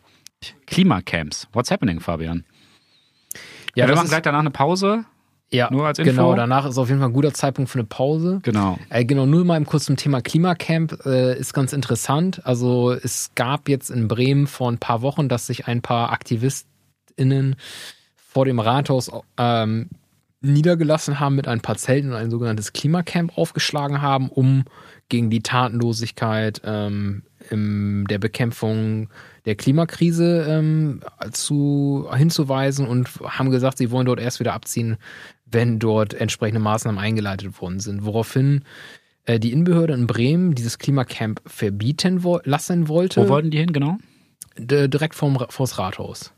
[0.66, 1.48] Klimacamps.
[1.54, 2.44] What's happening, Fabian?
[3.76, 5.06] Ja, wir das machen gleich danach eine Pause.
[5.52, 6.12] Ja nur als Info.
[6.12, 8.40] genau, danach ist auf jeden Fall ein guter Zeitpunkt für eine Pause.
[8.44, 8.78] Genau.
[8.90, 12.42] Äh, genau, nur mal im kurz zum Thema Klimacamp äh, ist ganz interessant.
[12.46, 17.56] Also es gab jetzt in Bremen vor ein paar Wochen, dass sich ein paar AktivistInnen
[18.16, 19.90] vor dem Rathaus ähm,
[20.42, 24.64] niedergelassen haben mit ein paar Zelten und ein sogenanntes Klimacamp aufgeschlagen haben, um
[25.10, 29.10] gegen die Tatenlosigkeit ähm, im, der Bekämpfung
[29.46, 34.98] der Klimakrise ähm, zu, hinzuweisen und haben gesagt, sie wollen dort erst wieder abziehen,
[35.52, 38.06] wenn dort entsprechende Maßnahmen eingeleitet worden sind.
[38.06, 38.64] Woraufhin
[39.26, 43.74] äh, die Innenbehörde in Bremen dieses Klimacamp verbieten wo lassen wollte, Wo wollten die hin,
[43.74, 43.98] genau?
[44.58, 46.32] d- direkt vorm, vors Rathaus.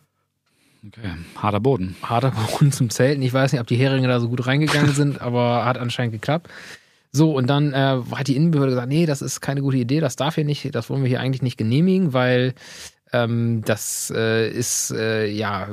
[0.85, 1.11] Okay.
[1.37, 1.95] Harter Boden.
[2.03, 3.21] harter Boden zum Zelten.
[3.23, 6.49] Ich weiß nicht, ob die Heringe da so gut reingegangen sind, aber hat anscheinend geklappt.
[7.15, 10.15] So, und dann äh, hat die Innenbehörde gesagt, nee, das ist keine gute Idee, das
[10.15, 12.53] darf hier nicht, das wollen wir hier eigentlich nicht genehmigen, weil
[13.13, 15.69] ähm, das äh, ist, äh, ja,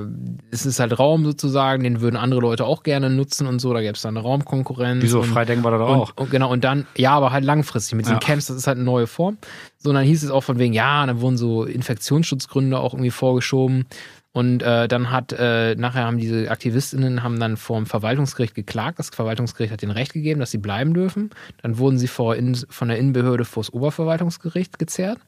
[0.51, 3.80] es ist halt Raum sozusagen, den würden andere Leute auch gerne nutzen und so, da
[3.80, 5.03] gäbe es dann eine Raumkonkurrenz.
[5.03, 5.20] Wieso?
[5.20, 6.12] und, Freidenken war da doch und, auch.
[6.16, 8.20] Und, genau, und dann, ja, aber halt langfristig mit diesen Ja.
[8.20, 9.38] Camps, das ist halt eine neue Form.
[9.78, 13.11] So, und dann hieß es auch von wegen, ja, dann wurden so Infektionsschutzgründe auch irgendwie
[13.11, 13.86] vorgeschoben.
[14.32, 18.99] Und äh, dann hat, äh, nachher haben diese AktivistInnen haben dann vor dem Verwaltungsgericht geklagt.
[18.99, 21.30] Das Verwaltungsgericht hat ihnen Recht gegeben, dass sie bleiben dürfen.
[21.62, 25.18] Dann wurden sie vor in, von der Innenbehörde vor das Oberverwaltungsgericht gezerrt.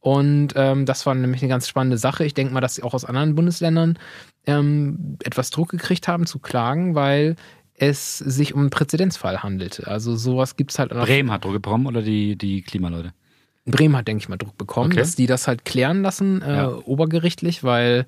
[0.00, 2.24] Und ähm, das war nämlich eine ganz spannende Sache.
[2.24, 3.98] Ich denke mal, dass sie auch aus anderen Bundesländern
[4.46, 7.36] ähm, etwas Druck gekriegt haben zu klagen, weil
[7.74, 9.86] es sich um einen Präzedenzfall handelte.
[9.86, 11.04] Also sowas gibt's halt auch.
[11.04, 13.12] Bremen hat Druck bekommen oder die, die Klimaleute?
[13.66, 15.00] Bremen hat, denke ich mal, Druck bekommen, Okay.
[15.00, 16.68] dass die das halt klären lassen, äh, Ja.
[16.70, 18.06] obergerichtlich, weil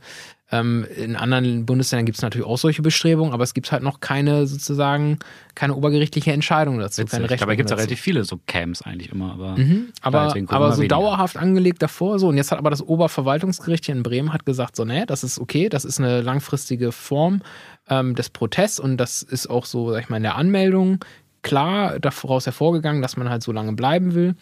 [0.52, 4.00] ähm, in anderen Bundesländern gibt es natürlich auch solche Bestrebungen, aber es gibt halt noch
[4.00, 5.18] keine sozusagen,
[5.54, 7.40] keine obergerichtliche Entscheidung dazu, keine Witzig.
[7.40, 9.32] Dabei gibt es ja relativ viele so Camps eigentlich immer.
[9.32, 10.96] Aber Mhm, aber, aber so weniger.
[10.96, 12.28] dauerhaft angelegt davor so.
[12.28, 15.38] Und jetzt hat aber das Oberverwaltungsgericht hier in Bremen hat gesagt, so, nee, das ist
[15.38, 17.42] okay, das ist eine langfristige Form
[17.88, 21.02] ähm, des Protests und das ist auch so, sag ich mal, in der Anmeldung
[21.42, 24.34] klar daraus hervorgegangen, dass man halt so lange bleiben will.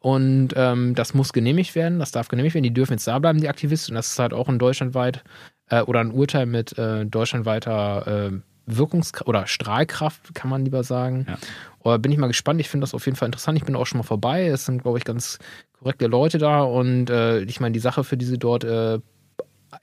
[0.00, 2.64] Und ähm, das muss genehmigt werden, das darf genehmigt werden.
[2.64, 3.94] Die dürfen jetzt da bleiben, die Aktivisten.
[3.94, 5.22] Das ist halt auch ein deutschlandweit
[5.68, 11.26] äh, oder ein Urteil mit äh, deutschlandweiter äh, Wirkungs- oder Strahlkraft, kann man lieber sagen.
[11.28, 11.38] Ja.
[11.80, 12.60] Aber bin ich mal gespannt.
[12.60, 13.58] Ich finde das auf jeden Fall interessant.
[13.58, 14.46] Ich bin auch schon mal vorbei.
[14.46, 15.38] Es sind, glaube ich, ganz
[15.78, 16.62] korrekte Leute da.
[16.62, 19.00] Und äh, ich meine, die Sache, für die sie dort, äh,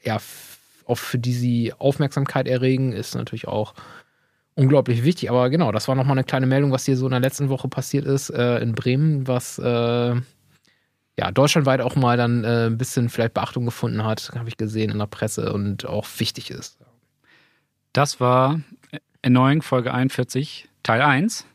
[0.04, 0.18] ja,
[0.86, 3.74] auch für die sie Aufmerksamkeit erregen, ist natürlich auch
[4.58, 5.30] unglaublich wichtig.
[5.30, 7.70] Aber genau, das war nochmal eine kleine Meldung, was hier so in der letzten Woche
[7.70, 10.16] passiert ist äh, in Bremen, was äh,
[11.20, 14.92] ja deutschlandweit auch mal dann äh, ein bisschen vielleicht Beachtung gefunden hat, habe ich gesehen
[14.92, 16.80] in der Presse und auch wichtig ist.
[17.94, 18.62] Das war
[19.22, 21.46] Erneuung Folge 41, Teil 1.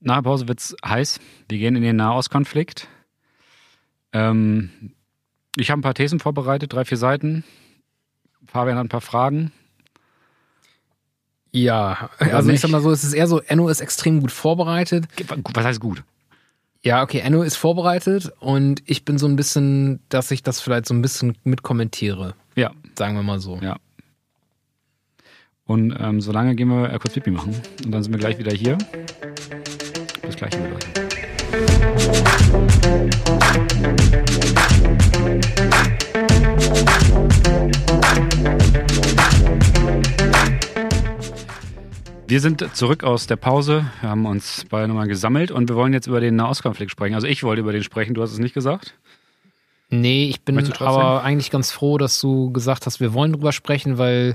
[0.00, 1.20] Nach der Pause wird's heiß.
[1.48, 2.88] Wir gehen in den Nahostkonflikt.
[4.12, 4.92] Ähm,
[5.56, 7.44] ich habe ein paar Thesen vorbereitet, drei, vier Seiten.
[8.46, 9.52] Fabian hat ein paar Fragen.
[11.56, 15.06] Ja, also ich sag mal so, es ist eher so, Enno ist extrem gut vorbereitet.
[15.54, 16.02] Was heißt gut?
[16.82, 20.84] Ja, okay, Enno ist vorbereitet und ich bin so ein bisschen, dass ich das vielleicht
[20.84, 22.34] so ein bisschen mitkommentiere.
[22.56, 22.72] Ja.
[22.98, 23.58] Sagen wir mal so.
[23.62, 23.78] Ja.
[25.64, 27.54] Und ähm, solange gehen wir äh, kurz Pipi machen.
[27.82, 28.76] Und dann sind wir gleich wieder hier.
[30.22, 31.06] Bis gleich, liebe Leute.
[42.28, 43.86] Wir sind zurück aus der Pause.
[44.00, 47.14] Wir haben uns beide nochmal gesammelt und wir wollen jetzt über den Nahostkonflikt sprechen.
[47.14, 48.94] Also ich wollte über den sprechen, du hast es nicht gesagt.
[49.90, 53.98] Nee, ich bin aber eigentlich ganz froh, dass du gesagt hast, wir wollen drüber sprechen,
[53.98, 54.34] weil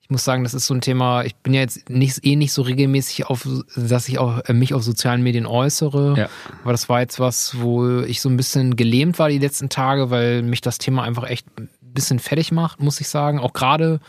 [0.00, 2.52] ich muss sagen, das ist so ein Thema, ich bin ja jetzt nicht, eh nicht
[2.52, 6.14] so regelmäßig auf, dass ich auch äh, mich auf sozialen Medien äußere.
[6.16, 6.28] Ja.
[6.62, 10.08] Aber das war jetzt was, wo ich so ein bisschen gelähmt war die letzten Tage,
[10.10, 13.40] weil mich das Thema einfach echt ein bisschen fertig macht, muss ich sagen.
[13.40, 14.00] Auch gerade,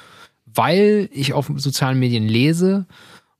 [0.45, 2.85] weil ich auf sozialen Medien lese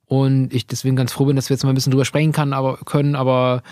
[0.08, 2.52] und ich deswegen ganz froh bin, dass wir jetzt mal ein bisschen drüber sprechen kann,
[2.52, 3.14] aber, können.
[3.14, 3.62] Aber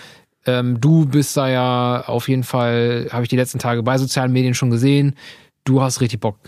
[0.45, 4.33] ähm, du bist da ja auf jeden Fall, habe ich die letzten Tage bei sozialen
[4.33, 5.15] Medien schon gesehen.
[5.65, 6.39] Du hast richtig Bock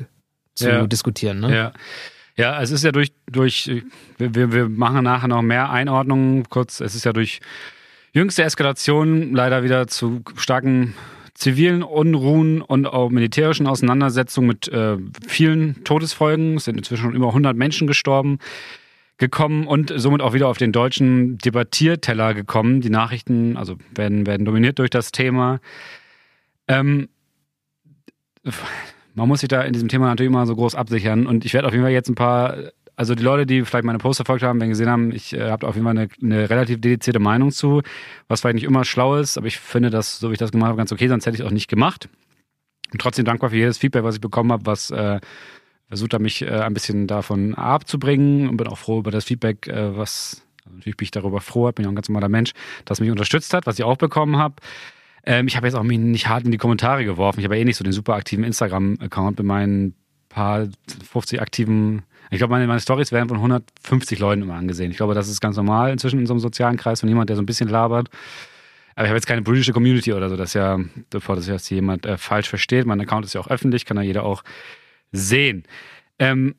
[0.54, 0.86] zu ja.
[0.86, 1.56] diskutieren, ne?
[1.56, 1.72] Ja.
[2.36, 3.68] Ja, es ist ja durch, durch
[4.16, 6.48] wir, wir machen nachher noch mehr Einordnungen.
[6.48, 7.40] Kurz, es ist ja durch
[8.12, 10.94] jüngste Eskalation leider wieder zu starken
[11.34, 16.58] zivilen Unruhen und auch militärischen Auseinandersetzungen mit äh, vielen Todesfolgen.
[16.58, 18.38] Es sind inzwischen schon über 100 Menschen gestorben
[19.18, 22.80] gekommen und somit auch wieder auf den deutschen Debattierteller gekommen.
[22.80, 25.60] Die Nachrichten also werden, werden dominiert durch das Thema.
[26.68, 27.08] Ähm,
[29.14, 31.66] man muss sich da in diesem Thema natürlich immer so groß absichern und ich werde
[31.66, 32.56] auf jeden Fall jetzt ein paar,
[32.94, 35.66] also die Leute, die vielleicht meine Post verfolgt haben, wenn gesehen haben, ich äh, habe
[35.66, 37.82] auf jeden Fall eine, eine, relativ dedizierte Meinung zu,
[38.28, 40.68] was vielleicht nicht immer schlau ist, aber ich finde das, so wie ich das gemacht
[40.68, 42.08] habe, ganz okay, sonst hätte ich es auch nicht gemacht.
[42.92, 45.20] Und trotzdem dankbar für jedes Feedback, was ich bekommen habe, was äh,
[45.88, 49.66] versucht hat, mich äh, ein bisschen davon abzubringen und bin auch froh über das Feedback,
[49.66, 52.52] äh, was also natürlich bin ich darüber froh, bin ja ein ganz normaler Mensch,
[52.84, 54.56] das mich unterstützt hat, was ich auch bekommen habe.
[55.24, 57.40] Ähm, ich habe jetzt auch mich nicht hart in die Kommentare geworfen.
[57.40, 59.94] Ich habe ja eh nicht so den super aktiven Instagram-Account mit meinen
[60.28, 60.68] paar
[61.10, 62.02] 50 aktiven.
[62.30, 64.90] Ich glaube, meine, meine Stories werden von 150 Leuten immer angesehen.
[64.90, 67.36] Ich glaube, das ist ganz normal inzwischen in so einem sozialen Kreis von jemand, der
[67.36, 68.08] so ein bisschen labert.
[68.94, 70.36] Aber ich habe jetzt keine politische Community oder so.
[70.36, 70.78] Das ist ja,
[71.10, 72.84] bevor das jetzt jemand äh, falsch versteht.
[72.84, 74.42] Mein Account ist ja auch öffentlich, kann ja jeder auch
[75.12, 75.64] sehen.
[76.18, 76.54] Ähm,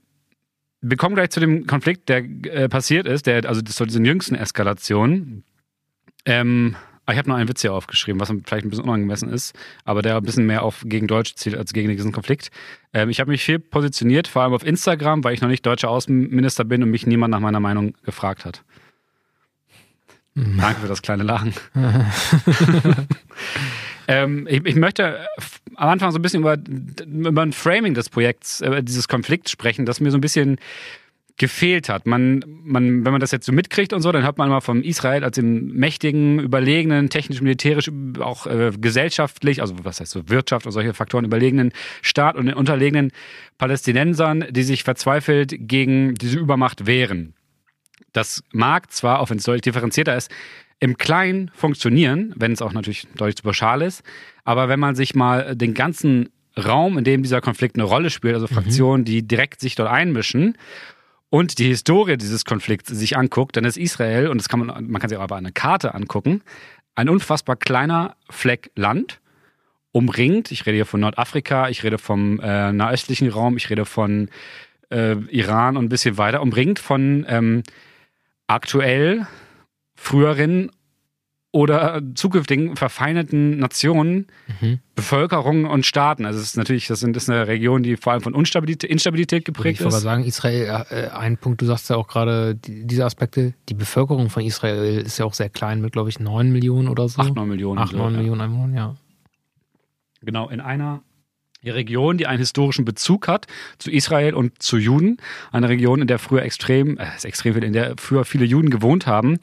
[0.82, 4.36] wir kommen gleich zu dem Konflikt, der äh, passiert ist, der, also zu diesen jüngsten
[4.36, 5.44] Eskalationen.
[6.26, 6.76] Ähm,
[7.12, 10.18] ich habe noch einen Witz hier aufgeschrieben, was vielleicht ein bisschen unangemessen ist, aber der
[10.18, 12.52] ein bisschen mehr auf gegen Deutsche zielt als gegen diesen Konflikt.
[12.94, 15.90] Ähm, ich habe mich viel positioniert, vor allem auf Instagram, weil ich noch nicht deutscher
[15.90, 18.64] Außenminister bin und mich niemand nach meiner Meinung gefragt hat.
[20.36, 20.58] Mhm.
[20.58, 21.54] Danke für das kleine Lachen.
[24.10, 25.28] Ähm, ich, ich, möchte
[25.80, 26.58] am Anfang so ein bisschen über,
[27.08, 30.58] über ein Framing des Projekts, äh, dieses Konflikts sprechen, das mir so ein bisschen
[31.38, 32.06] gefehlt hat.
[32.06, 34.84] Man, man, wenn man das jetzt so mitkriegt und so, dann hört man immer von
[34.84, 40.66] Israel als dem mächtigen, überlegenen, technisch, militärisch, auch äh, gesellschaftlich, also was heißt so Wirtschaft
[40.66, 41.72] und solche Faktoren überlegenen
[42.02, 43.12] Staat und den unterlegenen
[43.58, 47.34] Palästinensern, die sich verzweifelt gegen diese Übermacht wehren.
[48.12, 50.30] Das mag zwar, auch wenn es deutlich differenzierter ist,
[50.80, 54.04] im Kleinen funktionieren, wenn es auch natürlich deutlich zu pauschal ist.
[54.44, 58.34] Aber wenn man sich mal den ganzen Raum, in dem dieser Konflikt eine Rolle spielt,
[58.34, 59.06] also Fraktionen, mhm.
[59.06, 60.58] die direkt sich dort einmischen
[61.30, 65.02] und die Historie dieses Konflikts sich anguckt, dann ist Israel, und das kann man, man
[65.02, 66.42] kann sich auch aber eine Karte angucken,
[66.96, 69.20] ein unfassbar kleiner Fleck Land,
[69.92, 74.30] umringt, ich rede hier von Nordafrika, ich rede vom äh, nahöstlichen Raum, ich rede von
[74.92, 77.64] äh, Iran und ein bisschen weiter, umringt von ähm,
[78.48, 79.28] aktuell
[80.00, 80.72] früheren
[81.52, 84.28] oder zukünftigen verfeinerten Nationen,
[84.62, 84.80] mhm.
[84.96, 86.26] Bevölkerungen und Staaten.
[86.26, 88.90] Also es ist natürlich, das, sind, das ist eine Region, die vor allem von Instabilität,
[88.90, 89.88] Instabilität geprägt ich ist.
[89.88, 93.56] Ich wollte sagen, Israel, äh, ein Punkt, du sagst ja auch gerade die, diese Aspekte,
[93.68, 97.10] die Bevölkerung von Israel ist ja auch sehr klein mit, glaube ich, 9 Millionen oder
[97.10, 97.20] so.
[97.20, 97.80] 8, 9 Millionen.
[97.80, 98.96] 8, 9 so, Millionen Einwohner, ja.
[100.22, 101.02] Genau, in einer
[101.64, 103.48] Region, die einen historischen Bezug hat
[103.80, 105.18] zu Israel und zu Juden.
[105.52, 109.08] Eine Region, in der früher extrem, äh, extrem viel, in der früher viele Juden gewohnt
[109.08, 109.40] haben,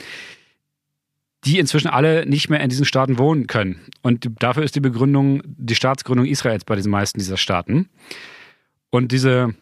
[1.46, 3.80] die inzwischen alle nicht mehr in diesen Staaten wohnen können.
[4.02, 7.88] Und dafür ist die Begründung, die Staatsgründung Israels bei den meisten dieser Staaten.
[8.90, 9.54] Und diese,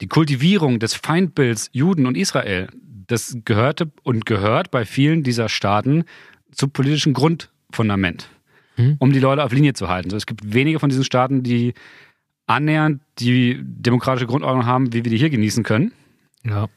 [0.00, 2.68] die Kultivierung des Feindbilds Juden und Israel,
[3.08, 6.04] das gehörte und gehört bei vielen dieser Staaten
[6.52, 8.28] zum politischen Grundfundament,
[8.76, 8.96] hm.
[9.00, 10.08] um die Leute auf Linie zu halten.
[10.08, 11.74] Also es gibt wenige von diesen Staaten, die
[12.46, 15.92] annähernd die demokratische Grundordnung haben, wie wir die hier genießen können.
[16.44, 16.68] Ja.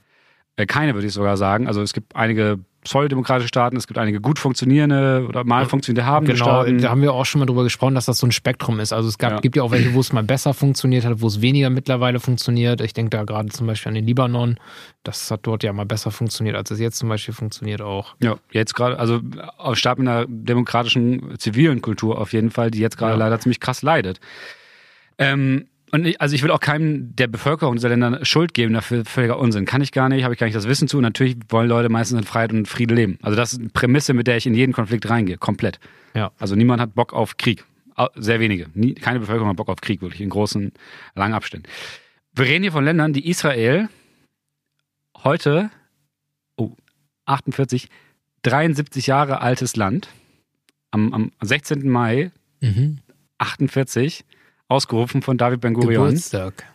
[0.55, 1.67] Äh, keine, würde ich sogar sagen.
[1.67, 6.33] Also es gibt einige pseudodemokratische Staaten, es gibt einige gut funktionierende oder mal funktionierende habende
[6.33, 6.79] Genau, Staaten.
[6.79, 8.91] da haben wir auch schon mal drüber gesprochen, dass das so ein Spektrum ist.
[8.91, 9.39] Also es gab, Ja.
[9.39, 12.81] gibt ja auch welche, wo es mal besser funktioniert hat, wo es weniger mittlerweile funktioniert.
[12.81, 14.57] Ich denke da gerade zum Beispiel an den Libanon.
[15.03, 18.15] Das hat dort ja mal besser funktioniert, als es jetzt zum Beispiel funktioniert auch.
[18.21, 19.19] Ja, jetzt gerade, also
[19.57, 23.17] aus Staat mit einer demokratischen zivilen Kultur auf jeden Fall, die jetzt gerade Ja.
[23.17, 24.19] leider ziemlich krass leidet.
[25.17, 29.05] Ähm, und ich, also ich will auch keinem der Bevölkerung dieser Länder Schuld geben dafür,
[29.05, 29.65] völliger Unsinn.
[29.65, 30.97] Kann ich gar nicht, habe ich gar nicht das Wissen zu.
[30.97, 33.17] Und natürlich wollen Leute meistens in Freiheit und Friede leben.
[33.21, 35.79] Also das ist eine Prämisse, mit der ich in jeden Konflikt reingehe, komplett.
[36.13, 36.31] Ja.
[36.39, 37.65] Also niemand hat Bock auf Krieg.
[38.15, 38.67] Sehr wenige.
[38.73, 40.71] Nie, keine Bevölkerung hat Bock auf Krieg, wirklich in großen,
[41.13, 41.67] langen Abständen.
[42.33, 43.89] Wir reden hier von Ländern, die Israel
[45.23, 45.69] heute,
[46.55, 46.71] oh,
[47.25, 47.89] 48,
[48.41, 50.07] 73 Jahre altes Land,
[50.89, 51.87] am, am 16.
[51.89, 52.31] Mai
[52.61, 52.99] Mhm.
[53.39, 54.23] 48,
[54.71, 56.65] ausgerufen von David Ben-Gurion, Geburtstag.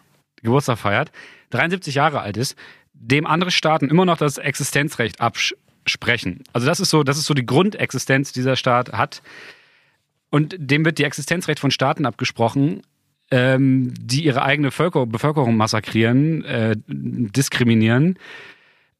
[0.42, 1.10] Geburtstag feiert,
[1.50, 2.56] 73 Jahre alt ist,
[2.92, 6.44] dem andere Staaten immer noch das Existenzrecht absprechen.
[6.52, 9.22] Also das ist so, das ist so die Grundexistenz, die dieser Staat hat.
[10.30, 12.82] Und dem wird die Existenzrecht von Staaten abgesprochen,
[13.30, 18.18] ähm, die ihre eigene Völker Bevölkerung massakrieren, äh, diskriminieren.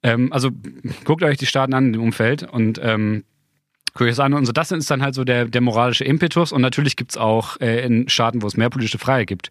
[0.02, 0.50] Ähm, also
[1.04, 3.24] guckt euch die Staaten an im Umfeld und ähm,
[3.96, 4.34] guckt euch das an.
[4.34, 6.52] Und so, das ist dann halt so der, der moralische Impetus.
[6.52, 9.50] Und natürlich gibt's auch äh, in Staaten, wo es mehr politische Freiheit gibt,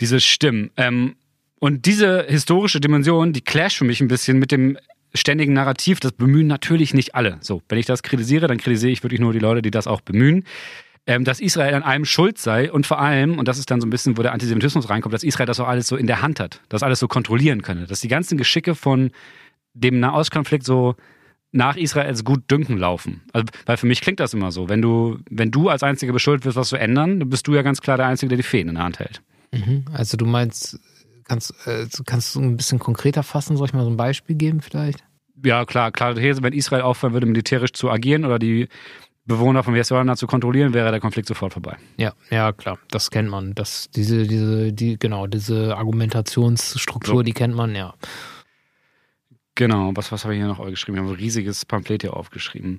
[0.00, 0.70] diese Stimmen.
[0.76, 1.16] Ähm,
[1.58, 4.76] und diese historische Dimension, die clasht für mich ein bisschen mit dem
[5.14, 6.00] ständigen Narrativ.
[6.00, 7.38] Das bemühen natürlich nicht alle.
[7.40, 10.00] So, wenn ich das kritisiere, dann kritisiere ich wirklich nur die Leute, die das auch
[10.00, 10.44] bemühen.
[11.04, 13.88] Ähm, dass Israel an allem schuld sei und vor allem, und das ist dann so
[13.88, 16.38] ein bisschen, wo der Antisemitismus reinkommt, dass Israel das auch alles so in der Hand
[16.38, 19.10] hat, das alles so kontrollieren könne, dass die ganzen Geschicke von
[19.74, 20.94] dem Nahostkonflikt so
[21.52, 23.22] nach Israels gut dünken laufen.
[23.32, 24.68] Also, weil für mich klingt das immer so.
[24.68, 27.62] Wenn du, wenn du als Einziger beschuldigt wirst, was zu ändern, dann bist du ja
[27.62, 29.22] ganz klar der Einzige, der die Fäden in der Hand hält.
[29.52, 29.84] Mhm.
[29.92, 30.80] Also du meinst,
[31.24, 33.56] kannst, äh, kannst du ein bisschen konkreter fassen?
[33.56, 35.04] Soll ich mal so ein Beispiel geben vielleicht?
[35.44, 38.68] Ja, klar, These, wenn Israel aufhören würde, militärisch zu agieren oder die
[39.24, 41.76] Bewohner von Westjordanien zu kontrollieren, wäre der Konflikt sofort vorbei.
[41.96, 43.54] Ja, ja, klar, das kennt man.
[43.54, 47.22] Das, diese, diese, die, genau, diese Argumentationsstruktur, So.
[47.22, 47.94] die kennt man, ja.
[49.54, 50.96] Genau, was, was habe ich hier noch geschrieben?
[50.96, 52.78] Ich habe ein riesiges Pamphlet hier aufgeschrieben.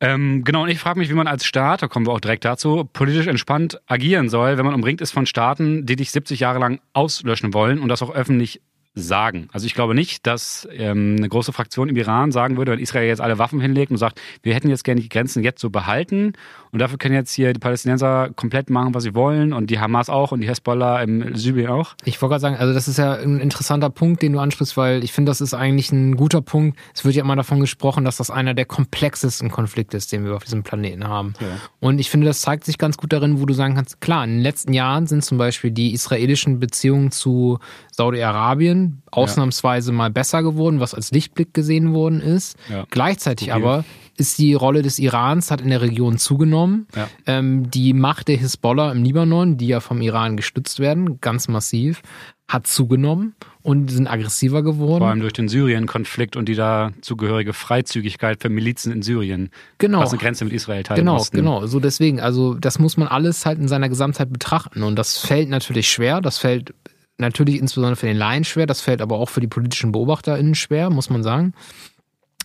[0.00, 2.44] Ähm, genau, und ich frage mich, wie man als Staat, da kommen wir auch direkt
[2.44, 6.58] dazu, politisch entspannt agieren soll, wenn man umringt ist von Staaten, die dich 70 Jahre
[6.58, 8.60] lang auslöschen wollen und das auch öffentlich
[8.94, 9.48] sagen.
[9.52, 13.06] Also ich glaube nicht, dass ähm, eine große Fraktion im Iran sagen würde, wenn Israel
[13.06, 16.34] jetzt alle Waffen hinlegt und sagt, wir hätten jetzt gerne die Grenzen jetzt so behalten
[16.72, 20.10] und dafür können jetzt hier die Palästinenser komplett machen, was sie wollen und die Hamas
[20.10, 21.94] auch und die Hezbollah im Syrien auch.
[22.04, 25.02] Ich wollte gerade sagen, also das ist ja ein interessanter Punkt, den du ansprichst, weil
[25.02, 26.78] ich finde, das ist eigentlich ein guter Punkt.
[26.94, 30.36] Es wird ja immer davon gesprochen, dass das einer der komplexesten Konflikte ist, den wir
[30.36, 31.32] auf diesem Planeten haben.
[31.40, 31.46] Ja.
[31.80, 34.30] Und ich finde, das zeigt sich ganz gut darin, wo du sagen kannst, klar, in
[34.32, 37.58] den letzten Jahren sind zum Beispiel die israelischen Beziehungen zu
[37.90, 42.56] Saudi-Arabien ausnahmsweise mal besser geworden, was als Lichtblick gesehen worden ist.
[42.70, 42.84] Ja.
[42.90, 43.62] Gleichzeitig Okay.
[43.62, 43.84] aber
[44.16, 46.86] ist die Rolle des Irans hat in der Region zugenommen.
[46.94, 47.08] Ja.
[47.26, 52.02] Ähm, die Macht der Hisbollah im Libanon, die ja vom Iran gestützt werden, ganz massiv,
[52.46, 54.98] hat zugenommen und sind aggressiver geworden.
[54.98, 59.48] Vor allem durch den Syrien-Konflikt und die dazugehörige Freizügigkeit für Milizen in Syrien.
[59.78, 60.00] Genau.
[60.00, 60.98] Was eine Grenze mit Israel teilt.
[60.98, 61.66] Genau, genau.
[61.66, 64.82] So deswegen, also das muss man alles halt in seiner Gesamtheit betrachten.
[64.82, 66.20] Und das fällt natürlich schwer.
[66.20, 66.74] Das fällt
[67.22, 68.66] natürlich insbesondere für den Laien schwer.
[68.66, 71.54] Das fällt aber auch für die politischen BeobachterInnen schwer, muss man sagen.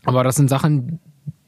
[0.06, 1.00] Aber das sind Sachen,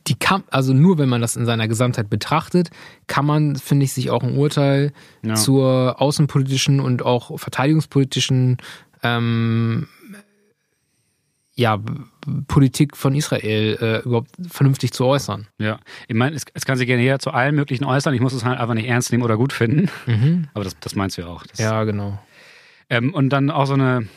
[0.07, 2.71] die kann, also nur wenn man das in seiner Gesamtheit betrachtet,
[3.07, 4.91] kann man, finde ich, sich auch ein Urteil
[5.23, 5.35] Ja.
[5.35, 8.57] zur außenpolitischen und auch verteidigungspolitischen
[9.03, 9.87] ähm,
[11.55, 11.77] ja,
[12.47, 15.47] Politik von Israel äh, überhaupt vernünftig zu äußern.
[15.57, 18.13] Ja, ich meine, es, es kann sich gerne hier zu allen möglichen äußern.
[18.13, 19.89] Ich muss es halt einfach nicht ernst nehmen oder gut finden.
[20.53, 21.45] Aber das, das meinst du ja auch.
[21.45, 22.17] Das, Ja, genau.
[22.89, 24.07] Ähm, und dann auch so eine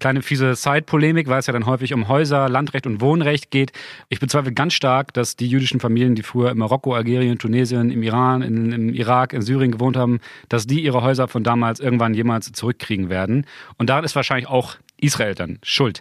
[0.00, 3.72] kleine fiese Side-Polemik, weil es ja dann häufig um Häuser, Landrecht und Wohnrecht geht.
[4.08, 8.02] Ich bezweifle ganz stark, dass die jüdischen Familien, die früher in Marokko, Algerien, Tunesien, im
[8.02, 12.14] Iran, in, im Irak, in Syrien gewohnt haben, dass die ihre Häuser von damals irgendwann
[12.14, 13.46] jemals zurückkriegen werden.
[13.76, 16.00] Und daran ist wahrscheinlich auch Israel dann schuld.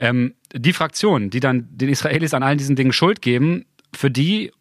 [0.00, 4.52] Ähm, die Fraktionen, die dann den Israelis an all diesen Dingen Schuld geben, für die,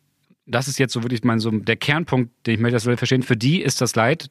[0.45, 3.23] das ist jetzt so wirklich mein, so der Kernpunkt, den ich möchte, das will verstehen,
[3.23, 4.29] für die ist das Leid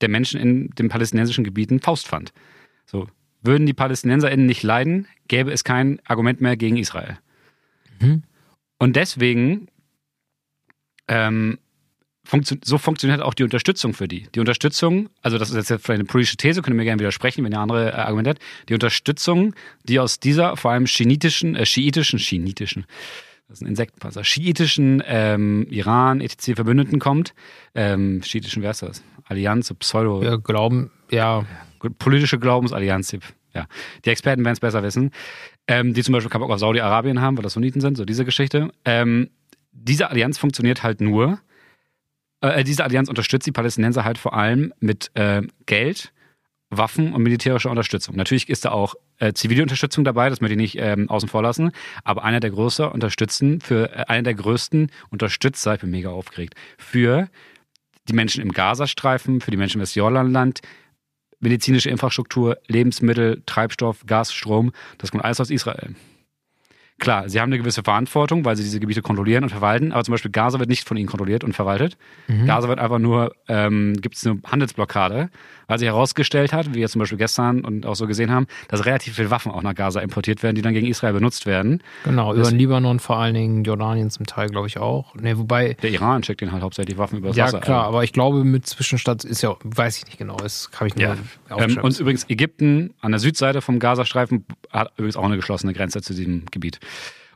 [0.00, 2.32] der Menschen in den palästinensischen Gebieten Faustpfand.
[2.86, 3.08] So,
[3.42, 7.18] würden die PalästinenserInnen nicht leiden, gäbe es kein Argument mehr gegen Israel.
[8.00, 8.22] Mhm.
[8.78, 9.68] Und deswegen,
[11.08, 11.58] ähm,
[12.24, 14.28] funktio so funktioniert auch die Unterstützung für die.
[14.34, 17.44] Die Unterstützung, also das ist jetzt vielleicht eine politische These, könnt ihr mir gerne widersprechen,
[17.44, 18.42] wenn ihr andere äh, Argumente habt.
[18.68, 19.54] Die Unterstützung,
[19.84, 22.86] die aus dieser vor allem schiitischen, äh, schiitischen, schiitischen,
[23.48, 26.52] das ist ein Insektenpanzer, schiitischen ähm, Iran, etc.
[26.56, 27.34] Verbündeten kommt,
[27.74, 29.02] ähm, schiitischen, wer ist das?
[29.28, 31.44] Allianz, Pseudo, Wir glauben, ja,
[31.98, 33.18] politische Glaubensallianz, ja,
[33.54, 33.66] ja,
[34.04, 35.10] die Experten werden es besser wissen,
[35.66, 38.24] ähm, die zum Beispiel keinen Bock auf Saudi-Arabien haben, weil das Sunniten sind, so diese
[38.24, 38.70] Geschichte.
[38.84, 39.30] Ähm,
[39.72, 41.40] diese Allianz funktioniert halt nur,
[42.40, 46.12] äh, diese Allianz unterstützt die Palästinenser halt vor allem mit äh, Geld,
[46.70, 48.14] Waffen und militärischer Unterstützung.
[48.16, 51.42] Natürlich ist da auch äh, zivile Unterstützung dabei, das möchte ich nicht ähm, außen vor
[51.42, 51.72] lassen,
[52.04, 56.54] aber einer der größten Unterstützen für äh, einer der größten Unterstützer, ich bin mega aufgeregt,
[56.76, 57.28] für
[58.08, 60.60] die Menschen im Gazastreifen, für die Menschen im Westjordanland,
[61.40, 65.94] medizinische Infrastruktur, Lebensmittel, Treibstoff, Gas, Strom, das kommt alles aus Israel.
[66.98, 70.12] Klar, sie haben eine gewisse Verantwortung, weil sie diese Gebiete kontrollieren und verwalten, aber zum
[70.12, 71.96] Beispiel Gaza wird nicht von ihnen kontrolliert und verwaltet.
[72.26, 72.46] Mhm.
[72.46, 75.30] Gaza wird einfach nur, ähm, gibt es eine Handelsblockade,
[75.68, 78.86] weil sich herausgestellt hat, wie wir zum Beispiel gestern und auch so gesehen haben, dass
[78.86, 81.82] relativ viele Waffen auch nach Gaza importiert werden, die dann gegen Israel benutzt werden.
[82.04, 85.14] Genau, über den Libanon vor allen Dingen, Jordanien zum Teil, glaube ich, auch.
[85.14, 85.76] Nee, wobei.
[85.82, 87.58] Der Iran schickt ihnen halt hauptsächlich Waffen über das ja, Wasser.
[87.58, 90.88] Ja, klar, aber ich glaube, mit Zwischenstadt ist ja, weiß ich nicht genau, das habe
[90.88, 91.16] ich nur ja.
[91.56, 96.00] Ähm, und übrigens, Ägypten an der Südseite vom Gazastreifen hat übrigens auch eine geschlossene Grenze
[96.00, 96.80] zu diesem Gebiet.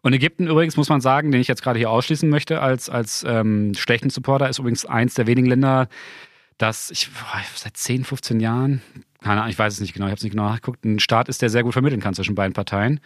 [0.00, 3.24] Und Ägypten übrigens, muss man sagen, den ich jetzt gerade hier ausschließen möchte als, als
[3.28, 5.88] ähm, schlechten Supporter, ist übrigens eins der wenigen Länder,
[6.62, 7.10] das ich
[7.56, 8.82] seit 10, 15 Jahren,
[9.20, 11.28] keine Ahnung, ich weiß es nicht genau, ich habe es nicht genau nachgeguckt, ein Staat
[11.28, 13.00] ist, der sehr gut vermitteln kann zwischen beiden Parteien,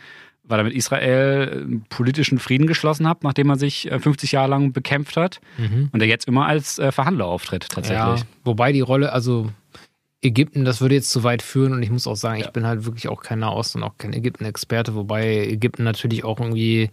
[0.45, 4.51] weil er mit Israel äh, politischen Frieden geschlossen hat, nachdem er sich 50 äh, Jahre
[4.51, 5.89] lang bekämpft hat mhm.
[5.91, 8.21] und der jetzt immer als äh, Verhandler auftritt tatsächlich.
[8.21, 9.51] Ja, wobei die Rolle, also
[10.23, 12.47] Ägypten, das würde jetzt zu weit führen und ich muss auch sagen, ja.
[12.47, 16.41] ich bin halt wirklich auch kein Nahost und auch kein Ägypten-Experte, wobei Ägypten natürlich auch
[16.41, 16.91] irgendwie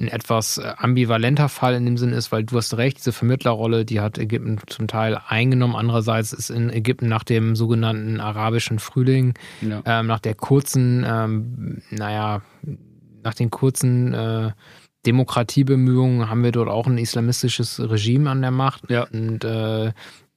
[0.00, 3.84] ein etwas äh, ambivalenter Fall in dem Sinn ist, weil du hast recht, diese Vermittlerrolle,
[3.84, 5.76] die hat Ägypten zum Teil eingenommen.
[5.76, 9.82] Andererseits ist in Ägypten nach dem sogenannten arabischen Frühling, ja.
[9.84, 12.42] ähm, nach der kurzen, ähm, naja,
[13.22, 14.52] nach den kurzen äh,
[15.06, 18.88] Demokratiebemühungen haben wir dort auch ein islamistisches Regime an der Macht.
[18.88, 19.06] Ja.
[19.12, 19.92] Und äh,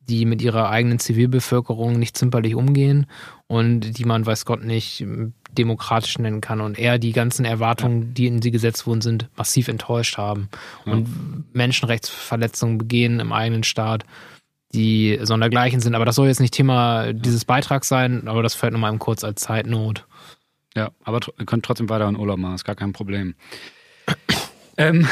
[0.07, 3.07] die mit ihrer eigenen Zivilbevölkerung nicht zimperlich umgehen
[3.47, 5.05] und die man, weiß Gott nicht,
[5.51, 8.07] demokratisch nennen kann und eher die ganzen Erwartungen, ja.
[8.09, 10.49] die in sie gesetzt wurden, sind, massiv enttäuscht haben
[10.85, 10.93] ja.
[10.93, 14.03] und Menschenrechtsverletzungen begehen im eigenen Staat,
[14.73, 15.95] die sondergleichen sind.
[15.95, 19.41] Aber das soll jetzt nicht Thema dieses Beitrags sein, aber das fällt nochmal kurz als
[19.41, 20.05] Zeitnot.
[20.75, 23.35] Ja, aber ihr könnt trotzdem weiter in Urlaub machen, ist gar kein Problem.
[24.77, 25.07] ähm,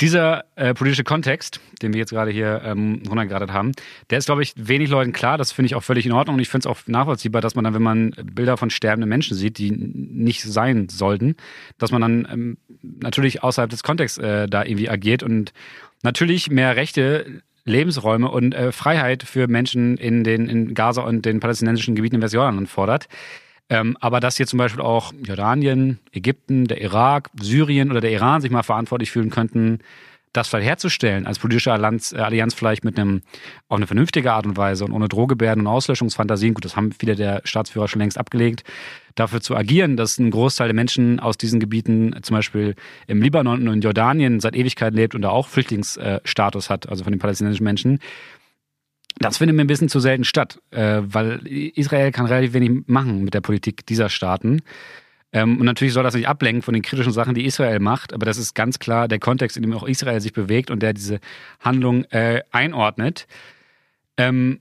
[0.00, 3.72] dieser äh, politische Kontext, den wir jetzt gerade hier ähm, runtergeradet haben,
[4.10, 5.38] der ist, glaube ich, wenig Leuten klar.
[5.38, 6.36] Das finde ich auch völlig in Ordnung.
[6.36, 9.36] Und ich finde es auch nachvollziehbar, dass man dann, wenn man Bilder von sterbenden Menschen
[9.36, 11.36] sieht, die nicht sein sollten,
[11.78, 15.52] dass man dann ähm, natürlich außerhalb des Kontexts äh, da irgendwie agiert und
[16.02, 21.40] natürlich mehr Rechte Lebensräume und äh, Freiheit für Menschen in den in Gaza und den
[21.40, 23.08] palästinensischen Gebieten im Westjordanland fordert.
[23.70, 28.40] Ähm, aber dass hier zum Beispiel auch Jordanien, Ägypten, der Irak, Syrien oder der Iran
[28.40, 29.80] sich mal verantwortlich fühlen könnten,
[30.32, 33.22] das vielleicht herzustellen, als politische Allianz, äh, Allianz vielleicht mit einem,
[33.68, 37.16] auf eine vernünftige Art und Weise und ohne Drohgebärden und Auslöschungsfantasien, gut, das haben viele
[37.16, 38.64] der Staatsführer schon längst abgelegt,
[39.14, 42.74] dafür zu agieren, dass ein Großteil der Menschen aus diesen Gebieten, zum Beispiel
[43.06, 47.12] im Libanon und in Jordanien, seit Ewigkeit lebt und da auch Flüchtlingsstatus hat, also von
[47.12, 47.98] den palästinensischen Menschen,
[49.18, 53.24] das findet mir ein bisschen zu selten statt, äh, weil Israel kann relativ wenig machen
[53.24, 54.62] mit der Politik dieser Staaten.
[55.32, 58.24] Ähm, und natürlich soll das nicht ablenken von den kritischen Sachen, die Israel macht, aber
[58.24, 61.20] das ist ganz klar der Kontext, in dem auch Israel sich bewegt und der diese
[61.60, 63.26] Handlung äh, einordnet.
[64.16, 64.60] Ähm,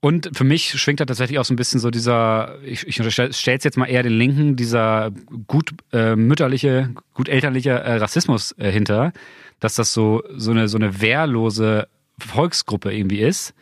[0.00, 3.30] und für mich schwingt da tatsächlich auch so ein bisschen so dieser, ich, ich stelle
[3.30, 5.10] es jetzt mal eher den Linken, dieser
[5.46, 9.12] gut äh, mütterliche, gut elterliche äh, Rassismus äh, hinter,
[9.58, 11.88] dass das so, so, eine, so eine wehrlose
[12.18, 13.54] Volksgruppe irgendwie ist,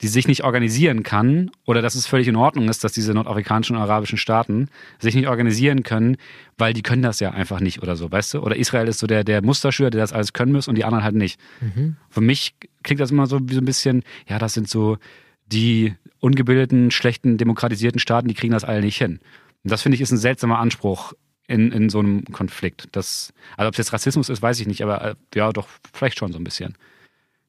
[0.00, 3.74] die sich nicht organisieren kann oder dass es völlig in Ordnung ist, dass diese nordafrikanischen
[3.74, 4.68] und arabischen Staaten
[5.00, 6.16] sich nicht organisieren können,
[6.56, 8.40] weil die können das ja einfach nicht oder so, weißt du?
[8.40, 11.02] Oder Israel ist so der, der Musterschüler, der das alles können muss und die anderen
[11.02, 11.40] halt nicht.
[11.60, 11.96] Mhm.
[12.10, 12.54] Für mich
[12.84, 14.98] klingt das immer so wie so ein bisschen, ja, das sind so
[15.46, 19.18] die ungebildeten, schlechten, demokratisierten Staaten, die kriegen das alle nicht hin.
[19.64, 21.12] Und das finde ich ist ein seltsamer Anspruch
[21.48, 22.88] in, in so einem Konflikt.
[22.92, 26.18] Das, also ob es jetzt Rassismus ist, weiß ich nicht, aber äh, ja, doch, vielleicht
[26.18, 26.76] schon so ein bisschen.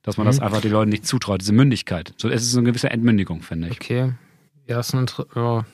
[0.01, 0.29] Dass man mhm.
[0.29, 2.13] das einfach den Leuten nicht zutraut, diese Mündigkeit.
[2.17, 3.75] So, es ist eine gewisse Entmündigung, finde ich.
[3.75, 4.13] Okay.
[4.67, 5.65] Ja, ist ein, ja.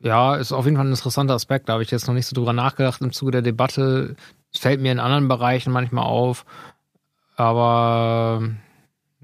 [0.00, 1.68] ja, ist auf jeden Fall ein interessanter Aspekt.
[1.68, 4.16] Da habe ich jetzt noch nicht so drüber nachgedacht im Zuge der Debatte.
[4.52, 6.44] Es fällt mir in anderen Bereichen manchmal auf.
[7.36, 8.42] Aber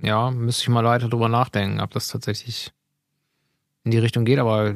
[0.00, 2.72] ja, müsste ich mal weiter drüber nachdenken, ob das tatsächlich
[3.84, 4.38] in die Richtung geht.
[4.38, 4.74] Aber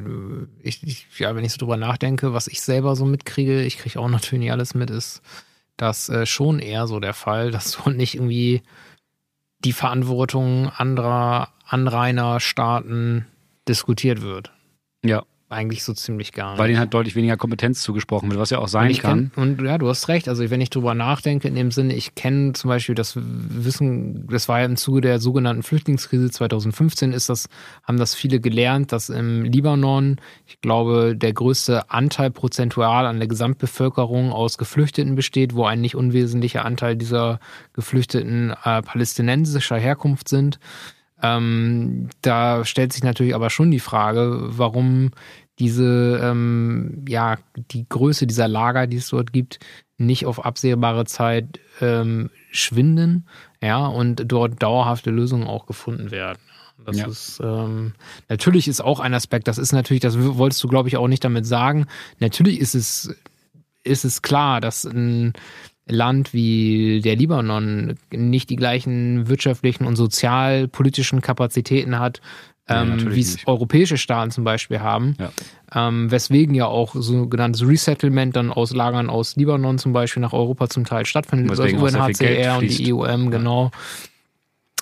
[0.61, 3.99] ich, ich, ja, wenn ich so drüber nachdenke, was ich selber so mitkriege, ich kriege
[3.99, 5.21] auch natürlich nicht alles mit, ist,
[5.77, 8.61] das äh, schon eher so der Fall, dass so nicht irgendwie
[9.59, 13.25] die Verantwortung anderer Anrainerstaaten
[13.67, 14.51] diskutiert wird.
[15.03, 16.59] Ja, eigentlich so ziemlich gar nicht.
[16.59, 19.31] Weil ihnen halt deutlich weniger Kompetenz zugesprochen wird, was ja auch sein und kann.
[19.33, 20.27] Kenn, und ja, du hast recht.
[20.27, 24.49] Also wenn ich drüber nachdenke, in dem Sinne, ich kenne zum Beispiel das Wissen, das
[24.49, 27.47] war ja im Zuge der sogenannten Flüchtlingskrise 2015, ist das,
[27.83, 33.27] haben das viele gelernt, dass im Libanon, ich glaube, der größte Anteil prozentual an der
[33.27, 37.39] Gesamtbevölkerung aus Geflüchteten besteht, wo ein nicht unwesentlicher Anteil dieser
[37.71, 40.59] Geflüchteten äh, palästinensischer Herkunft sind.
[41.21, 45.11] Ähm, da stellt sich natürlich aber schon die Frage, warum
[45.59, 47.37] diese, ähm, ja,
[47.71, 49.59] die Größe dieser Lager, die es dort gibt,
[49.97, 53.27] nicht auf absehbare Zeit ähm, schwinden,
[53.61, 56.39] ja, und dort dauerhafte Lösungen auch gefunden werden.
[56.85, 57.07] Das ja.
[57.07, 57.93] ist ähm,
[58.29, 59.47] natürlich ist auch ein Aspekt.
[59.47, 61.87] Das ist natürlich, das wolltest du, glaube ich, auch nicht damit sagen.
[62.19, 63.15] Natürlich ist es
[63.83, 65.33] ist es klar, dass ein
[65.87, 72.21] Land wie der Libanon nicht die gleichen wirtschaftlichen und sozialpolitischen Kapazitäten hat,
[72.67, 75.15] ähm, ja, wie es europäische Staaten zum Beispiel haben.
[75.19, 75.31] Ja.
[75.73, 80.69] Ähm, weswegen ja auch sogenanntes Resettlement dann aus Lagern aus Libanon zum Beispiel nach Europa
[80.69, 83.71] zum Teil stattfindet, das UNHCR und die EUM, genau.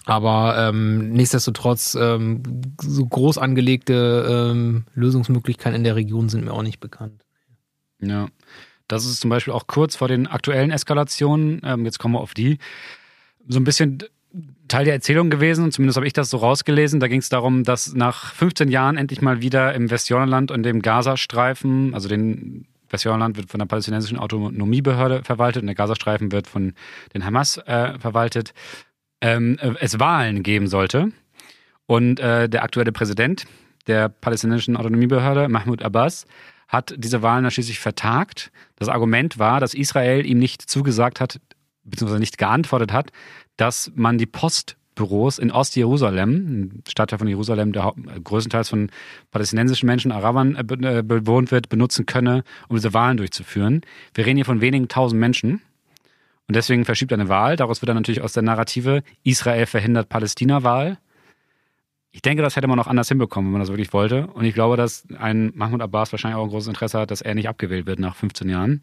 [0.06, 2.44] Aber ähm, nichtsdestotrotz, ähm,
[2.80, 7.26] so groß angelegte ähm, Lösungsmöglichkeiten in der Region sind mir auch nicht bekannt.
[8.00, 8.28] Ja.
[8.88, 12.34] Das ist zum Beispiel auch kurz vor den aktuellen Eskalationen, ähm, jetzt kommen wir auf
[12.34, 12.60] die,
[13.48, 14.04] so ein bisschen
[14.68, 17.00] Teil der Erzählung gewesen, zumindest habe ich das so rausgelesen.
[17.00, 20.82] Da ging es darum, dass nach 15 Jahren endlich mal wieder im Westjordanland und dem
[20.82, 26.74] Gazastreifen, also den Westjordanland wird von der palästinensischen Autonomiebehörde verwaltet und der Gazastreifen wird von
[27.14, 28.54] den Hamas äh, verwaltet,
[29.22, 31.12] ähm, äh, es Wahlen geben sollte.
[31.86, 33.46] Und äh, der aktuelle Präsident
[33.88, 36.26] der palästinensischen Autonomiebehörde, Mahmoud Abbas,
[36.68, 38.52] hat diese Wahlen dann schließlich vertagt.
[38.76, 41.40] Das Argument war, dass Israel ihm nicht zugesagt hat,
[41.84, 43.12] beziehungsweise nicht geantwortet hat,
[43.58, 47.94] dass man die Postbüros in Ostjerusalem, Stadtteil von Jerusalem, der
[48.24, 48.90] größtenteils von
[49.32, 53.82] palästinensischen Menschen, Arabern äh, äh, bewohnt wird, benutzen könne, um diese Wahlen durchzuführen.
[54.14, 55.62] Wir reden hier von wenigen tausend Menschen.
[56.48, 57.56] Und deswegen verschiebt er eine Wahl.
[57.56, 61.00] Daraus wird dann natürlich aus der Narrative Israel verhindert Palästina-Wahl
[62.16, 64.28] ich denke, das hätte man noch anders hinbekommen, wenn man das wirklich wollte.
[64.28, 67.36] Und ich glaube, dass ein Mahmoud Abbas wahrscheinlich auch ein großes Interesse hat, dass er
[67.36, 68.80] nicht abgewählt wird nach 15 Jahren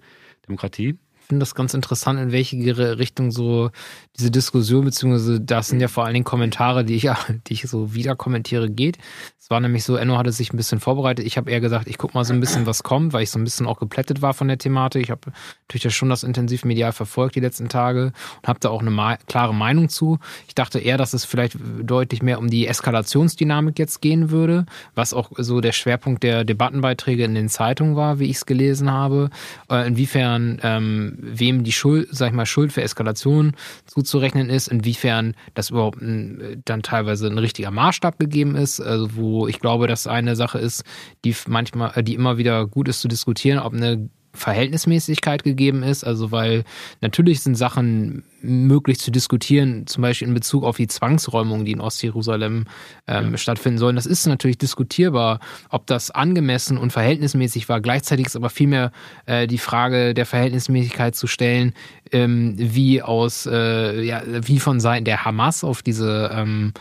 [0.47, 2.57] Demokratie finde das ganz interessant, in welche
[2.99, 3.71] Richtung so
[4.19, 7.09] diese Diskussion, beziehungsweise das sind ja vor allen Dingen Kommentare, die ich,
[7.47, 8.99] die ich so wieder kommentiere, geht.
[9.39, 11.27] Es war nämlich so, Enno hatte sich ein bisschen vorbereitet.
[11.27, 13.41] Ich habe eher gesagt, ich gucke mal so ein bisschen, was kommt, weil ich so
[13.41, 15.03] ein bisschen auch geplättet war von der Thematik.
[15.03, 15.33] Ich habe
[15.69, 19.53] natürlich schon das intensiv medial verfolgt die letzten Tage und habe da auch eine klare
[19.53, 20.21] Meinung zu.
[20.47, 25.13] Ich dachte eher, dass es vielleicht deutlich mehr um die Eskalationsdynamik jetzt gehen würde, was
[25.13, 29.31] auch so der Schwerpunkt der Debattenbeiträge in den Zeitungen war, wie ich es gelesen habe.
[29.69, 33.53] Äh, inwiefern ähm, wem die Schuld, sag ich mal, Schuld für Eskalation
[33.87, 39.47] zuzurechnen ist, inwiefern das überhaupt ein, dann teilweise ein richtiger Maßstab gegeben ist, also wo
[39.47, 40.85] ich glaube, dass eine Sache ist,
[41.25, 46.05] die manchmal, äh, die immer wieder gut ist zu diskutieren, ob eine Verhältnismäßigkeit gegeben ist.
[46.05, 46.65] Also weil
[47.01, 51.81] natürlich sind Sachen möglich zu diskutieren, zum Beispiel in Bezug auf die Zwangsräumungen, die in
[51.81, 52.67] Ostjerusalem
[53.07, 53.37] ähm, ja.
[53.37, 53.97] stattfinden sollen.
[53.97, 57.81] Das ist natürlich diskutierbar, ob das angemessen und verhältnismäßig war.
[57.81, 58.91] Gleichzeitig ist aber vielmehr
[59.27, 61.75] äh, die Frage der Verhältnismäßigkeit zu stellen,
[62.11, 66.73] ähm, wie aus, äh, ja, wie von Seiten der Hamas auf diese ähm,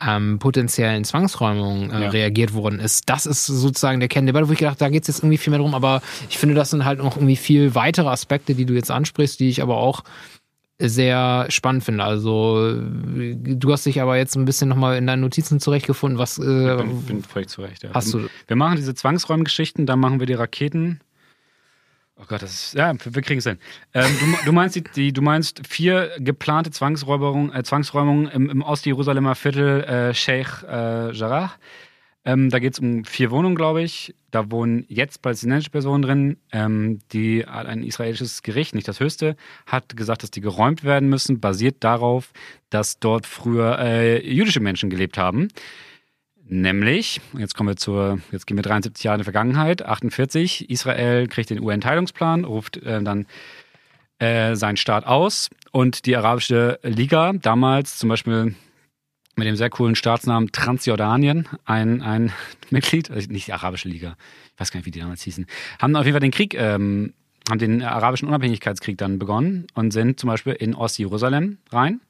[0.00, 2.08] ähm, potenziellen Zwangsräumungen äh, ja.
[2.10, 3.08] reagiert worden ist.
[3.08, 5.60] Das ist sozusagen der Kerndebatte, wo ich gedacht, da geht es jetzt irgendwie viel mehr
[5.60, 8.90] drum, aber ich finde, das sind halt noch irgendwie viel weitere Aspekte, die du jetzt
[8.90, 10.02] ansprichst, die ich aber auch
[10.78, 12.04] sehr spannend finde.
[12.04, 16.18] Also du hast dich aber jetzt ein bisschen nochmal in deinen Notizen zurechtgefunden.
[16.18, 17.82] Was äh, ich bin, bin völlig zurecht.
[17.82, 17.90] Ja.
[17.94, 18.28] Hast du?
[18.46, 21.00] Wir machen diese Zwangsräumgeschichten, dann machen wir die Raketen
[22.18, 23.58] Oh Gott, das ist, ja, wir kriegen es hin.
[23.92, 28.62] Ähm, du, du, meinst die, die, du meinst vier geplante Zwangsräumungen, äh, Zwangsräumungen im, im
[28.62, 31.52] Ost-Jerusalemer Viertel äh, Sheikh äh, Jarrah.
[32.24, 34.14] Ähm, da geht es um vier Wohnungen, glaube ich.
[34.30, 36.36] Da wohnen jetzt palästinensische Personen drin.
[36.52, 39.36] Ähm, die, ein israelisches Gericht, nicht das höchste,
[39.66, 42.32] hat gesagt, dass die geräumt werden müssen, basiert darauf,
[42.70, 45.48] dass dort früher äh, jüdische Menschen gelebt haben.
[46.48, 51.26] Nämlich, jetzt kommen wir zur, jetzt gehen wir 73 Jahre in die Vergangenheit, 48, Israel
[51.26, 53.26] kriegt den UN-Teilungsplan, ruft äh, dann
[54.20, 55.50] äh, seinen Staat aus.
[55.72, 58.54] Und die Arabische Liga, damals zum Beispiel
[59.34, 62.32] mit dem sehr coolen Staatsnamen Transjordanien, ein, ein
[62.70, 64.16] Mitglied, also nicht die Arabische Liga,
[64.54, 65.46] ich weiß gar nicht, wie die damals hießen,
[65.80, 67.12] haben auf jeden Fall den Krieg, ähm,
[67.48, 72.00] haben den arabischen Unabhängigkeitskrieg dann begonnen und sind zum Beispiel in Ostjerusalem rein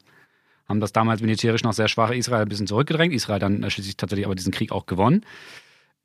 [0.68, 3.14] haben das damals militärisch noch sehr schwache Israel ein bisschen zurückgedrängt.
[3.14, 5.24] Israel dann schließlich tatsächlich aber diesen Krieg auch gewonnen.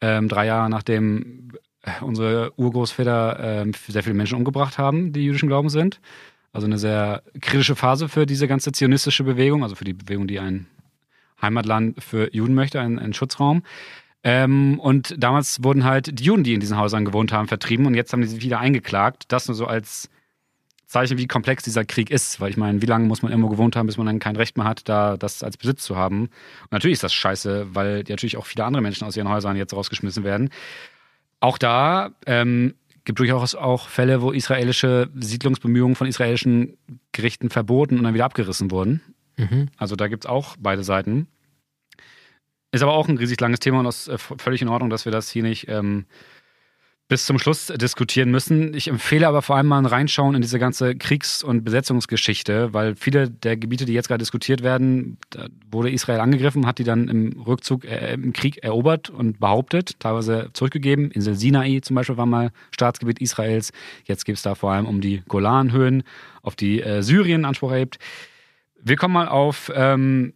[0.02, 1.52] Ähm, drei Jahre nachdem
[1.84, 6.00] äh, unsere Urgroßväter äh, sehr viele Menschen umgebracht haben, die jüdischen Glaubens sind.
[6.54, 10.40] Also eine sehr kritische Phase für diese ganze zionistische Bewegung, also für die Bewegung, die
[10.40, 10.68] ein
[11.42, 13.64] Heimatland für Juden möchte, einen, einen Schutzraum.
[14.24, 17.96] Ähm, und damals wurden halt die Juden, die in diesen Häusern gewohnt haben, vertrieben und
[17.96, 19.26] jetzt haben die sich wieder eingeklagt.
[19.30, 20.10] Das nur so als
[20.92, 22.40] Zeichen, wie komplex dieser Krieg ist.
[22.40, 24.58] Weil ich meine, wie lange muss man irgendwo gewohnt haben, bis man dann kein Recht
[24.58, 26.24] mehr hat, da das als Besitz zu haben.
[26.24, 29.74] Und natürlich ist das scheiße, weil natürlich auch viele andere Menschen aus ihren Häusern jetzt
[29.74, 30.50] rausgeschmissen werden.
[31.40, 36.78] Auch da ähm, gibt durchaus auch Fälle, wo israelische Siedlungsbemühungen von israelischen
[37.14, 39.02] Gerichten verboten und dann wieder abgerissen wurden.
[39.38, 39.70] Mhm.
[39.78, 41.28] Also da gibt es auch beide Seiten.
[42.72, 45.06] Ist aber auch ein riesig langes Thema und das ist äh, völlig in Ordnung, dass
[45.06, 46.06] wir das hier nicht ähm,
[47.12, 48.74] bis zum Schluss diskutieren müssen.
[48.74, 52.96] Ich empfehle aber vor allem mal ein Reinschauen in diese ganze Kriegs- und Besetzungsgeschichte, weil
[52.96, 57.10] viele der Gebiete, die jetzt gerade diskutiert werden, da wurde Israel angegriffen, hat die dann
[57.10, 61.12] im Rückzug, äh, im Krieg erobert und behauptet, teilweise zurückgegeben.
[61.12, 63.74] Insel Sinai zum Beispiel war mal Staatsgebiet Israels.
[64.06, 66.04] Jetzt geht es da vor allem um die Golanhöhen,
[66.44, 68.00] auf die äh, Syrien Anspruch erhebt.
[68.82, 70.32] Wir kommen mal auf ähm,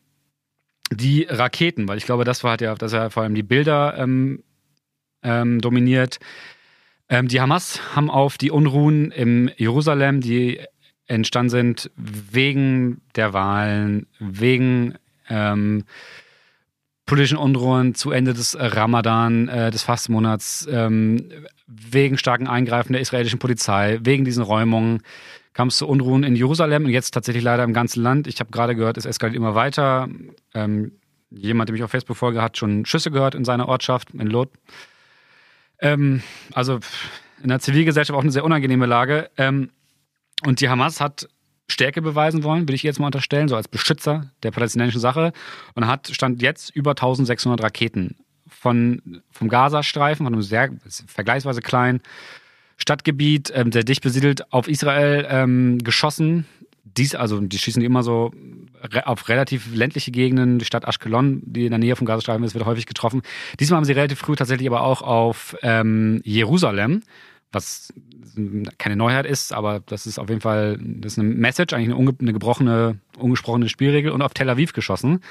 [0.92, 3.98] die Raketen, weil ich glaube, das war halt ja, das ja vor allem die Bilder
[3.98, 4.44] ähm,
[5.24, 6.20] ähm, dominiert.
[7.10, 10.60] Ähm, die Hamas haben auf die Unruhen im Jerusalem, die
[11.08, 14.96] entstanden sind wegen der Wahlen, wegen
[15.30, 15.84] ähm,
[17.06, 21.30] politischen Unruhen zu Ende des Ramadan, äh, des Fastenmonats, ähm,
[21.68, 25.02] wegen starken Eingreifen der israelischen Polizei, wegen diesen Räumungen
[25.54, 28.28] kam es zu Unruhen in Jerusalem und jetzt tatsächlich leider im ganzen Land.
[28.28, 30.10] Ich habe gerade gehört, es eskaliert immer weiter.
[30.54, 30.92] Ähm,
[31.30, 34.50] jemand, der mich auf Facebook folge, hat schon Schüsse gehört in seiner Ortschaft, in Lot.
[35.86, 36.80] Ähm, also
[37.44, 39.30] in der Zivilgesellschaft auch eine sehr unangenehme Lage.
[39.38, 39.70] Ähm,
[40.44, 41.30] und die Hamas hat
[41.68, 45.32] Stärke beweisen wollen, würde ich jetzt mal unterstellen, so als Beschützer der palästinensischen Sache.
[45.76, 48.16] Und hat stand jetzt über 1600 Raketen
[48.48, 50.72] von, vom Gazastreifen, von einem sehr
[51.08, 52.02] vergleichsweise kleinen
[52.78, 56.46] Stadtgebiet, ähm, sehr dicht besiedelt, auf Israel ähm, geschossen.
[56.98, 58.32] Dies, also die schießen immer so
[59.04, 60.60] auf relativ ländliche Gegenden.
[60.60, 63.22] Die Stadt Ashkelon, die in der Nähe vom Gazastreifen ist, wird häufig getroffen.
[63.60, 67.02] Diesmal haben sie relativ früh tatsächlich aber auch auf ähm, Jerusalem,
[67.52, 67.94] was
[68.78, 72.16] keine Neuheit ist, aber das ist auf jeden Fall das ist eine Message, eigentlich eine,
[72.20, 75.22] eine gebrochene, ungesprochene Spielregel und auf Tel Aviv geschossen.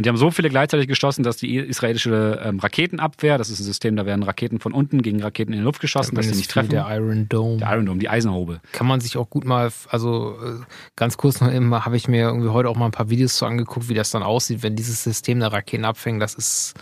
[0.00, 3.64] Und die haben so viele gleichzeitig geschossen, dass die israelische ähm, Raketenabwehr, das ist ein
[3.64, 6.50] System, da werden Raketen von unten gegen Raketen in die Luft geschossen, dass sie nicht
[6.50, 6.70] treffen.
[6.70, 7.58] Der Iron Dome.
[7.58, 8.62] Der Iron Dome, die Eisenhaube.
[8.72, 10.64] Kann man sich auch gut mal, also äh,
[10.96, 13.44] ganz kurz noch immer, habe ich mir irgendwie heute auch mal ein paar Videos so
[13.44, 16.22] angeguckt, wie das dann aussieht, wenn dieses System der Raketen abfängt.
[16.22, 16.72] Das ist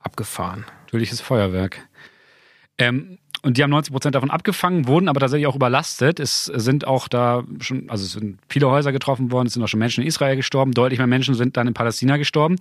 [0.00, 0.64] abgefahren.
[0.84, 1.86] Natürliches Feuerwerk.
[2.78, 6.20] Ähm, und die haben 90 Prozent davon abgefangen, wurden aber tatsächlich auch überlastet.
[6.20, 9.68] Es sind auch da schon, also es sind viele Häuser getroffen worden, es sind auch
[9.68, 12.56] schon Menschen in Israel gestorben, deutlich mehr Menschen sind dann in Palästina gestorben,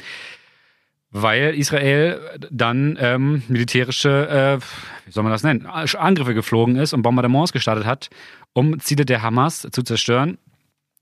[1.12, 2.20] weil Israel
[2.52, 7.86] dann ähm, militärische, äh, wie soll man das nennen, Angriffe geflogen ist und Bombardements gestartet
[7.86, 8.10] hat,
[8.54, 10.38] um Ziele der Hamas zu zerstören.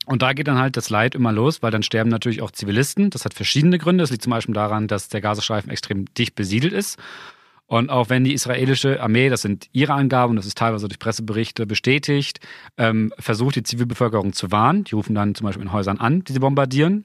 [0.05, 3.09] Und da geht dann halt das Leid immer los, weil dann sterben natürlich auch Zivilisten.
[3.09, 4.03] Das hat verschiedene Gründe.
[4.03, 6.99] Das liegt zum Beispiel daran, dass der Gazastreifen extrem dicht besiedelt ist
[7.73, 11.65] und auch wenn die israelische Armee, das sind ihre Angaben, das ist teilweise durch Presseberichte
[11.65, 12.39] bestätigt,
[12.77, 14.83] ähm, versucht, die Zivilbevölkerung zu warnen.
[14.83, 17.03] Die rufen dann zum Beispiel in Häusern an, die sie bombardieren,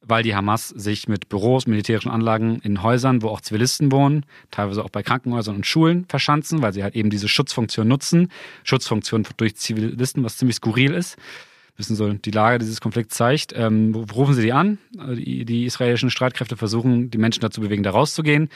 [0.00, 4.84] weil die Hamas sich mit Büros, militärischen Anlagen in Häusern, wo auch Zivilisten wohnen, teilweise
[4.84, 8.30] auch bei Krankenhäusern und Schulen verschanzen, weil sie halt eben diese Schutzfunktion nutzen.
[8.62, 11.16] Schutzfunktion durch Zivilisten, was ziemlich skurril ist
[11.80, 13.52] bisschen so die Lage dieses Konflikts zeigt.
[13.56, 14.78] Ähm, rufen sie die an.
[14.92, 18.50] Die, die, israelischen Streitkräfte versuchen, die Menschen dazu bewegen, da rauszugehen.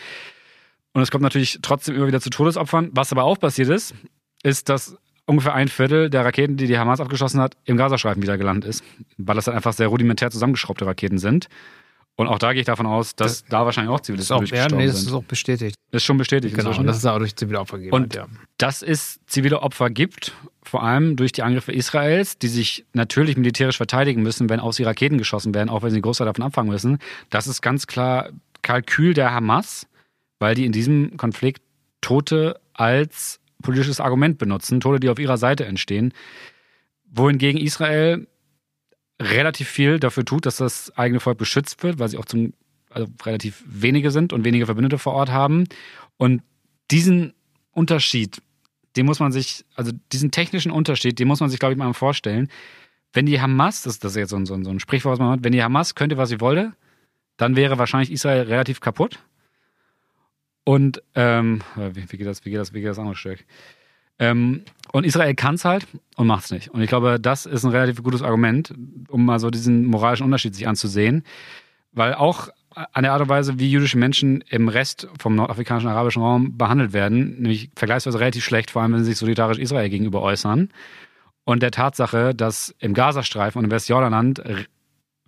[0.95, 2.91] Und es kommt natürlich trotzdem immer wieder zu Todesopfern.
[2.93, 3.95] Was aber auch passiert ist,
[4.43, 4.97] ist, dass
[5.27, 8.85] ungefähr ein Viertel der Raketen, die die Hamas abgeschossen hat, im Gazastreifen wieder gelandet ist,
[9.16, 11.49] weil das dann einfach sehr rudimentär zusammengeschraubte Raketen sind.
[12.16, 14.57] Und auch da gehe ich davon aus, dass das da wahrscheinlich auch Zivilisten ist auch,
[14.57, 15.75] ja, nee, das ist auch bestätigt.
[15.91, 16.55] Das ist schon bestätigt.
[16.55, 17.95] Genau, und das ist auch durch zivile Opfer gegeben.
[17.95, 18.29] Und ja.
[18.57, 23.79] dass es zivile Opfer gibt, vor allem durch die Angriffe Israels, die sich natürlich militärisch
[23.79, 26.71] verteidigen müssen, wenn aus sie Raketen geschossen werden, auch wenn sie einen Großteil davon abfangen
[26.71, 26.99] müssen.
[27.31, 28.29] Das ist ganz klar
[28.62, 29.89] Kalkül der Hamas
[30.45, 31.62] weil die in diesem Konflikt
[32.03, 36.12] Tote als politisches Argument benutzen, Tote, die auf ihrer Seite entstehen,
[37.11, 38.29] wohingegen Israel
[39.19, 42.53] relativ viel dafür tut, dass das eigene Volk beschützt wird, weil sie auch zum
[42.91, 45.65] also relativ wenige sind und wenige Verbündete vor Ort haben.
[46.19, 46.43] Und
[46.91, 47.33] diesen
[47.73, 48.43] Unterschied,
[48.97, 51.91] den muss man sich, also diesen technischen Unterschied, den muss man sich, glaube ich, mal
[51.95, 52.51] vorstellen.
[53.15, 55.43] Wenn die Hamas, das, das ist jetzt so ein, so ein Sprichwort, was man hat,
[55.43, 56.75] wenn die Hamas könnte, was sie wolle,
[57.39, 59.21] dann wäre wahrscheinlich Israel relativ kaputt.
[60.65, 63.45] Und ähm, wie, wie, geht das, wie geht das, wie geht das andere Stück?
[64.19, 64.62] Ähm,
[64.93, 65.86] und Israel kann es halt
[66.16, 66.69] und macht es nicht.
[66.69, 68.73] Und ich glaube, das ist ein relativ gutes Argument,
[69.09, 71.24] um mal so diesen moralischen Unterschied sich anzusehen.
[71.93, 76.23] Weil auch an der Art und Weise, wie jüdische Menschen im Rest vom nordafrikanischen arabischen
[76.23, 80.23] Raum behandelt werden, nämlich vergleichsweise relativ schlecht, vor allem wenn sie sich solidarisch Israel gegenüber
[80.23, 80.70] äußern.
[81.45, 84.43] Und der Tatsache, dass im Gazastreifen und im Westjordanland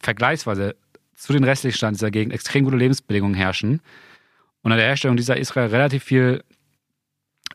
[0.01, 0.77] vergleichsweise
[1.15, 3.81] zu den restlichen Stand dieser Gegend extrem gute Lebensbedingungen herrschen
[4.67, 6.43] unter der Herstellung dieser Israel relativ viel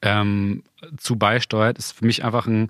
[0.02, 0.64] ähm,
[0.96, 2.70] zu beisteuert, ist für mich einfach ein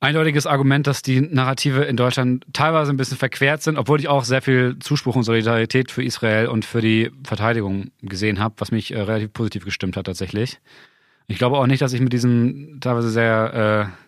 [0.00, 4.24] eindeutiges Argument, dass die Narrative in Deutschland teilweise ein bisschen verquert sind, obwohl ich auch
[4.24, 8.92] sehr viel Zuspruch und Solidarität für Israel und für die Verteidigung gesehen habe, was mich
[8.92, 10.58] äh, relativ positiv gestimmt hat tatsächlich.
[11.28, 14.01] Ich glaube auch nicht, dass ich mit diesem teilweise sehr äh,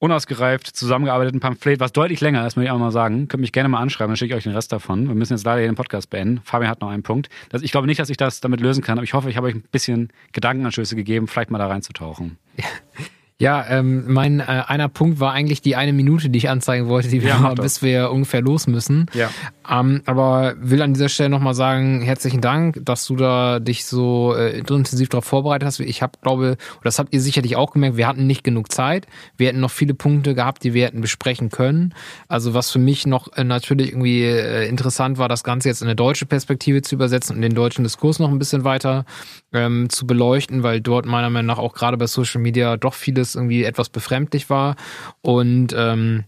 [0.00, 3.28] unausgereift zusammengearbeiteten Pamphlet, was deutlich länger ist, muss ich auch mal sagen.
[3.28, 5.06] Könnt mich gerne mal anschreiben, dann schicke ich euch den Rest davon.
[5.06, 6.40] Wir müssen jetzt leider den Podcast beenden.
[6.42, 7.28] Fabian hat noch einen Punkt.
[7.50, 9.46] Das, ich glaube nicht, dass ich das damit lösen kann, aber ich hoffe, ich habe
[9.46, 12.38] euch ein bisschen Gedankenanschlüsse gegeben, vielleicht mal da reinzutauchen.
[13.40, 17.08] Ja, ähm, mein äh, einer Punkt war eigentlich die eine Minute, die ich anzeigen wollte,
[17.08, 17.62] die wir Ja, doch.
[17.62, 19.06] bis wir ungefähr los müssen.
[19.14, 19.30] Ja.
[19.68, 24.34] Ähm, aber will an dieser Stelle nochmal sagen, herzlichen Dank, dass du da dich so
[24.36, 25.80] äh, intensiv darauf vorbereitet hast.
[25.80, 29.06] Ich habe, glaube, das habt ihr sicherlich auch gemerkt, wir hatten nicht genug Zeit.
[29.38, 31.94] Wir hätten noch viele Punkte gehabt, die wir hätten besprechen können.
[32.28, 35.88] Also was für mich noch äh, natürlich irgendwie äh, interessant war, das Ganze jetzt in
[35.88, 39.06] eine deutsche Perspektive zu übersetzen und den deutschen Diskurs noch ein bisschen weiter
[39.52, 43.34] ähm, zu beleuchten, weil dort meiner Meinung nach auch gerade bei Social Media doch vieles
[43.34, 44.76] irgendwie etwas befremdlich war
[45.22, 46.24] und ähm,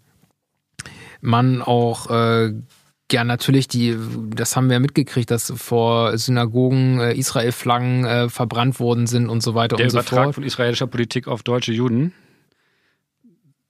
[1.20, 2.52] man auch äh,
[3.12, 3.96] ja natürlich die,
[4.34, 9.54] das haben wir mitgekriegt, dass vor Synagogen äh, Israel-Flaggen äh, verbrannt worden sind und so
[9.54, 10.34] weiter Der und so Übertrag fort.
[10.36, 12.12] von israelischer Politik auf deutsche Juden.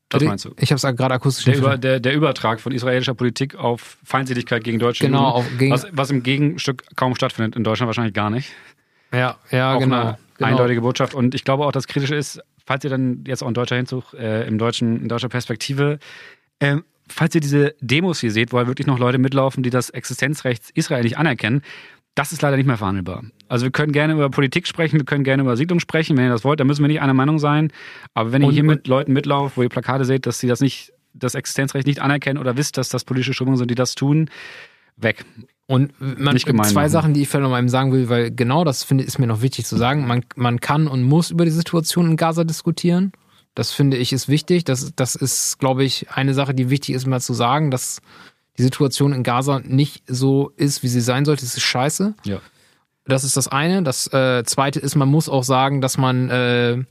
[0.08, 0.50] Das meinst du?
[0.58, 4.62] Ich habe es gerade akustisch Der, Über, der, der Übertrag von israelischer Politik auf Feindseligkeit
[4.62, 5.52] gegen deutsche Genau, Juden.
[5.52, 8.50] auf, gegen, Was, was im Gegenstück kaum stattfindet, in Deutschland wahrscheinlich gar nicht.
[9.12, 10.00] Ja, ja, auch genau.
[10.00, 10.50] eine genau.
[10.50, 11.14] eindeutige Botschaft.
[11.14, 14.14] Und ich glaube auch, das Kritische ist, falls ihr dann jetzt auch in deutscher Hinzug,
[14.14, 15.98] äh, im deutschen, in deutscher Perspektive,
[16.60, 19.90] ähm, falls ihr diese Demos hier seht, wo halt wirklich noch Leute mitlaufen, die das
[19.90, 21.62] Existenzrecht Israel nicht anerkennen,
[22.14, 23.24] das ist leider nicht mehr verhandelbar.
[23.48, 26.30] Also wir können gerne über Politik sprechen, wir können gerne über Siedlung sprechen, wenn ihr
[26.30, 27.72] das wollt, dann müssen wir nicht einer Meinung sein.
[28.14, 30.60] Aber wenn ihr Und- hier mit Leuten mitlauft, wo ihr Plakate seht, dass sie das
[30.60, 34.28] nicht, das Existenzrecht nicht anerkennen oder wisst, dass das politische Strömungen sind, die das tun,
[34.96, 35.24] weg.
[35.66, 36.90] Und man, Nicht gemein zwei machen.
[36.90, 39.26] Sachen, die ich vielleicht noch mal eben sagen will, weil genau das finde ist mir
[39.26, 40.06] noch wichtig zu sagen.
[40.06, 43.12] Man, man kann und muss über die Situation in Gaza diskutieren.
[43.54, 44.64] Das finde ich ist wichtig.
[44.64, 48.00] Das, das ist, glaube ich, eine Sache, die wichtig ist, mal zu sagen, dass
[48.58, 51.44] die Situation in Gaza nicht so ist, wie sie sein sollte.
[51.44, 52.14] Das ist scheiße.
[52.24, 52.40] Ja.
[53.04, 53.82] Das ist das eine.
[53.82, 56.84] Das äh, zweite ist, man muss auch sagen, dass man äh,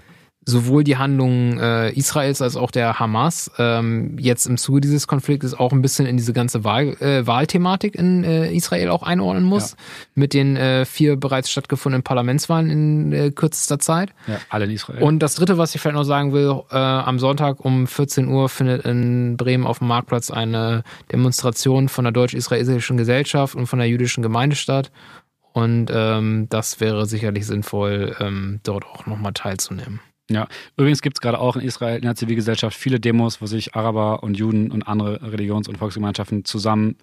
[0.44, 5.54] sowohl die Handlungen äh, Israels als auch der Hamas ähm, jetzt im Zuge dieses Konfliktes
[5.54, 9.76] auch ein bisschen in diese ganze Wahl, äh, Wahlthematik in äh, Israel auch einordnen muss.
[10.16, 14.14] Mit den äh, vier bereits stattgefundenen Parlamentswahlen in äh, kürzester Zeit.
[14.26, 15.04] Ja, alle in Israel.
[15.04, 18.50] Und das dritte, was ich vielleicht noch sagen will, äh, am Sonntag um 14 Uhr
[18.50, 23.88] findet in Bremen auf dem Marktplatz eine Demonstration von der deutsch-israelischen Gesellschaft und von der
[23.88, 24.92] jüdischen Gemeinde statt.
[25.54, 30.00] Und ähm, das wäre sicherlich sinnvoll, ähm, dort auch nochmal teilzunehmen.
[30.34, 30.48] Ja,
[30.78, 34.24] übrigens gibt es gerade auch in Israel in der Zivilgesellschaft viele Demos, wo sich Araber
[34.24, 36.96] und Juden und andere Religions- und Volksgemeinschaften zusammen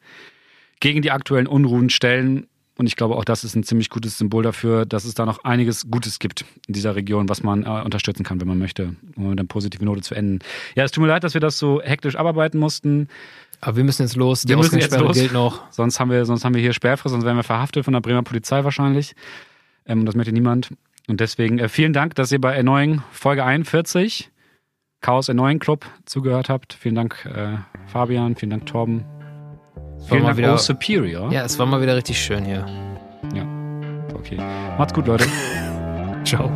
[0.80, 2.46] gegen die aktuellen Unruhen stellen.
[2.76, 5.42] Und ich glaube, auch das ist ein ziemlich gutes Symbol dafür, dass es da noch
[5.42, 9.30] einiges Gutes gibt in dieser Region, was man äh, unterstützen kann, wenn man möchte, um
[9.30, 10.38] mit einer positiven Note zu enden.
[10.76, 13.08] Ja, es tut mir leid, dass wir das so hektisch abarbeiten mussten.
[13.60, 14.42] Aber wir müssen jetzt los.
[14.42, 15.16] Die Wir müssen jetzt Ausgangssperre los.
[15.18, 15.72] gilt noch.
[15.72, 18.22] Sonst haben wir, sonst haben wir hier Sperrfrist, sonst wären wir verhaftet von der Bremer
[18.22, 19.14] Polizei wahrscheinlich.
[19.86, 20.70] Ähm, das möchte niemand.
[21.08, 24.30] Und deswegen äh, vielen Dank, dass ihr bei Erneuing Folge 41
[25.00, 26.72] Chaos Erneuing Club zugehört habt.
[26.74, 27.56] Vielen Dank, äh,
[27.86, 28.36] Fabian.
[28.36, 29.04] Vielen Dank, Torben.
[30.08, 31.32] Vielen Dank, wieder- Oh Superior.
[31.32, 32.66] Ja, es war mal wieder richtig schön hier.
[34.14, 34.36] Okay.
[34.76, 35.26] Macht's gut, Leute.
[36.24, 36.50] Ciao.